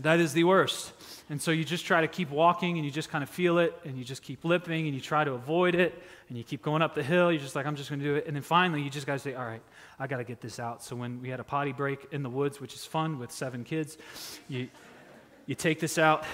that 0.00 0.18
is 0.18 0.32
the 0.32 0.42
worst. 0.42 0.92
And 1.30 1.40
so 1.40 1.52
you 1.52 1.62
just 1.62 1.84
try 1.84 2.00
to 2.00 2.08
keep 2.08 2.30
walking 2.30 2.76
and 2.76 2.84
you 2.84 2.90
just 2.90 3.08
kind 3.08 3.22
of 3.22 3.30
feel 3.30 3.58
it 3.58 3.78
and 3.84 3.96
you 3.96 4.02
just 4.02 4.22
keep 4.22 4.44
lipping 4.44 4.86
and 4.86 4.94
you 4.94 5.00
try 5.00 5.22
to 5.22 5.32
avoid 5.32 5.76
it 5.76 6.02
and 6.28 6.36
you 6.36 6.42
keep 6.42 6.62
going 6.62 6.82
up 6.82 6.96
the 6.96 7.04
hill. 7.04 7.30
You're 7.30 7.40
just 7.40 7.54
like, 7.54 7.66
I'm 7.66 7.76
just 7.76 7.88
going 7.88 8.00
to 8.00 8.04
do 8.04 8.16
it. 8.16 8.26
And 8.26 8.34
then 8.34 8.42
finally, 8.42 8.82
you 8.82 8.90
just 8.90 9.06
got 9.06 9.12
to 9.12 9.18
say, 9.20 9.34
all 9.34 9.44
right, 9.44 9.62
I 10.00 10.08
got 10.08 10.16
to 10.16 10.24
get 10.24 10.40
this 10.40 10.58
out. 10.58 10.82
So 10.82 10.96
when 10.96 11.22
we 11.22 11.28
had 11.28 11.38
a 11.38 11.44
potty 11.44 11.72
break 11.72 12.08
in 12.10 12.24
the 12.24 12.30
woods, 12.30 12.60
which 12.60 12.74
is 12.74 12.84
fun 12.84 13.20
with 13.20 13.30
seven 13.30 13.62
kids, 13.62 13.96
you, 14.48 14.68
you 15.46 15.54
take 15.54 15.78
this 15.78 15.96
out 15.98 16.24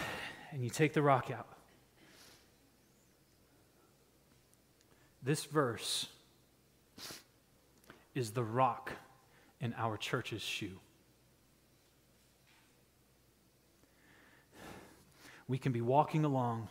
and 0.51 0.65
you 0.65 0.71
take 0.71 0.93
the 0.93 1.03
rock 1.03 1.31
out. 1.31 1.47
This 5.23 5.45
verse 5.45 6.07
is 8.15 8.31
the 8.31 8.43
rock 8.43 8.93
in 9.61 9.75
our 9.77 9.97
church's 9.97 10.43
shoe. 10.43 10.79
We 15.47 15.59
can 15.59 15.73
be 15.73 15.81
walking 15.81 16.25
along, 16.25 16.69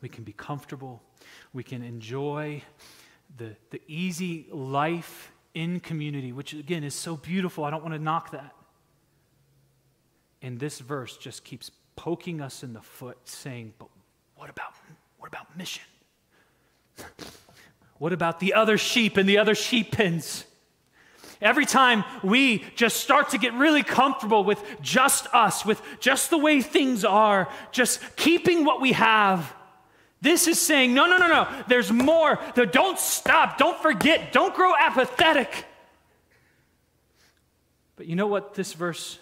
we 0.00 0.08
can 0.08 0.22
be 0.22 0.32
comfortable, 0.32 1.02
we 1.52 1.62
can 1.62 1.82
enjoy 1.82 2.62
the, 3.36 3.56
the 3.70 3.80
easy 3.88 4.46
life 4.52 5.32
in 5.54 5.80
community, 5.80 6.32
which 6.32 6.52
again 6.52 6.84
is 6.84 6.94
so 6.94 7.16
beautiful. 7.16 7.64
I 7.64 7.70
don't 7.70 7.82
want 7.82 7.94
to 7.94 8.02
knock 8.02 8.30
that. 8.32 8.54
And 10.42 10.60
this 10.60 10.78
verse 10.78 11.16
just 11.16 11.42
keeps 11.42 11.70
poking 11.96 12.40
us 12.40 12.62
in 12.62 12.72
the 12.72 12.80
foot, 12.80 13.18
saying, 13.24 13.74
But 13.78 13.88
what 14.36 14.50
about, 14.50 14.74
what 15.18 15.28
about 15.28 15.56
mission? 15.56 15.84
what 17.98 18.12
about 18.12 18.38
the 18.38 18.54
other 18.54 18.78
sheep 18.78 19.16
and 19.16 19.28
the 19.28 19.38
other 19.38 19.54
sheep 19.54 19.92
pens? 19.92 20.44
Every 21.40 21.66
time 21.66 22.04
we 22.22 22.64
just 22.76 22.98
start 22.98 23.30
to 23.30 23.38
get 23.38 23.52
really 23.54 23.82
comfortable 23.82 24.42
with 24.42 24.62
just 24.80 25.26
us, 25.34 25.66
with 25.66 25.82
just 26.00 26.30
the 26.30 26.38
way 26.38 26.62
things 26.62 27.04
are, 27.04 27.48
just 27.72 28.00
keeping 28.16 28.64
what 28.64 28.80
we 28.80 28.92
have, 28.92 29.54
this 30.22 30.46
is 30.46 30.58
saying, 30.58 30.94
no, 30.94 31.06
no, 31.06 31.18
no, 31.18 31.28
no, 31.28 31.48
there's 31.68 31.92
more. 31.92 32.38
Don't 32.72 32.98
stop, 32.98 33.58
don't 33.58 33.80
forget, 33.80 34.32
don't 34.32 34.54
grow 34.54 34.72
apathetic. 34.74 35.66
But 37.96 38.06
you 38.06 38.16
know 38.16 38.26
what 38.26 38.54
this 38.54 38.72
verse 38.72 39.18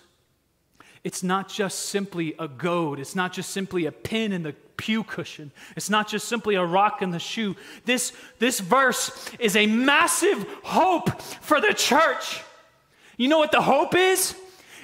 it's 1.05 1.22
not 1.22 1.50
just 1.50 1.90
simply 1.90 2.34
a 2.38 2.48
goad. 2.48 2.98
It's 2.98 3.14
not 3.14 3.34
just 3.34 3.50
simply 3.50 3.84
a 3.84 3.92
pin 3.92 4.32
in 4.32 4.42
the 4.42 4.55
pew 4.78 5.05
cushion. 5.05 5.52
It's 5.76 5.90
not 5.90 6.09
just 6.09 6.26
simply 6.26 6.55
a 6.55 6.64
rock 6.64 7.02
in 7.02 7.11
the 7.11 7.18
shoe. 7.18 7.57
This, 7.84 8.12
this 8.38 8.59
verse 8.59 9.30
is 9.38 9.55
a 9.55 9.66
massive 9.66 10.44
hope 10.62 11.20
for 11.20 11.61
the 11.61 11.74
church. 11.74 12.40
You 13.18 13.28
know 13.28 13.38
what 13.38 13.52
the 13.52 13.61
hope 13.61 13.94
is? 13.94 14.34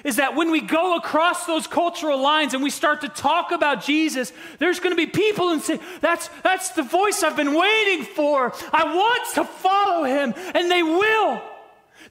Is 0.03 0.15
that 0.15 0.35
when 0.35 0.51
we 0.51 0.61
go 0.61 0.95
across 0.95 1.45
those 1.45 1.67
cultural 1.67 2.19
lines 2.19 2.53
and 2.53 2.63
we 2.63 2.69
start 2.69 3.01
to 3.01 3.09
talk 3.09 3.51
about 3.51 3.83
Jesus, 3.83 4.31
there's 4.59 4.79
going 4.79 4.95
to 4.95 4.95
be 4.95 5.05
people 5.05 5.49
and 5.49 5.61
say, 5.61 5.79
that's, 6.01 6.27
that's 6.43 6.69
the 6.69 6.83
voice 6.83 7.23
I've 7.23 7.35
been 7.35 7.53
waiting 7.53 8.03
for. 8.03 8.53
I 8.71 8.95
want 8.95 9.33
to 9.35 9.43
follow 9.43 10.03
him. 10.05 10.33
And 10.55 10.71
they 10.71 10.81
will. 10.83 11.41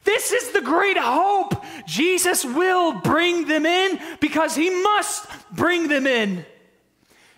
This 0.05 0.33
is 0.33 0.53
the 0.53 0.61
great 0.61 0.97
hope. 0.97 1.65
Jesus 1.87 2.45
will 2.45 3.01
bring 3.01 3.47
them 3.47 3.67
in 3.67 3.99
because 4.21 4.55
he 4.55 4.71
must 4.83 5.27
bring 5.53 5.89
them 5.89 6.07
in. 6.07 6.45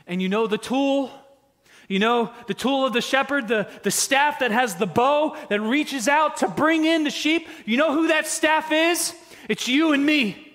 And 0.07 0.23
you 0.23 0.29
know 0.29 0.47
the 0.47 0.59
tool? 0.59 1.11
You 1.89 1.99
know, 1.99 2.33
the 2.47 2.55
tool 2.55 2.87
of 2.87 2.93
the 2.93 3.01
shepherd, 3.01 3.49
the, 3.49 3.69
the 3.83 3.91
staff 3.91 4.39
that 4.39 4.51
has 4.51 4.77
the 4.77 4.87
bow 4.87 5.37
that 5.49 5.61
reaches 5.61 6.09
out 6.09 6.39
to 6.39 6.49
bring 6.49 6.85
in 6.85 7.05
the 7.05 7.11
sheep. 7.11 7.49
You 7.67 7.77
know 7.77 7.93
who 7.93 8.09
that 8.09 8.27
staff 8.27 8.73
is? 8.73 9.15
It's 9.49 9.69
you 9.69 9.93
and 9.93 10.05
me. 10.05 10.53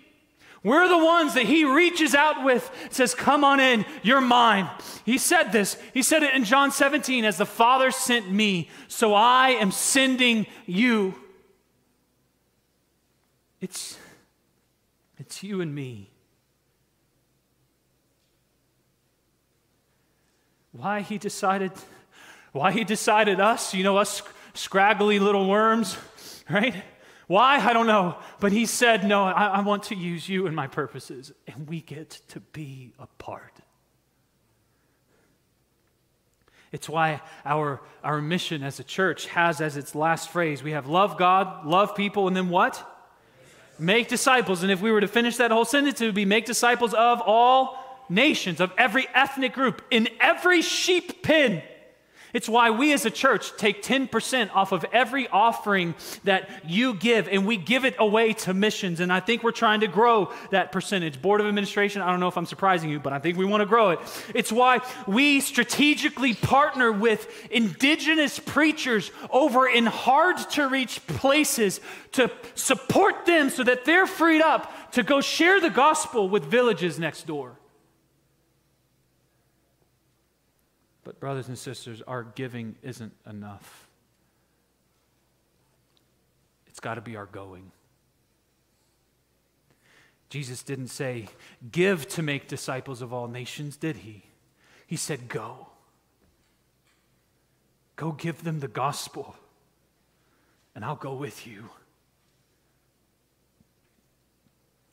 We're 0.63 0.87
the 0.87 0.97
ones 0.97 1.35
that 1.35 1.45
he 1.45 1.63
reaches 1.63 2.15
out 2.15 2.43
with, 2.43 2.69
says, 2.89 3.13
Come 3.13 3.43
on 3.43 3.59
in, 3.59 3.85
you're 4.01 4.21
mine. 4.21 4.69
He 5.05 5.17
said 5.17 5.51
this. 5.51 5.77
He 5.93 6.01
said 6.01 6.23
it 6.23 6.33
in 6.33 6.43
John 6.43 6.71
17 6.71 7.23
as 7.23 7.37
the 7.37 7.45
Father 7.45 7.91
sent 7.91 8.31
me, 8.31 8.69
so 8.87 9.13
I 9.13 9.49
am 9.49 9.71
sending 9.71 10.47
you. 10.65 11.13
It's, 13.59 13.97
it's 15.17 15.43
you 15.43 15.61
and 15.61 15.73
me. 15.73 16.11
Why 20.71 21.01
he 21.01 21.17
decided, 21.17 21.71
why 22.51 22.71
he 22.71 22.83
decided 22.83 23.39
us, 23.39 23.73
you 23.73 23.83
know, 23.83 23.97
us 23.97 24.21
scraggly 24.53 25.19
little 25.19 25.47
worms, 25.47 25.97
right? 26.49 26.75
Why? 27.25 27.57
I 27.57 27.73
don't 27.73 27.87
know. 27.87 28.17
But 28.39 28.51
he 28.51 28.65
said, 28.65 29.03
No, 29.03 29.23
I, 29.23 29.47
I, 29.47 29.61
want 29.61 29.83
to 29.83 29.95
use 29.95 30.29
you 30.29 30.47
in 30.47 30.55
my 30.55 30.67
purposes. 30.67 31.33
And 31.47 31.67
we 31.67 31.81
get 31.81 32.21
to 32.29 32.39
be 32.39 32.93
a 32.99 33.07
part. 33.17 33.53
It's 36.71 36.87
why 36.87 37.21
our, 37.45 37.81
our 38.03 38.21
mission 38.21 38.61
as 38.61 38.79
a 38.79 38.83
church 38.83 39.27
has 39.27 39.61
as 39.61 39.77
its 39.77 39.95
last 39.95 40.29
phrase 40.29 40.61
we 40.61 40.71
have 40.71 40.87
love 40.87 41.17
God, 41.17 41.65
love 41.65 41.95
people, 41.95 42.27
and 42.27 42.35
then 42.35 42.49
what? 42.49 42.85
Make 43.79 44.07
disciples. 44.07 44.63
And 44.63 44.71
if 44.71 44.81
we 44.81 44.91
were 44.91 45.01
to 45.01 45.07
finish 45.07 45.37
that 45.37 45.51
whole 45.51 45.65
sentence, 45.65 46.01
it 46.01 46.05
would 46.05 46.15
be 46.15 46.25
make 46.25 46.45
disciples 46.45 46.93
of 46.93 47.21
all 47.21 47.77
nations, 48.09 48.59
of 48.59 48.71
every 48.77 49.07
ethnic 49.13 49.53
group, 49.53 49.81
in 49.91 50.07
every 50.19 50.61
sheep 50.61 51.21
pen. 51.23 51.61
It's 52.37 52.47
why 52.47 52.69
we 52.69 52.93
as 52.93 53.03
a 53.03 53.09
church 53.09 53.57
take 53.57 53.81
10% 53.81 54.53
off 54.53 54.71
of 54.71 54.85
every 54.93 55.27
offering 55.27 55.95
that 56.23 56.47
you 56.69 56.93
give, 56.93 57.27
and 57.27 57.47
we 57.47 57.57
give 57.57 57.83
it 57.83 57.95
away 57.97 58.33
to 58.33 58.53
missions. 58.53 58.99
And 58.99 59.11
I 59.11 59.21
think 59.21 59.41
we're 59.41 59.51
trying 59.51 59.79
to 59.79 59.87
grow 59.87 60.31
that 60.51 60.71
percentage. 60.71 61.19
Board 61.19 61.41
of 61.41 61.47
Administration, 61.47 62.03
I 62.03 62.11
don't 62.11 62.19
know 62.19 62.27
if 62.27 62.37
I'm 62.37 62.45
surprising 62.45 62.91
you, 62.91 62.99
but 62.99 63.11
I 63.11 63.17
think 63.17 63.39
we 63.39 63.45
want 63.45 63.61
to 63.61 63.65
grow 63.65 63.89
it. 63.89 63.99
It's 64.35 64.51
why 64.51 64.81
we 65.07 65.39
strategically 65.39 66.35
partner 66.35 66.91
with 66.91 67.27
indigenous 67.49 68.37
preachers 68.37 69.09
over 69.31 69.67
in 69.67 69.87
hard 69.87 70.37
to 70.51 70.67
reach 70.67 71.07
places 71.07 71.81
to 72.11 72.29
support 72.53 73.25
them 73.25 73.49
so 73.49 73.63
that 73.63 73.83
they're 73.83 74.05
freed 74.05 74.43
up 74.43 74.91
to 74.91 75.01
go 75.01 75.21
share 75.21 75.59
the 75.59 75.71
gospel 75.71 76.29
with 76.29 76.43
villages 76.43 76.99
next 76.99 77.25
door. 77.25 77.57
But, 81.07 81.21
brothers 81.21 81.47
and 81.47 81.57
sisters, 81.57 82.01
our 82.01 82.21
giving 82.21 82.75
isn't 82.83 83.13
enough. 83.25 83.87
It's 86.67 86.81
got 86.81 86.95
to 86.95 87.01
be 87.01 87.15
our 87.15 87.27
going. 87.27 87.71
Jesus 90.27 90.63
didn't 90.63 90.89
say, 90.89 91.29
Give 91.71 92.05
to 92.09 92.21
make 92.21 92.49
disciples 92.49 93.01
of 93.01 93.13
all 93.13 93.29
nations, 93.29 93.77
did 93.77 93.95
he? 93.95 94.23
He 94.85 94.97
said, 94.97 95.29
Go. 95.29 95.67
Go 97.95 98.11
give 98.11 98.43
them 98.43 98.59
the 98.59 98.67
gospel, 98.67 99.37
and 100.75 100.83
I'll 100.83 100.97
go 100.97 101.13
with 101.13 101.47
you. 101.47 101.69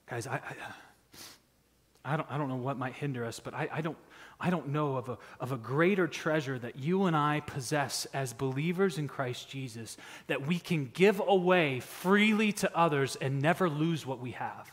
Guys, 0.07 0.29
I, 0.29 0.37
I, 0.37 2.13
I, 2.13 2.17
don't, 2.17 2.31
I 2.31 2.39
don't 2.39 2.49
know 2.49 2.55
what 2.55 2.79
might 2.79 2.93
hinder 2.93 3.25
us, 3.25 3.41
but 3.41 3.53
I, 3.53 3.69
I 3.73 3.81
don't 3.81 3.99
I 4.41 4.51
don't 4.51 4.69
know 4.69 4.97
of 4.97 5.09
a, 5.09 5.19
of 5.39 5.53
a 5.53 5.57
greater 5.57 6.07
treasure 6.07 6.59
that 6.59 6.79
you 6.79 7.05
and 7.05 7.17
I 7.17 7.41
possess 7.41 8.07
as 8.13 8.33
believers 8.33 8.99
in 8.99 9.09
Christ 9.09 9.49
Jesus 9.49 9.97
that 10.27 10.47
we 10.47 10.59
can 10.59 10.91
give 10.93 11.21
away 11.25 11.81
freely 11.81 12.53
to 12.53 12.77
others 12.77 13.17
and 13.17 13.41
never 13.41 13.69
lose 13.69 14.05
what 14.05 14.21
we 14.21 14.33
have. 14.33 14.71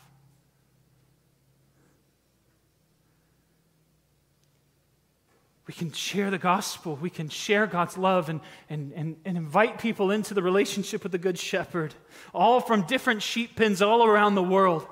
We 5.66 5.74
can 5.74 5.92
share 5.92 6.30
the 6.30 6.38
gospel. 6.38 6.96
We 6.96 7.08
can 7.08 7.28
share 7.28 7.66
God's 7.66 7.96
love 7.96 8.28
and, 8.28 8.40
and, 8.68 8.92
and, 8.92 9.16
and 9.24 9.36
invite 9.36 9.78
people 9.78 10.10
into 10.10 10.34
the 10.34 10.42
relationship 10.42 11.04
with 11.04 11.12
the 11.12 11.18
Good 11.18 11.38
Shepherd, 11.38 11.94
all 12.34 12.60
from 12.60 12.82
different 12.82 13.22
sheep 13.22 13.54
pens 13.56 13.80
all 13.80 14.04
around 14.04 14.34
the 14.34 14.42
world 14.42 14.86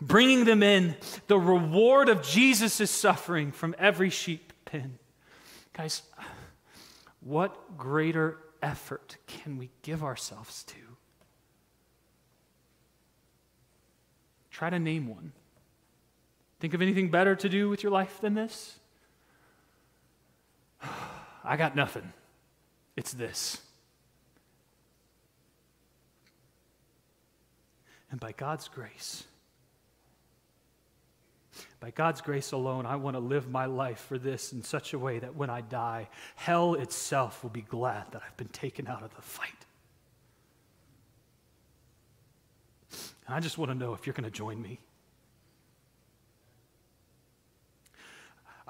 bringing 0.00 0.44
them 0.44 0.62
in, 0.62 0.96
the 1.26 1.38
reward 1.38 2.08
of 2.08 2.22
Jesus' 2.22 2.90
suffering 2.90 3.52
from 3.52 3.74
every 3.78 4.10
sheep 4.10 4.52
pen. 4.64 4.98
Guys, 5.72 6.02
what 7.20 7.76
greater 7.76 8.38
effort 8.62 9.16
can 9.26 9.58
we 9.58 9.70
give 9.82 10.02
ourselves 10.02 10.64
to? 10.64 10.76
Try 14.50 14.70
to 14.70 14.78
name 14.78 15.08
one. 15.08 15.32
Think 16.58 16.74
of 16.74 16.82
anything 16.82 17.10
better 17.10 17.34
to 17.34 17.48
do 17.48 17.68
with 17.68 17.82
your 17.82 17.92
life 17.92 18.20
than 18.20 18.34
this? 18.34 18.78
I 21.44 21.56
got 21.56 21.74
nothing. 21.74 22.12
It's 22.96 23.12
this. 23.12 23.62
And 28.10 28.20
by 28.20 28.32
God's 28.32 28.68
grace, 28.68 29.24
by 31.80 31.90
God's 31.90 32.20
grace 32.20 32.52
alone, 32.52 32.84
I 32.84 32.96
want 32.96 33.16
to 33.16 33.20
live 33.20 33.50
my 33.50 33.64
life 33.64 34.00
for 34.00 34.18
this 34.18 34.52
in 34.52 34.62
such 34.62 34.92
a 34.92 34.98
way 34.98 35.18
that 35.18 35.34
when 35.34 35.48
I 35.48 35.62
die, 35.62 36.08
hell 36.36 36.74
itself 36.74 37.42
will 37.42 37.50
be 37.50 37.62
glad 37.62 38.04
that 38.12 38.22
I've 38.24 38.36
been 38.36 38.48
taken 38.48 38.86
out 38.86 39.02
of 39.02 39.14
the 39.16 39.22
fight. 39.22 39.48
And 43.26 43.34
I 43.34 43.40
just 43.40 43.56
want 43.56 43.70
to 43.70 43.74
know 43.74 43.94
if 43.94 44.06
you're 44.06 44.12
going 44.12 44.24
to 44.24 44.30
join 44.30 44.60
me. 44.60 44.78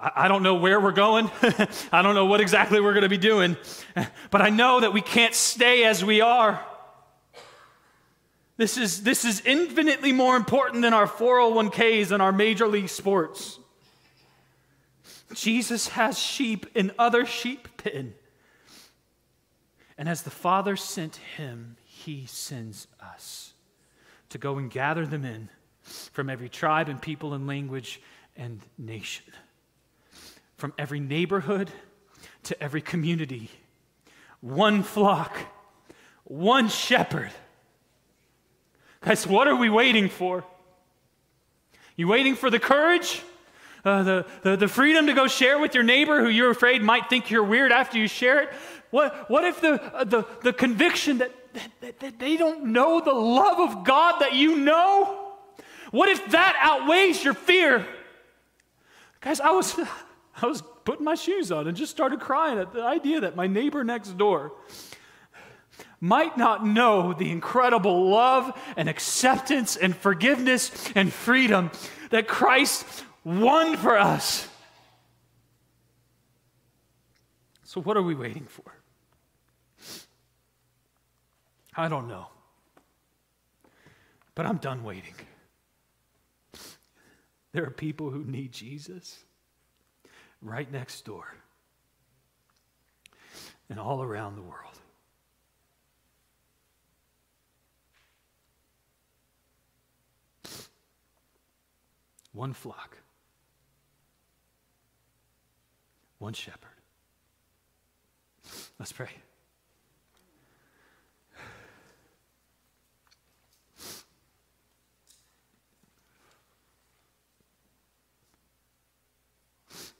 I 0.02 0.28
don't 0.28 0.42
know 0.42 0.54
where 0.54 0.80
we're 0.80 0.92
going. 0.92 1.30
I 1.92 2.00
don't 2.00 2.14
know 2.14 2.24
what 2.24 2.40
exactly 2.40 2.80
we're 2.80 2.94
going 2.94 3.02
to 3.02 3.10
be 3.10 3.18
doing. 3.18 3.56
But 4.30 4.40
I 4.40 4.48
know 4.48 4.80
that 4.80 4.94
we 4.94 5.02
can't 5.02 5.34
stay 5.34 5.84
as 5.84 6.02
we 6.02 6.22
are. 6.22 6.64
This 8.60 8.76
is, 8.76 9.04
this 9.04 9.24
is 9.24 9.40
infinitely 9.46 10.12
more 10.12 10.36
important 10.36 10.82
than 10.82 10.92
our 10.92 11.06
401ks 11.06 12.10
and 12.10 12.20
our 12.20 12.30
major 12.30 12.68
league 12.68 12.90
sports. 12.90 13.58
Jesus 15.32 15.88
has 15.88 16.18
sheep 16.18 16.66
in 16.74 16.92
other 16.98 17.24
sheep 17.24 17.68
pen. 17.78 18.12
And 19.96 20.10
as 20.10 20.24
the 20.24 20.30
Father 20.30 20.76
sent 20.76 21.16
him, 21.16 21.78
he 21.86 22.26
sends 22.26 22.86
us 23.00 23.54
to 24.28 24.36
go 24.36 24.58
and 24.58 24.70
gather 24.70 25.06
them 25.06 25.24
in 25.24 25.48
from 26.12 26.28
every 26.28 26.50
tribe 26.50 26.90
and 26.90 27.00
people 27.00 27.32
and 27.32 27.46
language 27.46 28.02
and 28.36 28.60
nation 28.76 29.24
from 30.58 30.74
every 30.76 31.00
neighborhood 31.00 31.70
to 32.42 32.62
every 32.62 32.82
community. 32.82 33.48
One 34.42 34.82
flock, 34.82 35.34
one 36.24 36.68
shepherd. 36.68 37.30
Guys, 39.02 39.26
what 39.26 39.48
are 39.48 39.56
we 39.56 39.70
waiting 39.70 40.10
for? 40.10 40.44
You 41.96 42.06
waiting 42.06 42.34
for 42.34 42.50
the 42.50 42.58
courage? 42.58 43.22
Uh, 43.82 44.02
the, 44.02 44.26
the, 44.42 44.56
the 44.56 44.68
freedom 44.68 45.06
to 45.06 45.14
go 45.14 45.26
share 45.26 45.58
with 45.58 45.74
your 45.74 45.84
neighbor 45.84 46.20
who 46.20 46.28
you're 46.28 46.50
afraid 46.50 46.82
might 46.82 47.08
think 47.08 47.30
you're 47.30 47.44
weird 47.44 47.72
after 47.72 47.96
you 47.96 48.06
share 48.06 48.42
it? 48.42 48.50
What, 48.90 49.30
what 49.30 49.44
if 49.44 49.62
the, 49.62 49.82
uh, 49.94 50.04
the, 50.04 50.26
the 50.42 50.52
conviction 50.52 51.18
that, 51.18 51.32
that, 51.80 52.00
that 52.00 52.18
they 52.18 52.36
don't 52.36 52.66
know 52.66 53.00
the 53.00 53.12
love 53.12 53.58
of 53.58 53.84
God 53.84 54.20
that 54.20 54.34
you 54.34 54.58
know? 54.58 55.32
What 55.92 56.10
if 56.10 56.32
that 56.32 56.56
outweighs 56.60 57.24
your 57.24 57.34
fear? 57.34 57.86
Guys, 59.22 59.40
I 59.40 59.50
was, 59.52 59.78
I 60.42 60.46
was 60.46 60.62
putting 60.84 61.04
my 61.04 61.14
shoes 61.14 61.50
on 61.50 61.66
and 61.66 61.76
just 61.76 61.90
started 61.90 62.20
crying 62.20 62.58
at 62.58 62.74
the 62.74 62.82
idea 62.82 63.20
that 63.20 63.34
my 63.34 63.46
neighbor 63.46 63.82
next 63.82 64.18
door 64.18 64.52
might 66.00 66.36
not 66.36 66.64
know 66.64 67.12
the 67.12 67.30
incredible 67.30 68.08
love 68.08 68.58
and 68.76 68.88
acceptance 68.88 69.76
and 69.76 69.94
forgiveness 69.94 70.90
and 70.94 71.12
freedom 71.12 71.70
that 72.10 72.26
Christ 72.26 72.86
won 73.24 73.76
for 73.76 73.98
us. 73.98 74.48
So, 77.64 77.80
what 77.80 77.96
are 77.96 78.02
we 78.02 78.14
waiting 78.14 78.46
for? 78.46 78.72
I 81.76 81.88
don't 81.88 82.08
know. 82.08 82.26
But 84.34 84.46
I'm 84.46 84.56
done 84.56 84.82
waiting. 84.82 85.14
There 87.52 87.64
are 87.64 87.70
people 87.70 88.10
who 88.10 88.24
need 88.24 88.52
Jesus 88.52 89.18
right 90.40 90.70
next 90.70 91.04
door 91.04 91.34
and 93.68 93.78
all 93.78 94.02
around 94.02 94.36
the 94.36 94.42
world. 94.42 94.69
One 102.32 102.52
flock, 102.52 102.96
one 106.18 106.32
shepherd. 106.32 106.68
Let's 108.78 108.92
pray. 108.92 109.10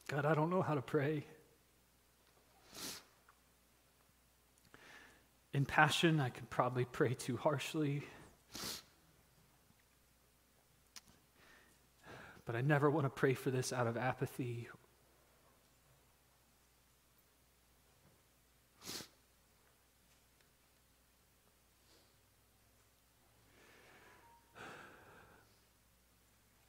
God, 0.09 0.25
I 0.25 0.35
don't 0.35 0.51
know 0.51 0.63
how 0.63 0.75
to 0.75 0.83
pray. 0.83 1.25
In 5.53 5.65
passion, 5.65 6.19
I 6.19 6.31
could 6.31 6.51
probably 6.51 6.85
pray 6.85 7.15
too 7.15 7.37
harshly. 7.37 8.03
But 12.51 12.59
I 12.59 12.63
never 12.63 12.91
want 12.91 13.07
to 13.07 13.11
pray 13.11 13.35
for 13.35 13.53
this 13.53 13.73
out 13.73 13.87
of 13.87 13.97
apathy. 13.97 14.67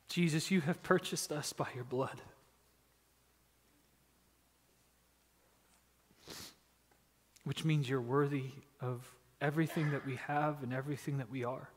Jesus, 0.07 0.51
you 0.51 0.61
have 0.61 0.83
purchased 0.83 1.31
us 1.31 1.51
by 1.51 1.65
your 1.73 1.83
blood. 1.83 2.21
which 7.43 7.65
means 7.65 7.89
you're 7.89 7.99
worthy 7.99 8.51
of 8.81 9.03
everything 9.41 9.89
that 9.89 10.05
we 10.05 10.15
have 10.17 10.61
and 10.61 10.71
everything 10.71 11.17
that 11.17 11.31
we 11.31 11.43
are. 11.43 11.71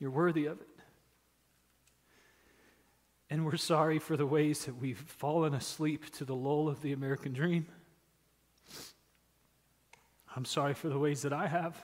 You're 0.00 0.10
worthy 0.10 0.46
of 0.46 0.60
it. 0.60 0.66
And 3.28 3.44
we're 3.44 3.56
sorry 3.56 4.00
for 4.00 4.16
the 4.16 4.26
ways 4.26 4.64
that 4.64 4.76
we've 4.80 4.98
fallen 4.98 5.54
asleep 5.54 6.10
to 6.14 6.24
the 6.24 6.34
lull 6.34 6.68
of 6.68 6.82
the 6.82 6.92
American 6.92 7.32
dream. 7.32 7.66
I'm 10.34 10.44
sorry 10.44 10.74
for 10.74 10.88
the 10.88 10.98
ways 10.98 11.22
that 11.22 11.32
I 11.32 11.46
have. 11.46 11.76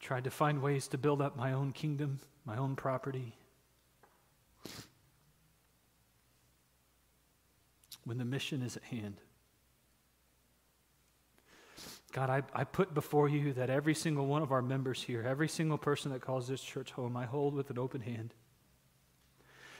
Tried 0.00 0.24
to 0.24 0.30
find 0.30 0.60
ways 0.60 0.88
to 0.88 0.98
build 0.98 1.22
up 1.22 1.36
my 1.36 1.52
own 1.52 1.72
kingdom, 1.72 2.18
my 2.44 2.56
own 2.56 2.74
property, 2.74 3.36
when 8.04 8.18
the 8.18 8.24
mission 8.24 8.62
is 8.62 8.76
at 8.76 8.82
hand. 8.84 9.20
God, 12.14 12.30
I, 12.30 12.42
I 12.54 12.62
put 12.62 12.94
before 12.94 13.28
you 13.28 13.52
that 13.54 13.70
every 13.70 13.92
single 13.92 14.26
one 14.26 14.40
of 14.40 14.52
our 14.52 14.62
members 14.62 15.02
here, 15.02 15.24
every 15.26 15.48
single 15.48 15.76
person 15.76 16.12
that 16.12 16.20
calls 16.20 16.46
this 16.46 16.60
church 16.60 16.92
home, 16.92 17.16
I 17.16 17.24
hold 17.24 17.54
with 17.54 17.70
an 17.70 17.78
open 17.78 18.00
hand. 18.00 18.32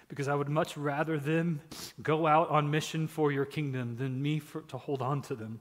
Because 0.09 0.26
I 0.26 0.35
would 0.35 0.49
much 0.49 0.76
rather 0.76 1.16
them 1.16 1.61
go 2.03 2.26
out 2.26 2.51
on 2.51 2.72
mission 2.72 3.07
for 3.07 3.30
your 3.30 3.45
kingdom 3.45 3.99
than 3.99 4.20
me 4.20 4.41
for, 4.41 4.62
to 4.62 4.76
hold 4.76 5.01
on 5.01 5.22
to 5.22 5.37
them. 5.37 5.61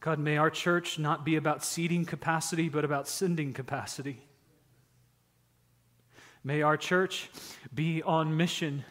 God, 0.00 0.18
may 0.18 0.38
our 0.38 0.50
church 0.50 0.98
not 0.98 1.24
be 1.24 1.36
about 1.36 1.64
seating 1.64 2.04
capacity, 2.04 2.68
but 2.68 2.84
about 2.84 3.06
sending 3.06 3.52
capacity. 3.52 4.26
May 6.42 6.62
our 6.62 6.76
church 6.76 7.30
be 7.72 8.02
on 8.02 8.36
mission. 8.36 8.84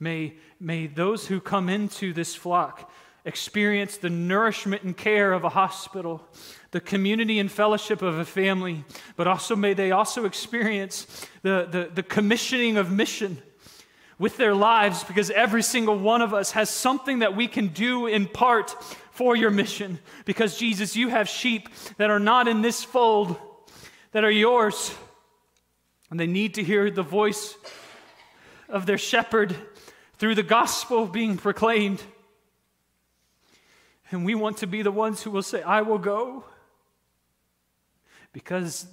May, 0.00 0.34
may 0.58 0.88
those 0.88 1.28
who 1.28 1.40
come 1.40 1.68
into 1.68 2.12
this 2.12 2.34
flock 2.34 2.90
experience 3.26 3.96
the 3.96 4.08
nourishment 4.08 4.84
and 4.84 4.96
care 4.96 5.32
of 5.32 5.44
a 5.44 5.50
hospital, 5.50 6.22
the 6.70 6.80
community 6.80 7.38
and 7.38 7.50
fellowship 7.50 8.00
of 8.00 8.18
a 8.18 8.24
family, 8.24 8.84
but 9.16 9.26
also 9.26 9.56
may 9.56 9.74
they 9.74 9.90
also 9.90 10.24
experience 10.24 11.26
the, 11.42 11.68
the, 11.70 11.90
the 11.92 12.02
commissioning 12.02 12.76
of 12.78 12.90
mission 12.90 13.42
with 14.18 14.36
their 14.36 14.54
lives 14.54 15.04
because 15.04 15.30
every 15.32 15.62
single 15.62 15.98
one 15.98 16.22
of 16.22 16.32
us 16.32 16.52
has 16.52 16.70
something 16.70 17.18
that 17.18 17.36
we 17.36 17.48
can 17.48 17.68
do 17.68 18.06
in 18.06 18.26
part 18.26 18.70
for 19.10 19.36
your 19.36 19.50
mission. 19.50 19.98
Because, 20.24 20.56
Jesus, 20.56 20.96
you 20.96 21.08
have 21.08 21.28
sheep 21.28 21.68
that 21.98 22.10
are 22.10 22.20
not 22.20 22.48
in 22.48 22.62
this 22.62 22.84
fold, 22.84 23.36
that 24.12 24.24
are 24.24 24.30
yours. 24.30 24.94
And 26.10 26.20
they 26.20 26.26
need 26.26 26.54
to 26.54 26.62
hear 26.62 26.90
the 26.90 27.02
voice 27.02 27.56
of 28.68 28.86
their 28.86 28.98
shepherd 28.98 29.56
through 30.18 30.36
the 30.36 30.42
gospel 30.42 31.06
being 31.06 31.36
proclaimed. 31.36 32.02
And 34.10 34.24
we 34.24 34.34
want 34.34 34.58
to 34.58 34.66
be 34.66 34.82
the 34.82 34.92
ones 34.92 35.22
who 35.22 35.30
will 35.30 35.42
say, 35.42 35.62
I 35.62 35.82
will 35.82 35.98
go. 35.98 36.44
Because, 38.32 38.86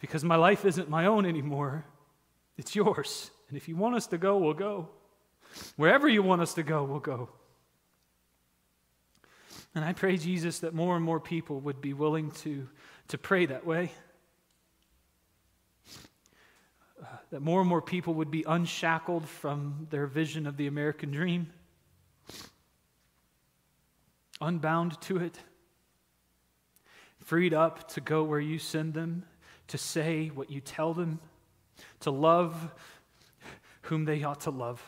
because 0.00 0.24
my 0.24 0.36
life 0.36 0.64
isn't 0.64 0.88
my 0.88 1.06
own 1.06 1.26
anymore, 1.26 1.84
it's 2.56 2.74
yours. 2.74 3.30
And 3.48 3.56
if 3.56 3.68
you 3.68 3.76
want 3.76 3.94
us 3.94 4.06
to 4.08 4.18
go, 4.18 4.38
we'll 4.38 4.54
go. 4.54 4.88
Wherever 5.76 6.08
you 6.08 6.22
want 6.22 6.42
us 6.42 6.54
to 6.54 6.62
go, 6.62 6.84
we'll 6.84 6.98
go. 6.98 7.28
And 9.74 9.84
I 9.84 9.92
pray, 9.92 10.16
Jesus, 10.16 10.60
that 10.60 10.72
more 10.72 10.96
and 10.96 11.04
more 11.04 11.20
people 11.20 11.60
would 11.60 11.82
be 11.82 11.92
willing 11.92 12.30
to, 12.42 12.66
to 13.08 13.18
pray 13.18 13.44
that 13.46 13.66
way. 13.66 13.92
Uh, 17.00 17.04
that 17.30 17.42
more 17.42 17.60
and 17.60 17.68
more 17.68 17.82
people 17.82 18.14
would 18.14 18.30
be 18.30 18.42
unshackled 18.48 19.28
from 19.28 19.86
their 19.90 20.06
vision 20.06 20.46
of 20.46 20.56
the 20.56 20.66
American 20.66 21.10
dream, 21.10 21.52
unbound 24.40 25.00
to 25.02 25.18
it, 25.18 25.38
freed 27.18 27.54
up 27.54 27.88
to 27.88 28.00
go 28.00 28.22
where 28.22 28.40
you 28.40 28.58
send 28.58 28.94
them, 28.94 29.24
to 29.68 29.78
say 29.78 30.28
what 30.28 30.50
you 30.50 30.60
tell 30.60 30.94
them, 30.94 31.18
to 32.00 32.10
love 32.10 32.72
whom 33.82 34.04
they 34.04 34.22
ought 34.22 34.40
to 34.42 34.50
love, 34.50 34.82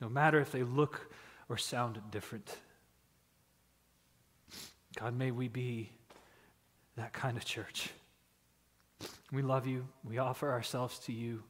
no 0.00 0.08
matter 0.08 0.40
if 0.40 0.52
they 0.52 0.62
look 0.62 1.12
or 1.48 1.56
sound 1.56 2.00
different. 2.10 2.56
God, 4.98 5.16
may 5.16 5.30
we 5.30 5.48
be 5.48 5.90
that 6.96 7.12
kind 7.12 7.36
of 7.36 7.44
church. 7.44 7.90
We 9.32 9.42
love 9.42 9.66
you. 9.66 9.86
We 10.04 10.18
offer 10.18 10.50
ourselves 10.50 10.98
to 11.00 11.12
you. 11.12 11.42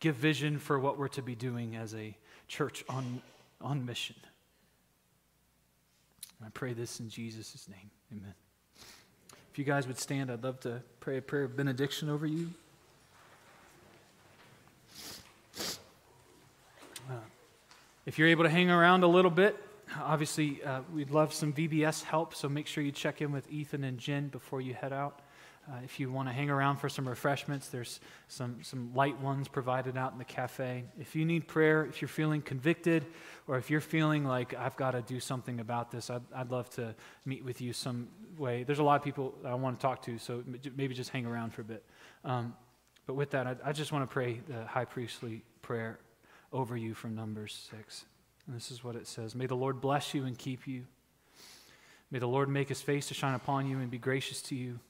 Give 0.00 0.14
vision 0.14 0.58
for 0.58 0.78
what 0.78 0.98
we're 0.98 1.08
to 1.08 1.22
be 1.22 1.34
doing 1.34 1.76
as 1.76 1.94
a 1.94 2.16
church 2.46 2.84
on, 2.88 3.22
on 3.60 3.86
mission. 3.86 4.16
I 6.44 6.48
pray 6.50 6.72
this 6.72 7.00
in 7.00 7.08
Jesus' 7.08 7.68
name. 7.68 7.90
Amen. 8.12 8.34
If 9.52 9.58
you 9.58 9.64
guys 9.64 9.86
would 9.86 9.98
stand, 9.98 10.30
I'd 10.30 10.44
love 10.44 10.60
to 10.60 10.82
pray 11.00 11.16
a 11.16 11.22
prayer 11.22 11.44
of 11.44 11.56
benediction 11.56 12.08
over 12.08 12.26
you. 12.26 12.50
Uh, 17.10 17.14
if 18.06 18.18
you're 18.18 18.28
able 18.28 18.44
to 18.44 18.50
hang 18.50 18.70
around 18.70 19.02
a 19.02 19.08
little 19.08 19.30
bit, 19.30 19.56
obviously 20.00 20.62
uh, 20.62 20.80
we'd 20.94 21.10
love 21.10 21.32
some 21.32 21.52
VBS 21.52 22.04
help, 22.04 22.34
so 22.34 22.48
make 22.48 22.66
sure 22.66 22.84
you 22.84 22.92
check 22.92 23.20
in 23.20 23.32
with 23.32 23.50
Ethan 23.50 23.82
and 23.84 23.98
Jen 23.98 24.28
before 24.28 24.60
you 24.60 24.74
head 24.74 24.92
out. 24.92 25.20
Uh, 25.70 25.76
if 25.84 26.00
you 26.00 26.10
want 26.10 26.26
to 26.28 26.32
hang 26.32 26.48
around 26.48 26.78
for 26.78 26.88
some 26.88 27.06
refreshments, 27.06 27.68
there's 27.68 28.00
some, 28.28 28.56
some 28.62 28.94
light 28.94 29.20
ones 29.20 29.48
provided 29.48 29.98
out 29.98 30.12
in 30.12 30.18
the 30.18 30.24
cafe. 30.24 30.84
If 30.98 31.14
you 31.14 31.26
need 31.26 31.46
prayer, 31.46 31.84
if 31.84 32.00
you're 32.00 32.08
feeling 32.08 32.40
convicted, 32.40 33.04
or 33.46 33.58
if 33.58 33.68
you're 33.68 33.82
feeling 33.82 34.24
like 34.24 34.54
I've 34.54 34.76
got 34.76 34.92
to 34.92 35.02
do 35.02 35.20
something 35.20 35.60
about 35.60 35.90
this, 35.90 36.08
I'd, 36.08 36.22
I'd 36.34 36.50
love 36.50 36.70
to 36.70 36.94
meet 37.26 37.44
with 37.44 37.60
you 37.60 37.74
some 37.74 38.08
way. 38.38 38.62
There's 38.62 38.78
a 38.78 38.82
lot 38.82 38.96
of 38.96 39.02
people 39.02 39.34
I 39.44 39.54
want 39.54 39.78
to 39.78 39.82
talk 39.82 40.00
to, 40.02 40.16
so 40.18 40.42
maybe 40.74 40.94
just 40.94 41.10
hang 41.10 41.26
around 41.26 41.52
for 41.52 41.60
a 41.60 41.64
bit. 41.64 41.84
Um, 42.24 42.54
but 43.06 43.14
with 43.14 43.30
that, 43.32 43.46
I, 43.46 43.56
I 43.64 43.72
just 43.72 43.92
want 43.92 44.08
to 44.08 44.12
pray 44.12 44.40
the 44.48 44.64
high 44.64 44.86
priestly 44.86 45.44
prayer 45.60 45.98
over 46.50 46.78
you 46.78 46.94
from 46.94 47.14
Numbers 47.14 47.68
6. 47.70 48.06
And 48.46 48.56
this 48.56 48.70
is 48.70 48.82
what 48.82 48.96
it 48.96 49.06
says 49.06 49.34
May 49.34 49.46
the 49.46 49.54
Lord 49.54 49.82
bless 49.82 50.14
you 50.14 50.24
and 50.24 50.36
keep 50.38 50.66
you. 50.66 50.86
May 52.10 52.20
the 52.20 52.26
Lord 52.26 52.48
make 52.48 52.70
his 52.70 52.80
face 52.80 53.08
to 53.08 53.14
shine 53.14 53.34
upon 53.34 53.68
you 53.68 53.80
and 53.80 53.90
be 53.90 53.98
gracious 53.98 54.40
to 54.42 54.54
you. 54.54 54.80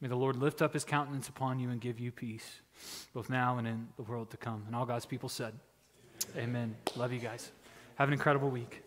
May 0.00 0.08
the 0.08 0.16
Lord 0.16 0.36
lift 0.36 0.62
up 0.62 0.72
his 0.72 0.84
countenance 0.84 1.28
upon 1.28 1.58
you 1.58 1.70
and 1.70 1.80
give 1.80 2.00
you 2.00 2.10
peace, 2.10 2.60
both 3.12 3.28
now 3.28 3.58
and 3.58 3.66
in 3.68 3.88
the 3.96 4.02
world 4.02 4.30
to 4.30 4.36
come. 4.36 4.64
And 4.66 4.74
all 4.74 4.86
God's 4.86 5.06
people 5.06 5.28
said, 5.28 5.52
Amen. 6.34 6.48
Amen. 6.48 6.76
Love 6.96 7.12
you 7.12 7.18
guys. 7.18 7.52
Have 7.96 8.08
an 8.08 8.14
incredible 8.14 8.48
week. 8.48 8.82